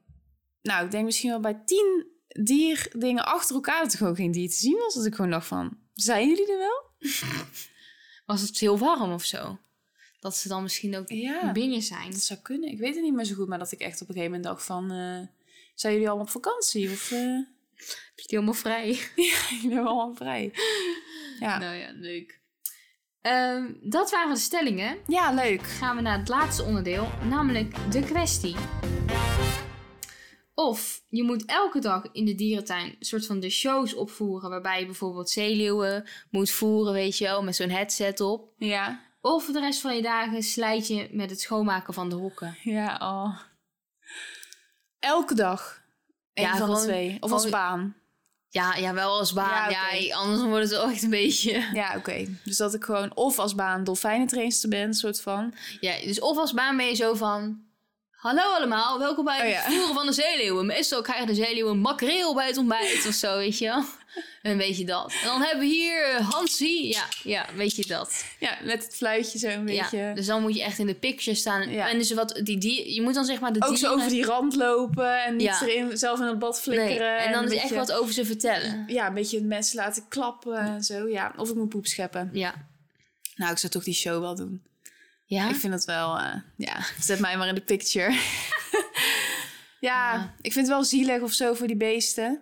nou 0.65 0.85
ik 0.85 0.91
denk 0.91 1.05
misschien 1.05 1.29
wel 1.29 1.39
bij 1.39 1.61
tien 1.65 2.05
dierdingen 2.27 3.25
achter 3.25 3.55
elkaar 3.55 3.81
dat 3.83 3.91
er 3.91 3.97
gewoon 3.97 4.15
geen 4.15 4.31
dier 4.31 4.49
te 4.49 4.55
zien 4.55 4.77
was. 4.77 4.93
Dat 4.93 5.05
ik 5.05 5.15
gewoon 5.15 5.31
dacht 5.31 5.47
van, 5.47 5.77
zijn 5.93 6.27
jullie 6.29 6.51
er 6.51 6.57
wel? 6.57 6.83
Was 8.25 8.41
het 8.41 8.59
heel 8.59 8.77
warm 8.77 9.11
of 9.13 9.23
zo? 9.25 9.57
Dat 10.19 10.37
ze 10.37 10.47
dan 10.47 10.63
misschien 10.63 10.97
ook 10.97 11.09
Ja. 11.09 11.51
binnen 11.51 11.81
zijn. 11.81 12.11
Dat 12.11 12.19
zou 12.19 12.39
kunnen. 12.39 12.69
Ik 12.69 12.77
weet 12.79 12.93
het 12.95 13.03
niet 13.03 13.13
meer 13.13 13.25
zo 13.25 13.35
goed, 13.35 13.47
maar 13.47 13.59
dat 13.59 13.71
ik 13.71 13.79
echt 13.79 14.01
op 14.01 14.07
een 14.09 14.13
gegeven 14.15 14.35
moment 14.35 14.43
dacht 14.43 14.65
van... 14.65 14.91
eh, 14.91 15.19
zijn 15.75 15.93
jullie 15.93 16.09
al 16.09 16.19
op 16.19 16.29
vakantie? 16.29 16.89
Of, 16.91 17.11
eh? 17.11 17.19
Heb 17.75 18.19
je 18.19 18.27
die 18.27 18.39
helemaal 18.39 18.53
vrij? 18.53 18.89
Ik 19.61 19.65
ben 19.69 19.77
allemaal 19.77 20.15
vrij. 20.15 20.53
Ja. 21.39 21.57
Nou 21.57 21.75
ja, 21.75 21.91
leuk. 21.93 22.39
Ehm, 23.21 23.71
dat 23.81 24.11
waren 24.11 24.33
de 24.33 24.39
stellingen. 24.39 24.97
ja, 25.07 25.31
leuk. 25.33 25.61
Gaan 25.61 25.95
we 25.95 26.01
naar 26.01 26.19
het 26.19 26.27
laatste 26.27 26.63
onderdeel, 26.63 27.07
namelijk 27.29 27.91
de 27.91 27.99
kwestie. 28.03 28.55
Of 30.55 31.01
je 31.09 31.23
moet 31.23 31.45
elke 31.45 31.79
dag 31.79 32.03
in 32.11 32.25
de 32.25 32.35
dierentuin 32.35 32.85
een 32.85 33.05
soort 33.05 33.25
van 33.25 33.39
de 33.39 33.49
shows 33.49 33.93
opvoeren, 33.93 34.49
waarbij 34.49 34.79
je 34.79 34.85
bijvoorbeeld 34.85 35.29
zeeleeuwen 35.29 36.07
moet 36.29 36.49
voeren, 36.49 36.93
weet 36.93 37.17
je 37.17 37.25
wel, 37.25 37.43
met 37.43 37.55
zo'n 37.55 37.69
headset 37.69 38.19
op. 38.19 38.53
Ja. 38.57 39.01
Of 39.21 39.45
de 39.45 39.59
rest 39.59 39.81
van 39.81 39.95
je 39.95 40.01
dagen 40.01 40.43
slijt 40.43 40.87
je 40.87 41.07
met 41.11 41.29
het 41.29 41.41
schoonmaken 41.41 41.93
van 41.93 42.09
de 42.09 42.15
hokken. 42.15 42.57
Ja, 42.63 42.97
oh. 43.01 43.39
Elke 44.99 45.33
dag. 45.33 45.81
Eén 46.33 46.43
Ja, 46.43 46.57
van 46.57 46.73
de 46.73 46.81
twee. 46.81 47.17
Of 47.19 47.31
als 47.31 47.49
baan. 47.49 47.95
Ja, 48.49 48.75
ja 48.75 48.93
wel 48.93 49.17
als 49.17 49.33
baan. 49.33 49.69
Ja, 49.69 50.15
anders 50.15 50.41
wordt 50.41 50.63
het 50.63 50.71
wel 50.71 50.89
echt 50.89 51.03
een 51.03 51.09
beetje... 51.09 51.69
Ja, 51.73 51.95
oké. 51.97 52.25
Dus 52.43 52.57
dat 52.57 52.73
ik 52.73 52.83
gewoon 52.83 53.15
of 53.15 53.39
als 53.39 53.55
baan 53.55 53.83
dolfijnentrainster 53.83 54.69
ben, 54.69 54.93
soort 54.93 55.21
van. 55.21 55.53
Ja, 55.79 55.99
dus 56.03 56.19
of 56.19 56.37
als 56.37 56.53
baan 56.53 56.77
ben 56.77 56.85
je 56.85 56.95
zo 56.95 57.13
van... 57.13 57.63
Hallo 58.25 58.41
allemaal, 58.41 58.99
welkom 58.99 59.25
bij 59.25 59.37
Oh, 59.37 59.41
het 59.43 59.51
ja. 59.51 59.63
voeren 59.63 59.93
van 59.95 60.05
de 60.05 60.13
zeeleeuwen. 60.13 60.65
Meestal 60.65 61.01
krijgen 61.01 61.27
de 61.27 61.33
zeeleeuwen 61.33 61.79
makreel 61.79 62.33
bij 62.33 62.47
het 62.47 62.57
ontbijt 62.57 63.05
of 63.07 63.13
zo, 63.13 63.37
weet 63.37 63.57
je 63.57 63.65
wel. 63.65 63.83
En 64.41 64.57
weet 64.57 64.77
je 64.77 64.85
dat. 64.85 65.13
En 65.21 65.27
dan 65.27 65.41
hebben 65.41 65.59
we 65.59 65.65
hier 65.73 66.03
eh, 66.03 66.29
Hansie. 66.29 66.87
Ja, 66.87 67.03
ja, 67.23 67.45
weet 67.55 67.75
je 67.75 67.85
dat. 67.87 68.25
Ja, 68.39 68.57
met 68.63 68.83
het 68.83 68.95
fluitje 68.95 69.37
zo 69.37 69.47
een 69.47 69.65
beetje. 69.65 69.97
Ja, 69.97 70.13
dus 70.13 70.25
dan 70.25 70.41
moet 70.41 70.55
je 70.55 70.63
echt 70.63 70.79
in 70.79 70.85
de 70.85 70.95
picture 70.95 71.35
staan. 71.35 71.69
Ja. 71.69 71.89
En 71.89 71.97
dus 71.97 72.13
wat, 72.13 72.39
die, 72.43 72.57
die, 72.57 72.93
je 72.93 73.01
moet 73.01 73.13
dan 73.13 73.25
zeg 73.25 73.39
maar 73.39 73.53
de 73.53 73.65
Ook 73.65 73.77
zo 73.77 73.93
over 73.93 74.09
die 74.09 74.25
rand 74.25 74.55
lopen 74.55 75.23
en 75.23 75.35
niet 75.35 75.61
erin, 75.61 75.97
zelf 75.97 76.19
in 76.19 76.25
het 76.25 76.39
bad 76.39 76.61
flikkeren. 76.61 77.15
Nee, 77.15 77.25
en 77.25 77.31
dan 77.31 77.43
is 77.43 77.51
echt 77.51 77.61
beetje- 77.61 77.75
wat 77.75 77.91
over 77.91 78.13
ze 78.13 78.25
vertellen. 78.25 78.83
Ja, 78.87 79.07
een 79.07 79.13
beetje 79.13 79.41
mensen 79.41 79.75
laten 79.75 80.07
klappen 80.07 80.57
en 80.57 80.83
zo. 80.83 81.07
Ja, 81.07 81.33
of 81.37 81.49
ik 81.49 81.55
moet 81.55 81.69
poep 81.69 81.85
scheppen. 81.85 82.29
Ja. 82.33 82.53
Nou, 83.35 83.51
ik 83.51 83.57
zou 83.57 83.71
toch 83.71 83.83
die 83.83 83.93
show 83.93 84.21
wel 84.21 84.35
doen. 84.35 84.63
Ja? 85.25 85.49
Ik 85.49 85.55
vind 85.55 85.73
het 85.73 85.85
wel, 85.85 86.19
eh, 86.19 86.35
ja, 86.57 86.85
zet 86.99 87.19
mij 87.19 87.37
maar 87.37 87.47
in 87.47 87.55
de 87.55 87.61
picture. 87.61 88.11
ja, 89.79 90.13
Ja. 90.13 90.35
ik 90.41 90.51
vind 90.53 90.65
het 90.67 90.75
wel 90.75 90.83
zielig 90.83 91.21
of 91.21 91.33
zo 91.33 91.53
voor 91.53 91.67
die 91.67 91.75
beesten. 91.77 92.41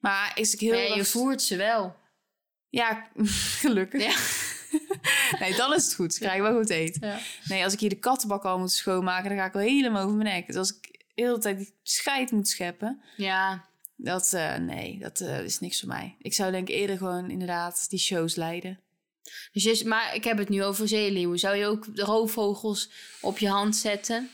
Maar 0.00 0.32
is 0.34 0.54
ik 0.54 0.60
heel 0.60 0.72
Nee, 0.72 0.94
je 0.96 1.04
voert 1.04 1.42
ze 1.42 1.56
wel. 1.56 1.96
Ja, 2.68 3.08
gelukkig. 3.60 4.02
Ja. 4.02 4.14
nee, 5.38 5.54
dan 5.56 5.74
is 5.74 5.84
het 5.84 5.94
goed. 5.94 6.14
Ze 6.14 6.20
krijgen 6.20 6.42
wel 6.42 6.56
goed 6.56 6.70
eten. 6.70 7.08
Ja. 7.08 7.18
Nee, 7.44 7.64
als 7.64 7.72
ik 7.72 7.80
hier 7.80 7.88
de 7.88 7.98
kattenbak 7.98 8.44
al 8.44 8.58
moet 8.58 8.72
schoonmaken, 8.72 9.28
dan 9.28 9.38
ga 9.38 9.44
ik 9.44 9.52
wel 9.52 9.62
helemaal 9.62 10.04
over 10.04 10.16
mijn 10.16 10.34
nek. 10.34 10.46
Dus 10.46 10.56
als 10.56 10.70
ik 10.76 10.82
de 11.14 11.22
hele 11.22 11.38
tijd 11.38 11.56
die 11.58 11.74
scheid 11.82 12.30
moet 12.30 12.48
scheppen, 12.48 13.02
Ja. 13.16 13.64
dat, 13.96 14.32
eh, 14.32 14.56
nee, 14.56 14.98
dat 14.98 15.20
eh, 15.20 15.44
is 15.44 15.60
niks 15.60 15.78
voor 15.80 15.88
mij. 15.88 16.16
Ik 16.18 16.34
zou 16.34 16.50
denk 16.50 16.68
ik 16.68 16.74
eerder 16.74 16.96
gewoon 16.96 17.30
inderdaad 17.30 17.90
die 17.90 17.98
shows 17.98 18.34
leiden. 18.34 18.80
Dus 19.52 19.62
je, 19.62 19.82
maar 19.88 20.14
ik 20.14 20.24
heb 20.24 20.38
het 20.38 20.48
nu 20.48 20.64
over 20.64 20.88
zeeleeuwen. 20.88 21.38
Zou 21.38 21.56
je 21.56 21.66
ook 21.66 21.96
de 21.96 22.02
roofvogels 22.02 22.90
op 23.20 23.38
je 23.38 23.48
hand 23.48 23.76
zetten? 23.76 24.16
En 24.16 24.28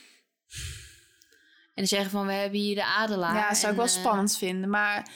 dan 1.83 1.87
zeggen 1.87 2.11
van, 2.11 2.27
we 2.27 2.33
hebben 2.33 2.61
hier 2.61 2.75
de 2.75 2.85
adelaar. 2.85 3.35
ja, 3.35 3.49
dat 3.49 3.59
zou 3.59 3.70
ik 3.72 3.79
wel 3.79 3.87
eh, 3.87 3.92
spannend 3.92 4.37
vinden. 4.38 4.70
Maar 4.70 5.09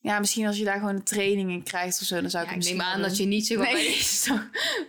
ja, 0.00 0.18
misschien 0.18 0.46
als 0.46 0.56
je 0.58 0.64
daar 0.64 0.78
gewoon 0.78 0.94
een 0.94 1.04
training 1.04 1.50
in 1.50 1.62
krijgt 1.62 2.00
of 2.00 2.06
zo, 2.06 2.20
dan 2.20 2.30
zou 2.30 2.44
ik 2.44 2.50
Ja, 2.50 2.56
het 2.56 2.64
ik 2.66 2.70
neem 2.70 2.78
misschien 2.78 2.96
aan 3.02 3.08
dat 3.08 3.16
je 3.18 3.24
niet 3.24 3.46
zo 3.46 3.60
Nee. 3.60 4.04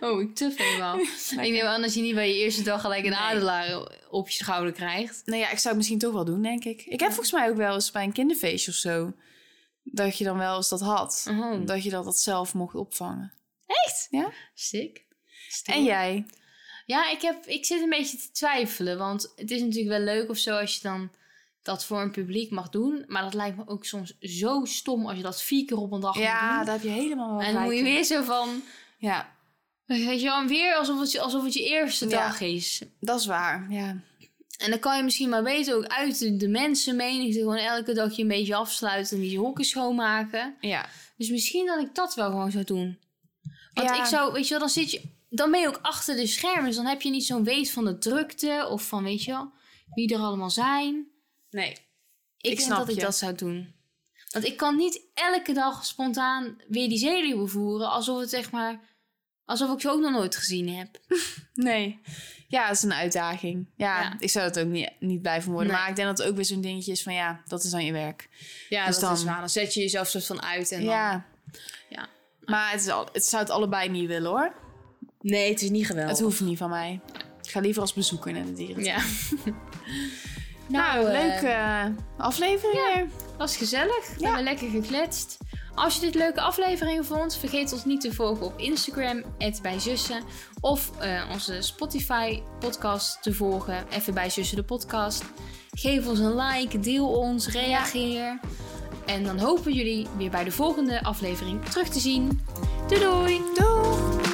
Oh, 0.00 0.20
ik 0.20 0.34
tuf 0.34 0.56
helemaal. 0.56 0.98
Ik 1.46 1.52
neem 1.52 1.66
aan 1.66 1.80
dat 1.80 1.94
je 1.94 2.00
niet 2.00 2.14
bij 2.14 2.28
je 2.28 2.34
eerste 2.34 2.62
dag 2.62 2.80
gelijk 2.80 3.04
een 3.04 3.10
Nee. 3.10 3.18
adelaar 3.18 3.88
op 4.10 4.28
je 4.28 4.34
schouder 4.44 4.72
krijgt. 4.72 5.22
Nou 5.24 5.38
ja, 5.40 5.50
ik 5.50 5.56
zou 5.58 5.68
het 5.68 5.76
misschien 5.76 5.98
toch 5.98 6.12
wel 6.12 6.24
doen, 6.24 6.42
denk 6.42 6.64
ik. 6.64 6.82
Ik 6.86 7.00
heb 7.00 7.08
volgens 7.08 7.32
mij 7.32 7.48
ook 7.48 7.56
wel 7.56 7.74
eens 7.74 7.90
bij 7.90 8.04
een 8.04 8.12
kinderfeestje 8.12 8.70
of 8.70 8.76
zo... 8.76 9.12
dat 9.82 10.18
je 10.18 10.24
dan 10.24 10.38
wel 10.38 10.56
eens 10.56 10.68
dat 10.68 10.80
had. 10.80 11.26
Oh. 11.30 11.66
Dat 11.66 11.82
je 11.82 11.90
dat, 11.90 12.04
dat 12.04 12.18
zelf 12.18 12.54
mocht 12.54 12.74
opvangen. 12.74 13.32
Echt? 13.68 14.06
Ja. 14.10 14.30
Sick. 14.54 15.04
En 15.64 15.84
jij? 15.84 16.26
Ja, 16.86 17.10
ik, 17.10 17.22
heb, 17.22 17.46
ik 17.46 17.64
zit 17.64 17.82
een 17.82 17.88
beetje 17.88 18.16
te 18.16 18.30
twijfelen. 18.32 18.98
Want 18.98 19.32
het 19.36 19.50
is 19.50 19.60
natuurlijk 19.60 19.88
wel 19.88 20.14
leuk 20.14 20.30
of 20.30 20.38
zo 20.38 20.56
als 20.58 20.74
je 20.74 20.80
dan 20.82 21.10
dat 21.62 21.84
voor 21.84 22.00
een 22.00 22.10
publiek 22.10 22.50
mag 22.50 22.68
doen. 22.68 23.04
Maar 23.06 23.22
dat 23.22 23.34
lijkt 23.34 23.56
me 23.56 23.66
ook 23.66 23.84
soms 23.84 24.16
zo 24.20 24.64
stom 24.64 25.06
als 25.06 25.16
je 25.16 25.22
dat 25.22 25.42
vier 25.42 25.64
keer 25.64 25.76
op 25.76 25.92
een 25.92 26.00
dag 26.00 26.18
Ja, 26.18 26.40
moet 26.46 26.56
doen. 26.56 26.64
daar 26.64 26.74
heb 26.74 26.82
je 26.84 27.00
helemaal 27.02 27.36
wel 27.36 27.46
En 27.46 27.54
dan 27.54 27.62
moet 27.62 27.76
je 27.76 27.82
weer 27.82 28.04
zo 28.04 28.22
van... 28.22 28.62
Ja, 28.98 29.36
Weet 29.84 30.20
je 30.20 30.26
wel, 30.26 30.46
weer 30.46 30.74
alsof 30.74 31.00
het, 31.00 31.12
je- 31.12 31.20
alsof 31.20 31.44
het 31.44 31.54
je 31.54 31.64
eerste 31.68 32.08
Ja. 32.08 32.10
dag 32.26 32.40
is. 32.40 32.82
dat 33.00 33.20
is 33.20 33.26
waar. 33.26 33.66
Ja. 33.70 34.00
En 34.58 34.70
dan 34.70 34.78
kan 34.78 34.96
je 34.96 35.02
misschien 35.02 35.28
maar 35.28 35.42
beter 35.42 35.74
ook 35.76 35.86
uit 35.86 36.18
de, 36.18 36.36
de 36.36 36.48
mensenmenigte... 36.48 37.38
gewoon 37.38 37.56
elke 37.56 37.92
dag 37.94 38.16
je 38.16 38.22
een 38.22 38.28
beetje 38.28 38.54
afsluiten 38.54 39.16
en 39.16 39.22
die 39.22 39.38
hokken 39.38 39.64
schoonmaken. 39.64 40.56
ja. 40.60 40.88
Dus 41.16 41.28
misschien 41.30 41.66
dat 41.66 41.80
ik 41.82 41.94
dat 41.94 42.14
wel 42.14 42.30
gewoon 42.30 42.50
zou 42.50 42.64
doen. 42.64 42.98
Want 43.84 43.88
Ja. 43.96 43.98
ik 44.02 44.04
zou, 44.08 44.32
weet 44.32 44.44
je 44.44 44.50
wel, 44.50 44.58
dan 44.58 44.68
zit 44.68 44.90
je... 44.90 45.02
Dan 45.30 45.50
ben 45.50 45.60
je 45.60 45.68
ook 45.68 45.78
achter 45.82 46.16
de 46.16 46.26
schermen. 46.26 46.64
Dus 46.64 46.76
dan 46.76 46.86
heb 46.86 47.02
je 47.02 47.10
niet 47.10 47.24
zo'n 47.26 47.44
weet 47.44 47.70
van 47.70 47.84
de 47.84 47.98
drukte... 47.98 48.66
of 48.70 48.82
van, 48.88 49.02
weet 49.04 49.24
je 49.24 49.30
wel, 49.30 49.52
wie 49.94 50.14
er 50.14 50.20
allemaal 50.20 50.50
zijn. 50.50 51.06
Nee. 51.50 51.70
Ik, 51.70 51.78
Ik 52.36 52.42
denk 52.56 52.60
snap 52.60 52.78
dat 52.78 52.88
ik 52.88 52.94
je. 52.94 53.00
dat 53.00 53.16
zou 53.16 53.34
doen. 53.34 53.74
Want 54.30 54.44
ik 54.44 54.56
kan 54.56 54.76
niet 54.76 55.00
elke 55.14 55.52
dag 55.52 55.84
spontaan 55.86 56.56
weer 56.68 56.88
die 56.88 56.98
zeeleeuwen 56.98 57.48
voeren... 57.48 57.90
alsof 57.90 58.20
het 58.20 58.30
zeg 58.30 58.50
maar... 58.50 58.80
alsof 59.44 59.72
ik 59.74 59.80
ze 59.80 59.90
ook 59.90 60.00
nog 60.00 60.10
nooit 60.12 60.36
gezien 60.36 60.68
heb. 60.68 60.98
Nee. 61.54 62.00
Ja, 62.48 62.66
het 62.66 62.76
is 62.76 62.82
een 62.82 62.92
uitdaging. 62.92 63.66
Ja, 63.76 64.00
Ja. 64.00 64.14
ik 64.18 64.30
zou 64.30 64.44
het 64.46 64.58
ook 64.58 64.66
niet, 64.66 64.90
niet 65.00 65.22
blij 65.22 65.42
van 65.42 65.52
worden. 65.52 65.70
Nee. 65.72 65.80
Maar 65.80 65.88
ik 65.90 65.96
denk 65.96 66.08
dat 66.08 66.18
het 66.18 66.26
ook 66.26 66.34
weer 66.36 66.44
zo'n 66.44 66.60
dingetje 66.60 66.92
is 66.92 67.02
van 67.02 67.14
ja, 67.14 67.42
dat 67.46 67.64
is 67.64 67.70
dan 67.70 67.84
je 67.84 67.92
werk. 67.92 68.28
Ja, 68.68 68.86
Dus 68.86 68.98
dat 68.98 69.12
is 69.12 69.18
dan- 69.18 69.28
waar. 69.28 69.38
Dan 69.40 69.48
zet 69.48 69.74
je 69.74 69.80
jezelf 69.80 70.08
soort 70.08 70.26
van 70.26 70.42
uit 70.42 70.72
en 70.72 70.78
dan... 70.84 70.88
ja. 70.94 71.26
Maar 72.48 72.70
het, 72.70 72.80
is 72.80 72.88
al, 72.88 73.06
het 73.12 73.24
zou 73.24 73.42
het 73.42 73.50
allebei 73.52 73.88
niet 73.88 74.06
willen 74.06 74.30
hoor. 74.30 74.52
Nee, 75.20 75.50
het 75.50 75.62
is 75.62 75.70
niet 75.70 75.86
geweldig. 75.86 76.10
Het 76.10 76.20
hoeft 76.20 76.40
niet 76.40 76.58
van 76.58 76.70
mij. 76.70 77.00
Ik 77.42 77.50
ga 77.50 77.60
liever 77.60 77.82
als 77.82 77.92
bezoeker 77.92 78.32
naar 78.32 78.44
de 78.44 78.52
dieren. 78.52 78.84
Ja. 78.84 78.98
Nou, 80.68 81.06
eh, 81.06 81.12
leuke 81.12 81.46
eh, 81.48 81.84
aflevering 82.16 82.94
weer. 82.94 83.06
was 83.38 83.56
gezellig. 83.56 84.08
We 84.08 84.14
Ja. 84.20 84.26
hebben 84.26 84.44
lekker 84.44 84.68
gekletst. 84.68 85.38
Als 85.74 85.94
je 85.94 86.00
dit 86.00 86.14
leuke 86.14 86.40
afleveringen 86.40 87.04
vond, 87.04 87.36
vergeet 87.36 87.72
ons 87.72 87.84
niet 87.84 88.00
te 88.00 88.14
volgen 88.14 88.46
op 88.46 88.58
Instagram, 88.58 89.22
@bijzussen, 89.62 90.22
Of 90.60 90.90
eh, 90.98 91.22
onze 91.32 91.62
Spotify 91.62 92.42
podcast 92.58 93.22
te 93.22 93.32
volgen, 93.34 93.84
even 93.90 94.14
bij 94.14 94.30
Zussen 94.30 94.56
de 94.56 94.62
podcast. 94.64 95.24
Geef 95.70 96.06
ons 96.06 96.18
een 96.18 96.36
like, 96.36 96.78
deel 96.80 97.08
ons, 97.08 97.48
reageer. 97.48 98.40
En 99.08 99.24
dan 99.24 99.38
hopen 99.38 99.72
jullie 99.72 100.06
weer 100.16 100.30
bij 100.30 100.44
de 100.44 100.50
volgende 100.50 101.02
aflevering 101.02 101.64
terug 101.64 101.88
te 101.88 102.00
zien. 102.00 102.40
Doei 102.88 103.00
doei! 103.00 103.40
Doei! 103.54 104.27